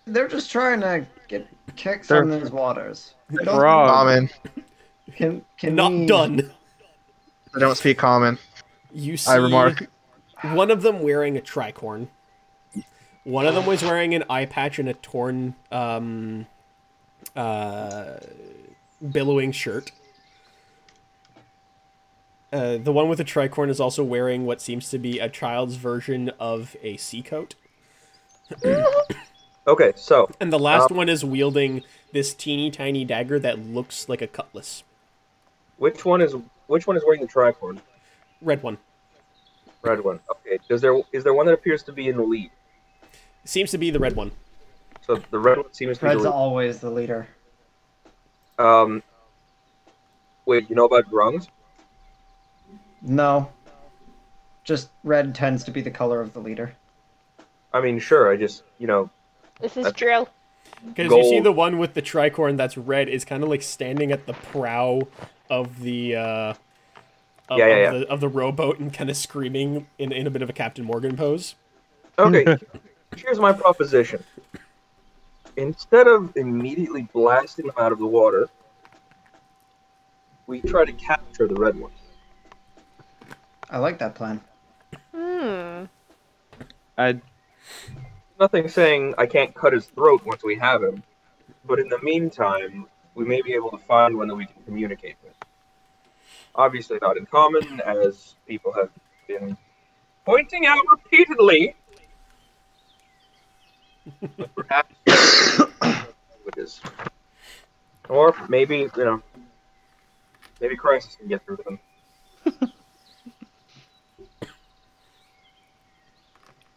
They're 0.06 0.28
just 0.28 0.52
trying 0.52 0.82
to 0.82 1.06
get 1.28 1.48
kicks 1.76 2.08
They're- 2.10 2.22
on 2.22 2.30
these 2.32 2.52
waters. 2.52 3.16
They 3.30 3.44
don't- 3.44 3.56
Frog. 3.58 3.88
Common. 3.90 4.30
Can 5.16 5.44
can 5.58 5.76
not 5.76 5.92
we- 5.92 6.06
done. 6.06 6.52
They 7.54 7.60
don't 7.60 7.76
speak 7.76 7.98
common. 7.98 8.38
You 8.92 9.16
see 9.18 9.32
I 9.32 9.36
remark. 9.36 9.88
one 10.42 10.72
of 10.72 10.82
them 10.82 11.02
wearing 11.02 11.38
a 11.38 11.42
tricorn. 11.42 12.08
One 13.24 13.46
of 13.46 13.56
them 13.56 13.66
was 13.66 13.82
wearing 13.84 14.14
an 14.16 14.24
eye 14.30 14.46
patch 14.46 14.80
and 14.80 14.90
a 14.90 14.94
torn, 14.96 15.56
um, 15.72 16.46
uh, 17.36 18.18
billowing 19.12 19.52
shirt. 19.54 19.92
Uh, 22.52 22.78
the 22.78 22.92
one 22.92 23.08
with 23.10 23.18
the 23.20 23.24
tricorn 23.24 23.70
is 23.70 23.80
also 23.80 24.04
wearing 24.04 24.46
what 24.46 24.62
seems 24.62 24.90
to 24.90 25.00
be 25.00 25.20
a 25.20 25.30
child's 25.30 25.76
version 25.76 26.30
of 26.40 26.76
a 26.84 26.98
sea 26.98 27.22
coat. 27.22 27.56
Okay, 29.66 29.94
so 29.96 30.30
And 30.40 30.52
the 30.52 30.60
last 30.60 30.92
Um, 30.92 30.98
one 30.98 31.10
is 31.10 31.24
wielding 31.24 31.84
this 32.12 32.34
teeny 32.34 32.70
tiny 32.70 33.06
dagger 33.06 33.40
that 33.40 33.60
looks 33.60 34.10
like 34.10 34.22
a 34.22 34.28
cutlass. 34.28 34.84
which 35.78 36.06
one 36.06 36.22
is 36.22 36.36
which 36.68 36.88
one 36.88 36.96
is 36.98 37.04
wearing 37.06 37.22
the 37.22 37.28
tricorn? 37.28 37.80
Red 38.42 38.62
one. 38.64 38.78
Red 39.82 40.04
one. 40.04 40.20
Okay. 40.30 40.60
Does 40.70 40.82
there 40.82 41.02
is 41.12 41.24
there 41.24 41.34
one 41.34 41.46
that 41.46 41.54
appears 41.54 41.84
to 41.84 41.92
be 41.94 42.08
in 42.10 42.18
the 42.18 42.24
lead? 42.24 42.52
Seems 43.46 43.72
to 43.72 43.78
be 43.78 43.90
the 43.92 44.00
red 44.00 44.16
one. 44.16 44.32
So 45.06 45.16
the 45.32 45.40
red 45.40 45.58
one 45.58 45.74
seems 45.74 45.98
to 45.98 46.04
be 46.04 46.08
Red's 46.10 46.24
the 46.24 46.30
lead. 46.30 46.36
always 46.36 46.80
the 46.80 46.90
leader. 46.90 47.28
Um. 48.60 49.02
Wait, 50.46 50.70
you 50.70 50.76
know 50.76 50.86
about 50.86 51.10
grungs? 51.10 51.48
No. 53.02 53.50
Just 54.66 54.90
red 55.04 55.34
tends 55.36 55.64
to 55.66 55.72
be 55.72 55.82
the 55.82 55.92
color 55.92 56.22
of 56.22 56.34
the 56.34 56.40
leader. 56.40 56.74
I 57.74 57.82
mean, 57.82 58.00
sure. 58.00 58.32
I 58.32 58.38
just 58.38 58.64
you 58.78 58.88
know 58.88 59.10
This 59.60 59.78
is 59.78 59.84
That's- 59.86 59.94
drill. 60.00 60.30
Because 60.86 61.12
you 61.14 61.24
see 61.24 61.40
the 61.40 61.52
one 61.52 61.78
with 61.78 61.94
the 61.94 62.02
tricorn 62.02 62.58
that's 62.58 62.78
red 62.78 63.08
is 63.08 63.24
kind 63.24 63.42
of 63.42 63.48
like 63.48 63.62
standing 63.62 64.12
at 64.12 64.26
the 64.26 64.34
prow 64.34 65.08
of 65.50 65.80
the 65.80 66.16
uh, 66.16 66.54
of, 67.50 67.58
Yeah, 67.58 67.68
yeah, 67.68 67.74
of 67.92 68.00
the 68.00 68.08
of 68.10 68.20
the 68.20 68.28
rowboat 68.28 68.80
and 68.80 68.94
kind 68.94 69.10
of 69.10 69.16
screaming 69.16 69.88
in, 69.98 70.12
in 70.12 70.28
a 70.28 70.30
bit 70.30 70.42
of 70.42 70.50
a 70.50 70.54
Captain 70.54 70.84
Morgan 70.84 71.16
pose. 71.16 71.56
Okay, 72.20 72.58
here's 73.16 73.40
my 73.40 73.54
proposition. 73.54 74.24
Instead 75.56 76.08
of 76.08 76.36
immediately 76.36 77.04
blasting 77.14 77.68
them 77.68 77.76
out 77.78 77.94
of 77.94 78.00
the 78.00 78.08
water, 78.08 78.50
we 80.48 80.60
try 80.62 80.84
to 80.84 80.94
capture 80.94 81.48
the 81.48 81.56
red 81.56 81.80
one. 81.80 81.92
I 83.70 83.78
like 83.78 84.00
that 84.00 84.16
plan. 84.16 84.42
Hmm. 85.16 85.86
I 86.98 87.22
Nothing 88.40 88.68
saying 88.68 89.14
I 89.18 89.26
can't 89.26 89.54
cut 89.54 89.74
his 89.74 89.86
throat 89.86 90.24
once 90.26 90.44
we 90.44 90.56
have 90.56 90.84
him, 90.84 91.04
but 91.66 91.80
in 91.80 91.88
the 91.88 92.00
meantime, 92.00 92.88
we 93.16 93.26
may 93.26 93.42
be 93.42 93.54
able 93.54 93.70
to 93.72 93.78
find 93.78 94.18
one 94.18 94.28
that 94.28 94.36
we 94.36 94.46
can 94.46 94.64
communicate 94.66 95.16
with. 95.24 95.34
Obviously, 96.56 96.98
not 97.02 97.18
in 97.18 97.26
common, 97.26 97.80
as 97.82 98.36
people 98.48 98.74
have 98.74 98.90
been 99.28 99.58
pointing 100.26 100.66
out 100.66 100.84
repeatedly. 100.90 101.76
Perhaps 104.56 104.96
languages. 105.82 106.82
Or 108.10 108.36
maybe, 108.50 108.90
you 108.96 109.04
know, 109.04 109.22
maybe 110.60 110.76
Crisis 110.76 111.16
can 111.16 111.28
get 111.28 111.46
through 111.46 111.58
to 111.58 111.64
them. 111.64 111.80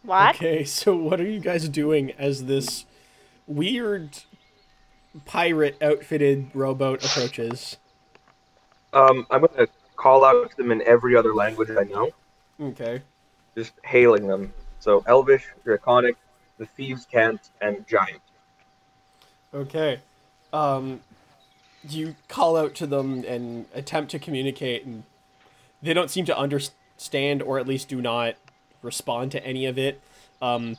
What? 0.07 0.37
Okay, 0.37 0.65
so 0.65 0.95
what 0.95 1.21
are 1.21 1.29
you 1.29 1.41
guys 1.41 1.69
doing 1.69 2.13
as 2.13 2.45
this 2.45 2.87
weird 3.47 4.21
pirate 5.25 5.77
outfitted 5.83 6.51
rowboat 6.55 7.05
approaches? 7.05 7.77
Um, 8.93 9.27
I'm 9.31 9.41
going 9.41 9.67
to 9.67 9.69
call 9.97 10.25
out 10.25 10.51
to 10.51 10.57
them 10.57 10.71
in 10.71 10.81
every 10.83 11.17
other 11.17 11.35
language 11.35 11.71
I 11.71 11.83
know. 11.83 12.11
Okay. 12.61 13.03
just 13.57 13.73
hailing 13.85 14.29
them. 14.29 14.53
So 14.79 15.03
Elvish, 15.09 15.45
Draconic, 15.65 16.17
the 16.59 16.67
Thieves' 16.67 17.05
Cant, 17.11 17.51
and 17.61 17.85
Giant. 17.89 18.23
Okay. 19.53 20.01
Um, 20.53 21.01
you 21.89 22.15
call 22.29 22.57
out 22.57 22.75
to 22.77 22.87
them 22.87 23.25
and 23.27 23.67
attempt 23.75 24.13
to 24.13 24.21
communicate, 24.21 24.87
and 24.87 25.03
they 25.83 25.93
don't 25.93 26.11
seem 26.11 26.25
to 26.27 26.39
understand, 26.39 27.43
or 27.43 27.59
at 27.59 27.67
least 27.67 27.89
do 27.89 28.01
not 28.01 28.37
respond 28.87 29.33
to 29.33 29.45
any 29.45 29.67
of 29.67 29.79
it. 29.79 30.01
Um, 30.41 30.77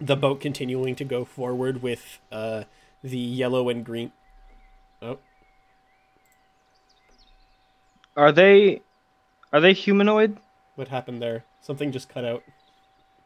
the 0.00 0.16
boat 0.16 0.40
continuing 0.40 0.94
to 0.96 1.04
go 1.04 1.24
forward 1.24 1.82
with 1.82 2.18
uh, 2.30 2.64
the 3.02 3.18
yellow 3.18 3.68
and 3.68 3.84
green. 3.84 4.12
Oh, 5.00 5.18
are 8.16 8.30
they 8.30 8.82
are 9.52 9.60
they 9.60 9.72
humanoid? 9.72 10.38
what 10.74 10.88
happened 10.88 11.20
there? 11.20 11.44
Something 11.60 11.92
just 11.92 12.08
cut 12.08 12.24
out. 12.24 12.42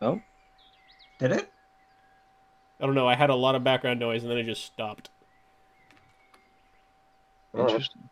Oh, 0.02 0.20
Did 1.18 1.32
it? 1.32 1.50
I 2.80 2.84
don't 2.84 2.94
know. 2.94 3.09
I 3.09 3.14
had 3.14 3.30
a 3.30 3.34
lot 3.34 3.54
of 3.54 3.64
background 3.64 4.00
noise, 4.00 4.22
and 4.22 4.30
then 4.30 4.38
it 4.38 4.44
just 4.44 4.64
stopped. 4.64 5.09
Interesting. 7.57 8.11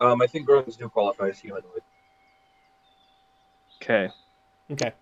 Um, 0.00 0.20
I 0.20 0.26
think 0.26 0.46
Grungs 0.46 0.76
do 0.76 0.88
qualify 0.88 1.28
as 1.28 1.38
humanoid. 1.38 1.82
Okay. 3.80 4.08
Okay. 4.70 4.92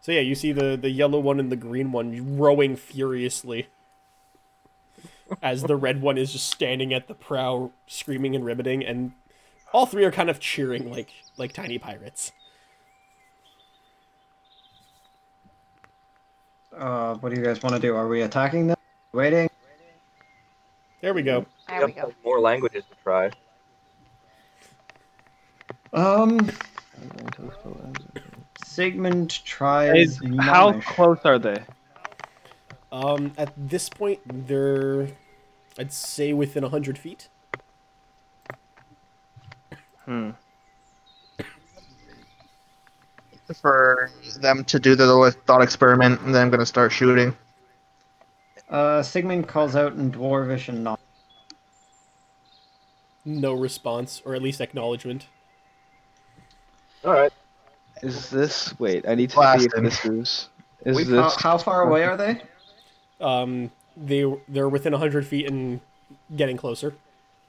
So 0.00 0.12
yeah, 0.12 0.20
you 0.20 0.34
see 0.34 0.52
the 0.52 0.76
the 0.76 0.90
yellow 0.90 1.18
one 1.18 1.40
and 1.40 1.50
the 1.50 1.56
green 1.56 1.92
one 1.92 2.38
rowing 2.38 2.76
furiously. 2.76 3.68
As 5.42 5.64
the 5.64 5.76
red 5.76 6.00
one 6.00 6.16
is 6.16 6.32
just 6.32 6.48
standing 6.48 6.94
at 6.94 7.06
the 7.06 7.14
prow, 7.14 7.70
screaming 7.86 8.34
and 8.34 8.44
riveting, 8.44 8.84
and 8.84 9.12
all 9.72 9.84
three 9.86 10.04
are 10.04 10.10
kind 10.10 10.30
of 10.30 10.40
cheering 10.40 10.90
like 10.90 11.12
like 11.36 11.52
tiny 11.52 11.78
pirates. 11.78 12.32
Uh, 16.76 17.14
what 17.16 17.34
do 17.34 17.38
you 17.40 17.44
guys 17.44 17.62
want 17.62 17.74
to 17.74 17.80
do? 17.80 17.94
Are 17.94 18.08
we 18.08 18.22
attacking 18.22 18.68
them? 18.68 18.76
Waiting? 19.12 19.50
There 21.00 21.12
we 21.12 21.22
go. 21.22 21.46
There 21.68 21.86
we 21.86 21.92
Yep, 21.94 21.96
go. 21.96 22.14
More 22.24 22.40
languages 22.40 22.84
to 22.88 22.96
try. 23.02 23.30
Um, 25.92 26.38
Sigmund 28.78 29.44
tries. 29.44 29.96
Is- 29.96 30.20
how 30.38 30.70
Gnomish. 30.70 30.86
close 30.86 31.18
are 31.24 31.36
they? 31.36 31.60
Um, 32.92 33.32
at 33.36 33.52
this 33.56 33.88
point, 33.88 34.20
they're, 34.46 35.08
I'd 35.76 35.92
say, 35.92 36.32
within 36.32 36.62
a 36.62 36.68
hundred 36.68 36.96
feet. 36.96 37.28
Hmm. 40.04 40.30
For 43.60 44.12
them 44.40 44.62
to 44.66 44.78
do 44.78 44.94
the 44.94 45.34
thought 45.44 45.60
experiment, 45.60 46.20
and 46.20 46.32
then 46.32 46.42
I'm 46.42 46.50
gonna 46.50 46.64
start 46.64 46.92
shooting. 46.92 47.36
Uh, 48.70 49.02
Sigmund 49.02 49.48
calls 49.48 49.74
out 49.74 49.94
in 49.94 50.12
Dwarvish 50.12 50.68
and 50.68 50.84
not. 50.84 51.00
No 53.24 53.54
response, 53.54 54.22
or 54.24 54.36
at 54.36 54.42
least 54.42 54.60
acknowledgement. 54.60 55.26
All 57.04 57.12
right. 57.12 57.32
Is 58.02 58.30
this? 58.30 58.78
Wait, 58.78 59.08
I 59.08 59.14
need 59.14 59.30
to 59.30 59.36
Blast 59.36 59.60
see 59.60 59.66
if 59.66 59.74
him. 59.74 59.84
this 59.84 60.04
is. 60.04 60.48
Is 60.84 60.96
We- 60.96 61.16
How, 61.16 61.24
this? 61.24 61.36
how 61.36 61.58
far 61.58 61.82
away 61.88 62.04
are 62.04 62.16
they? 62.16 62.40
Um, 63.20 63.70
they 63.96 64.24
they're 64.48 64.68
within 64.68 64.94
a 64.94 64.98
hundred 64.98 65.26
feet 65.26 65.46
and 65.50 65.80
getting 66.36 66.56
closer. 66.56 66.94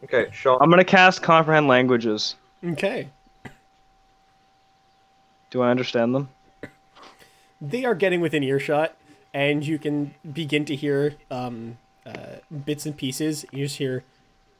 Okay, 0.04 0.28
Sean. 0.32 0.58
I'm 0.62 0.70
gonna 0.70 0.84
cast 0.84 1.22
comprehend 1.22 1.68
languages. 1.68 2.36
Okay. 2.66 3.10
Do 5.52 5.62
I 5.62 5.70
understand 5.72 6.14
them? 6.16 6.30
they 7.62 7.84
are 7.86 7.96
getting 7.96 8.22
within 8.22 8.44
earshot, 8.44 8.96
and 9.34 9.66
you 9.66 9.78
can 9.78 10.14
begin 10.34 10.64
to 10.66 10.76
hear 10.76 11.16
um, 11.30 11.78
uh, 12.06 12.38
bits 12.66 12.86
and 12.86 12.96
pieces. 12.96 13.46
You 13.52 13.66
just 13.66 13.78
hear, 13.78 14.04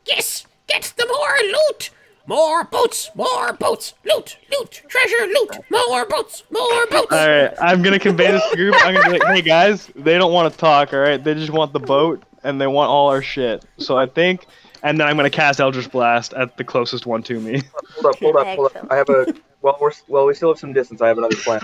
"Yes, 0.06 0.46
get 0.68 0.94
the 0.98 1.06
more 1.08 1.36
loot, 1.44 1.90
more 2.30 2.64
boats, 2.64 3.10
more 3.16 3.54
boats, 3.54 3.96
loot, 4.06 4.38
loot, 4.52 4.84
treasure, 4.88 5.26
loot, 5.26 5.58
more 5.72 6.06
boats, 6.06 6.44
more 6.52 6.86
boats." 6.88 7.12
All 7.12 7.28
right, 7.28 7.52
I'm 7.60 7.82
gonna 7.82 8.00
convey 8.00 8.32
this 8.32 8.44
to 8.44 8.50
the 8.52 8.56
group. 8.56 8.76
I'm 8.80 8.94
gonna 8.94 9.06
be 9.06 9.20
like, 9.20 9.28
hey 9.34 9.42
guys, 9.42 9.88
they 9.96 10.18
don't 10.18 10.32
want 10.32 10.54
to 10.54 10.58
talk. 10.58 10.94
All 10.94 11.00
right, 11.00 11.22
they 11.22 11.34
just 11.34 11.52
want 11.52 11.74
the 11.74 11.80
boat 11.80 12.24
and 12.44 12.62
they 12.62 12.68
want 12.68 12.90
all 12.90 13.10
our 13.10 13.24
shit. 13.24 13.66
So 13.80 13.98
I 13.98 14.06
think, 14.06 14.46
and 14.84 15.00
then 15.00 15.08
I'm 15.08 15.18
gonna 15.18 15.32
cast 15.32 15.60
Eldritch 15.60 15.92
Blast 15.92 16.34
at 16.34 16.56
the 16.56 16.64
closest 16.64 17.08
one 17.08 17.24
to 17.24 17.40
me. 17.40 17.64
Hold 17.96 18.06
up, 18.06 18.20
hold 18.20 18.36
up, 18.36 18.48
hold 18.48 18.76
up. 18.76 18.88
I 18.92 18.96
have 18.96 19.10
a. 19.10 19.34
Well, 19.62 19.78
we're 19.82 19.92
well. 20.08 20.26
We 20.28 20.36
still 20.36 20.50
have 20.50 20.60
some 20.60 20.72
distance. 20.72 21.02
I 21.02 21.08
have 21.08 21.18
another 21.18 21.36
plan. 21.36 21.62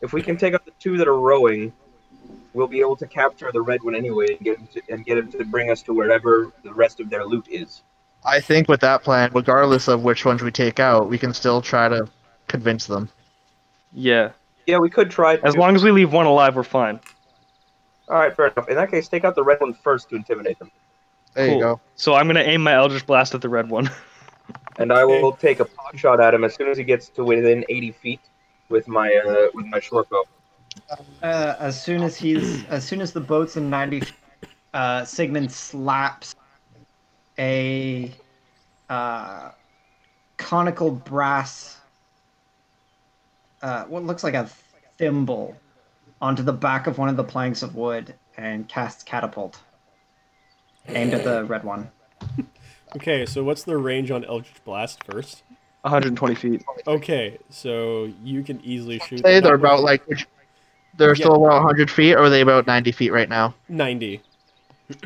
If 0.00 0.12
we 0.12 0.22
can 0.22 0.36
take 0.38 0.54
out 0.54 0.64
the 0.64 0.72
two 0.78 0.96
that 0.96 1.08
are 1.08 1.18
rowing, 1.18 1.72
we'll 2.54 2.66
be 2.66 2.80
able 2.80 2.96
to 2.96 3.06
capture 3.06 3.50
the 3.52 3.60
red 3.60 3.82
one 3.82 3.94
anyway 3.94 4.28
and 4.30 4.40
get 4.40 4.58
him 4.58 4.68
to, 4.72 4.82
and 4.88 5.04
get 5.04 5.18
him 5.18 5.30
to 5.32 5.44
bring 5.44 5.70
us 5.70 5.82
to 5.82 5.92
wherever 5.92 6.52
the 6.62 6.72
rest 6.72 7.00
of 7.00 7.10
their 7.10 7.26
loot 7.26 7.46
is. 7.48 7.82
I 8.24 8.40
think 8.40 8.68
with 8.68 8.80
that 8.80 9.02
plan, 9.02 9.30
regardless 9.34 9.88
of 9.88 10.02
which 10.02 10.24
ones 10.24 10.42
we 10.42 10.50
take 10.50 10.78
out, 10.78 11.08
we 11.08 11.18
can 11.18 11.32
still 11.32 11.62
try 11.62 11.88
to 11.88 12.06
convince 12.48 12.86
them. 12.86 13.08
Yeah, 13.92 14.30
Yeah, 14.66 14.78
we 14.78 14.90
could 14.90 15.10
try. 15.10 15.36
To 15.36 15.46
as 15.46 15.56
long 15.56 15.74
as 15.74 15.82
we 15.82 15.90
leave 15.90 16.12
one 16.12 16.26
alive, 16.26 16.54
we're 16.54 16.62
fine. 16.62 17.00
All 18.08 18.16
right, 18.16 18.34
fair 18.34 18.48
enough. 18.48 18.68
In 18.68 18.76
that 18.76 18.90
case, 18.90 19.08
take 19.08 19.24
out 19.24 19.34
the 19.34 19.42
red 19.42 19.60
one 19.60 19.72
first 19.72 20.08
to 20.10 20.16
intimidate 20.16 20.58
them, 20.58 20.70
There 21.34 21.46
Cool. 21.46 21.54
you 21.56 21.60
go. 21.62 21.80
So 21.96 22.14
I'm 22.14 22.26
gonna 22.26 22.40
aim 22.40 22.62
my 22.62 22.74
Eldritch 22.74 23.06
Blast 23.06 23.34
at 23.34 23.40
the 23.40 23.48
red 23.48 23.70
one. 23.70 23.90
and 24.78 24.92
I 24.92 25.04
will 25.04 25.32
take 25.32 25.60
a 25.60 25.64
pot 25.64 25.98
shot 25.98 26.20
at 26.20 26.34
him 26.34 26.44
as 26.44 26.54
soon 26.54 26.68
as 26.68 26.76
he 26.76 26.84
gets 26.84 27.08
to 27.10 27.24
within 27.24 27.64
80 27.68 27.92
feet 27.92 28.20
with 28.68 28.86
my 28.88 29.12
uh, 29.14 29.48
with 29.54 29.66
my 29.66 29.80
short 29.80 30.08
bow. 30.10 30.24
Uh, 31.22 31.54
as 31.58 31.80
soon 31.80 32.02
as 32.02 32.16
he's, 32.16 32.64
as 32.66 32.84
soon 32.84 33.00
as 33.00 33.12
the 33.12 33.20
boat's 33.20 33.56
in 33.56 33.68
ninety, 33.68 34.02
uh, 34.72 35.04
Sigmund 35.04 35.50
slaps 35.50 36.34
a 37.40 38.12
uh, 38.90 39.50
conical 40.36 40.90
brass, 40.90 41.78
uh, 43.62 43.84
what 43.84 44.04
looks 44.04 44.22
like 44.22 44.34
a 44.34 44.48
thimble, 44.98 45.56
onto 46.20 46.42
the 46.42 46.52
back 46.52 46.86
of 46.86 46.98
one 46.98 47.08
of 47.08 47.16
the 47.16 47.24
planks 47.24 47.62
of 47.62 47.74
wood 47.74 48.14
and 48.36 48.68
casts 48.68 49.02
catapult, 49.02 49.58
aimed 50.88 51.14
at 51.14 51.24
the 51.24 51.44
red 51.44 51.64
one. 51.64 51.90
Okay, 52.96 53.24
so 53.24 53.44
what's 53.44 53.62
the 53.62 53.76
range 53.76 54.10
on 54.10 54.24
Eldritch 54.24 54.64
Blast 54.64 55.04
first? 55.04 55.44
120 55.82 56.34
feet. 56.34 56.64
Okay, 56.88 57.38
so 57.48 58.10
you 58.24 58.42
can 58.42 58.60
easily 58.64 58.98
shoot. 58.98 59.24
Say 59.24 59.38
they're 59.38 59.54
about 59.54 59.84
like 59.84 60.04
they're 60.96 61.10
Yeah. 61.10 61.14
still 61.14 61.36
about 61.36 61.62
100 61.62 61.88
feet, 61.88 62.14
or 62.14 62.24
are 62.24 62.30
they 62.30 62.40
about 62.40 62.66
90 62.66 62.90
feet 62.90 63.12
right 63.12 63.28
now? 63.28 63.54
90. 63.68 64.20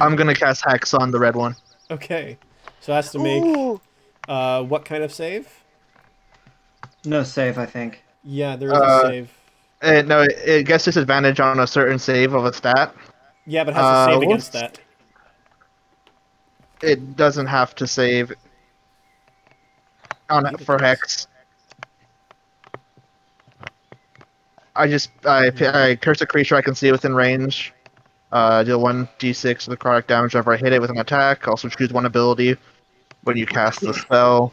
I'm 0.01 0.16
gonna 0.16 0.35
cast 0.35 0.64
hex 0.66 0.95
on 0.95 1.11
the 1.11 1.18
red 1.18 1.37
one. 1.37 1.57
Okay, 1.91 2.39
so 2.80 2.93
that's 2.93 3.12
to 3.12 3.18
make 3.18 3.80
uh, 4.28 4.62
what 4.62 4.85
kind 4.85 5.03
of 5.03 5.12
save? 5.12 5.49
No 7.05 7.22
save, 7.22 7.59
I 7.59 7.66
think. 7.66 8.03
Yeah, 8.22 8.57
there 8.57 8.68
is 8.72 8.78
a 8.78 8.82
Uh, 8.82 9.03
save. 9.03 9.30
Uh, 9.82 10.03
no, 10.03 10.22
it, 10.22 10.32
it 10.47 10.66
gets 10.66 10.85
disadvantage 10.85 11.41
on 11.41 11.61
a 11.61 11.66
certain 11.66 11.99
save 11.99 12.32
of 12.32 12.47
a 12.47 12.53
stat. 12.53 12.95
Yeah, 13.47 13.64
but 13.64 13.72
it 13.72 13.74
has 13.76 13.82
to 13.82 13.87
uh, 13.87 14.07
save 14.07 14.16
what's- 14.16 14.26
against 14.26 14.53
that. 14.55 14.80
It 16.82 17.16
doesn't 17.16 17.47
have 17.47 17.74
to 17.76 17.87
save 17.87 18.32
on 20.30 20.47
it 20.47 20.61
for 20.61 20.78
hex. 20.78 21.28
I 24.76 24.89
just 24.89 25.11
I, 25.24 25.51
I 25.72 25.97
curse 25.97 26.20
a 26.20 26.26
creature 26.26 26.57
I 26.57 26.62
can 26.62 26.74
see 26.74 26.91
within 26.93 27.14
range. 27.14 27.72
Uh, 28.35 28.64
deal 28.64 28.80
one 28.80 29.09
d6 29.20 29.68
of 29.68 29.78
necrotic 29.78 30.09
damage 30.09 30.35
whenever 30.35 30.53
I 30.53 30.57
hit 30.57 30.72
it 30.72 30.80
with 30.80 30.91
an 30.91 30.99
attack. 30.99 31.47
Also 31.47 31.68
choose 31.68 31.93
one 31.93 32.05
ability 32.05 32.57
when 33.22 33.37
you 33.37 33.47
cast 33.47 33.80
the 33.80 33.95
spell. 33.95 34.53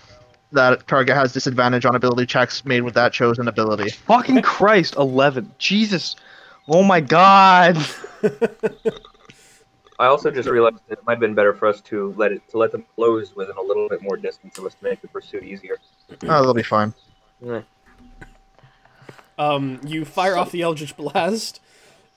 That 0.52 0.86
target 0.88 1.16
has 1.16 1.34
disadvantage 1.34 1.84
on 1.86 1.96
ability 1.96 2.28
checks 2.28 2.64
made 2.64 2.82
with 2.82 2.94
that 2.94 3.12
chosen 3.12 3.48
ability. 3.48 3.90
Fucking 3.90 4.44
Christ, 4.44 4.98
11. 4.98 5.52
Jesus. 5.58 6.16
Oh 6.68 6.84
my 6.84 7.02
god. 7.02 7.76
I 9.98 10.06
also 10.06 10.30
just 10.30 10.48
realized 10.48 10.78
that 10.88 11.00
it 11.00 11.06
might 11.08 11.14
have 11.14 11.20
been 11.20 11.34
better 11.34 11.54
for 11.54 11.68
us 11.68 11.82
to 11.82 12.14
let 12.18 12.32
it 12.32 12.48
to 12.50 12.60
let 12.60 12.72
them 12.72 12.86
close 12.96 13.36
within 13.36 13.56
a 13.58 13.62
little 13.62 13.90
bit 13.90 14.04
more 14.04 14.16
distance 14.16 14.60
of 14.60 14.66
us 14.66 14.76
to 14.76 14.84
make 14.84 15.02
the 15.02 15.08
pursuit 15.08 15.44
easier. 15.44 15.78
Oh, 16.24 16.28
that'll 16.28 16.54
be 16.54 16.62
fine. 16.62 16.94
Um, 19.40 19.80
you 19.84 20.06
fire 20.06 20.38
off 20.38 20.52
the 20.52 20.62
Eldritch 20.62 20.96
Blast. 20.96 21.62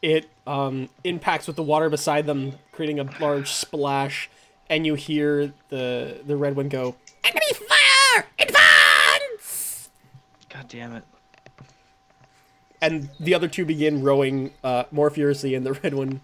It 0.04 0.28
um, 0.46 0.90
impacts 1.02 1.46
with 1.46 1.56
the 1.56 1.62
water 1.62 1.88
beside 1.88 2.26
them, 2.26 2.58
creating 2.72 3.00
a 3.00 3.08
large 3.20 3.50
splash, 3.50 4.28
and 4.68 4.84
you 4.84 4.96
hear 4.96 5.54
the 5.70 6.20
the 6.26 6.36
red 6.36 6.56
one 6.56 6.68
go. 6.68 6.94
Enemy 7.24 7.46
fire! 7.54 8.26
Advance! 8.38 9.88
God 10.50 10.68
damn 10.68 10.94
it. 10.96 11.04
And 12.82 13.08
the 13.18 13.32
other 13.32 13.48
two 13.48 13.64
begin 13.64 14.02
rowing 14.02 14.52
uh, 14.62 14.84
more 14.90 15.08
furiously, 15.08 15.54
and 15.54 15.64
the 15.64 15.72
red 15.82 15.94
one 15.94 16.20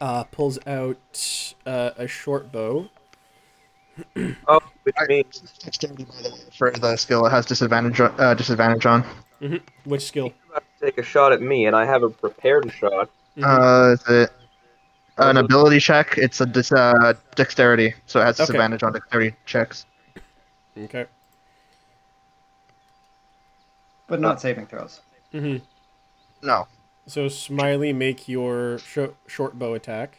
uh, 0.00 0.24
pulls 0.24 0.58
out 0.66 1.54
uh, 1.64 1.90
a 1.96 2.08
short 2.08 2.50
bow. 2.50 2.88
Oh, 4.48 4.60
which 4.82 4.96
I- 4.98 5.06
means 5.06 5.42
Dexterity, 5.62 6.06
by 6.06 6.22
the 6.22 6.30
way, 6.30 6.40
For 6.58 6.72
the 6.72 6.96
skill, 6.96 7.24
it 7.24 7.30
has 7.30 7.46
disadvantage. 7.46 8.00
Uh, 8.00 8.34
disadvantage 8.34 8.84
on. 8.84 9.04
Which 9.84 10.02
skill? 10.06 10.32
about 10.50 10.64
to 10.80 10.86
take 10.86 10.98
a 10.98 11.02
shot 11.02 11.32
at 11.32 11.40
me, 11.40 11.66
and 11.66 11.74
I 11.74 11.84
have 11.86 12.02
a 12.02 12.10
prepared 12.10 12.70
shot. 12.72 13.08
Uh, 13.42 13.94
is 13.98 14.04
it 14.08 14.30
an 15.18 15.36
ability 15.38 15.80
check? 15.80 16.18
It's 16.18 16.40
a 16.40 16.46
dis- 16.46 16.72
uh, 16.72 17.14
dexterity, 17.36 17.94
so 18.06 18.20
it 18.20 18.24
has 18.24 18.36
Okay. 18.38 18.46
disadvantage 18.46 18.82
on 18.82 18.92
dexterity 18.92 19.34
checks. 19.46 19.86
Okay. 20.76 21.06
But 24.08 24.20
not 24.20 24.40
saving 24.40 24.66
throws. 24.66 25.00
hmm 25.32 25.58
No. 26.42 26.66
So 27.06 27.28
Smiley, 27.28 27.92
make 27.92 28.28
your 28.28 28.78
sh- 28.78 29.14
short 29.26 29.58
bow 29.58 29.74
attack. 29.74 30.18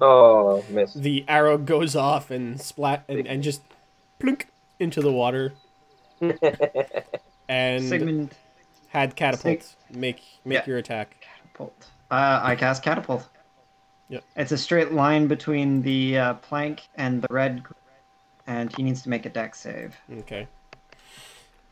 Oh, 0.00 0.64
miss. 0.70 0.94
The 0.94 1.24
arrow 1.26 1.58
goes 1.58 1.96
off 1.96 2.30
and 2.30 2.60
splat 2.60 3.04
and, 3.08 3.26
and 3.26 3.42
just 3.42 3.62
plunk 4.18 4.48
into 4.78 5.00
the 5.02 5.10
water. 5.12 5.52
and 7.50 7.84
Sigmund 7.84 8.34
had 8.88 9.16
catapult. 9.16 9.74
Make 9.92 10.22
make 10.44 10.60
Yeah. 10.60 10.66
your 10.66 10.78
attack. 10.78 11.16
catapult. 11.20 11.86
Uh, 12.10 12.40
I 12.42 12.54
cast 12.56 12.82
catapult. 12.82 13.28
Yep. 14.08 14.24
It's 14.36 14.52
a 14.52 14.58
straight 14.58 14.92
line 14.92 15.26
between 15.26 15.82
the 15.82 16.18
uh, 16.18 16.34
plank 16.34 16.82
and 16.96 17.20
the 17.22 17.28
red, 17.30 17.62
and 18.46 18.74
he 18.74 18.82
needs 18.82 19.02
to 19.02 19.08
make 19.08 19.26
a 19.26 19.28
Dex 19.28 19.58
save. 19.60 19.96
Okay. 20.20 20.46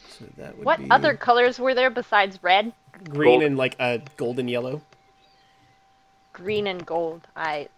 So 0.08 0.24
that 0.36 0.56
would 0.56 0.64
What 0.66 0.78
be 0.80 0.90
other 0.90 1.14
colors 1.14 1.58
were 1.58 1.74
there 1.74 1.90
besides 1.90 2.42
red, 2.42 2.72
green 3.10 3.40
Gold. 3.40 3.42
and 3.44 3.56
like 3.56 3.76
a 3.80 4.02
golden 4.16 4.48
yellow? 4.48 4.82
green, 6.32 6.68
and 6.68 6.86
gold? 6.86 7.26
I. 7.34 7.68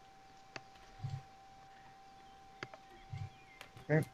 Okay. 3.90 4.06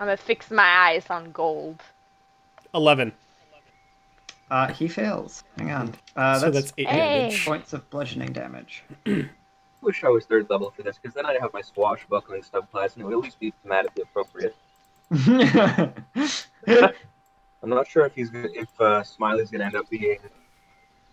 I'm 0.00 0.06
gonna 0.06 0.16
fix 0.16 0.50
my 0.50 0.62
eyes 0.64 1.04
on 1.10 1.30
gold. 1.32 1.82
Eleven. 2.74 3.12
Uh, 4.50 4.68
he 4.72 4.88
fails. 4.88 5.42
Hang 5.58 5.70
on. 5.72 5.94
Uh, 6.16 6.38
so 6.38 6.50
that's, 6.50 6.66
that's 6.66 6.74
eight 6.78 6.88
Hey. 6.88 7.20
damage. 7.28 7.44
points 7.46 7.72
of 7.72 7.88
bludgeoning 7.90 8.32
damage. 8.32 8.84
wish 9.80 10.04
I 10.04 10.08
was 10.08 10.26
third 10.26 10.48
level 10.50 10.70
for 10.70 10.82
this, 10.82 10.98
because 11.00 11.14
then 11.14 11.24
I'd 11.26 11.40
have 11.40 11.52
my 11.52 11.62
swashbuckling 11.62 12.42
subclass, 12.42 12.94
and 12.94 13.02
it 13.02 13.04
would 13.06 13.14
at 13.14 13.20
least 13.20 13.38
be 13.40 13.52
thematically 13.64 14.02
appropriate. 14.02 14.54
I'm 17.62 17.70
not 17.70 17.86
sure 17.88 18.04
if 18.06 18.14
he's 18.14 18.30
gonna, 18.30 18.48
if 18.54 18.68
uh, 18.80 19.02
Smiley's 19.02 19.50
gonna 19.50 19.64
end 19.64 19.76
up 19.76 19.88
being 19.88 20.18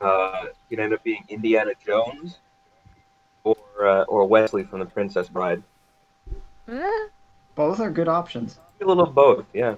uh, 0.01 0.45
gonna 0.69 0.83
end 0.83 0.93
up 0.93 1.03
being 1.03 1.23
Indiana 1.29 1.71
Jones 1.85 2.39
or 3.43 3.55
uh, 3.81 4.03
or 4.03 4.25
Wesley 4.25 4.63
from 4.63 4.79
The 4.79 4.85
Princess 4.85 5.29
Bride. 5.29 5.63
Both 7.55 7.79
are 7.79 7.89
good 7.91 8.07
options. 8.07 8.59
A 8.81 8.85
little 8.85 9.03
of 9.03 9.13
both, 9.13 9.45
yeah. 9.53 9.75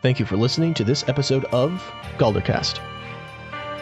Thank 0.00 0.20
you 0.20 0.26
for 0.26 0.36
listening 0.36 0.74
to 0.74 0.84
this 0.84 1.08
episode 1.08 1.44
of 1.46 1.70
Galdercast. 2.18 2.78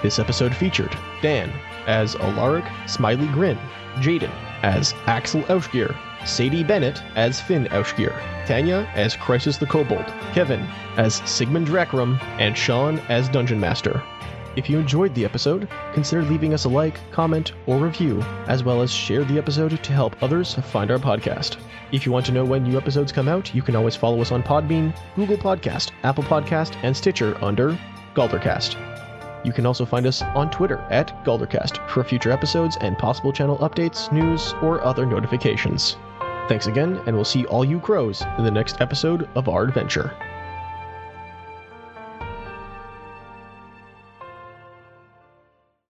This 0.02 0.18
episode 0.18 0.56
featured 0.56 0.96
Dan 1.20 1.52
as 1.86 2.14
Alaric 2.16 2.64
Smiley 2.86 3.26
Grin, 3.28 3.58
Jaden 3.96 4.32
as 4.62 4.94
Axel 5.06 5.42
Aushgear, 5.42 5.94
Sadie 6.26 6.64
Bennett 6.64 7.02
as 7.16 7.38
Finn 7.38 7.66
Aushgear, 7.66 8.18
Tanya 8.46 8.90
as 8.94 9.14
Crisis 9.14 9.58
the 9.58 9.66
Kobold, 9.66 10.06
Kevin 10.32 10.66
as 10.96 11.16
Sigmund 11.30 11.66
Drakram, 11.66 12.18
and 12.38 12.56
Sean 12.56 12.98
as 13.10 13.28
Dungeon 13.28 13.60
Master. 13.60 14.02
If 14.56 14.70
you 14.70 14.78
enjoyed 14.78 15.14
the 15.14 15.26
episode, 15.26 15.68
consider 15.92 16.22
leaving 16.22 16.54
us 16.54 16.64
a 16.64 16.70
like, 16.70 16.98
comment, 17.10 17.52
or 17.66 17.76
review, 17.76 18.22
as 18.46 18.64
well 18.64 18.80
as 18.80 18.90
share 18.90 19.22
the 19.22 19.36
episode 19.36 19.82
to 19.82 19.92
help 19.92 20.22
others 20.22 20.54
find 20.54 20.90
our 20.90 20.98
podcast. 20.98 21.58
If 21.92 22.04
you 22.04 22.10
want 22.10 22.26
to 22.26 22.32
know 22.32 22.44
when 22.44 22.64
new 22.64 22.76
episodes 22.76 23.12
come 23.12 23.28
out, 23.28 23.54
you 23.54 23.62
can 23.62 23.76
always 23.76 23.94
follow 23.94 24.20
us 24.20 24.32
on 24.32 24.42
Podbean, 24.42 24.92
Google 25.14 25.36
Podcast, 25.36 25.92
Apple 26.02 26.24
Podcast, 26.24 26.74
and 26.82 26.96
Stitcher 26.96 27.36
under 27.44 27.78
Galdercast. 28.14 28.76
You 29.44 29.52
can 29.52 29.66
also 29.66 29.86
find 29.86 30.04
us 30.06 30.22
on 30.22 30.50
Twitter 30.50 30.78
at 30.90 31.24
Galdercast 31.24 31.88
for 31.88 32.02
future 32.02 32.32
episodes 32.32 32.76
and 32.80 32.98
possible 32.98 33.32
channel 33.32 33.58
updates, 33.58 34.10
news, 34.10 34.52
or 34.62 34.82
other 34.82 35.06
notifications. 35.06 35.96
Thanks 36.48 36.66
again, 36.66 37.00
and 37.06 37.14
we'll 37.14 37.24
see 37.24 37.44
all 37.46 37.64
you 37.64 37.78
crows 37.78 38.24
in 38.38 38.44
the 38.44 38.50
next 38.50 38.80
episode 38.80 39.28
of 39.36 39.48
our 39.48 39.62
adventure. 39.62 40.12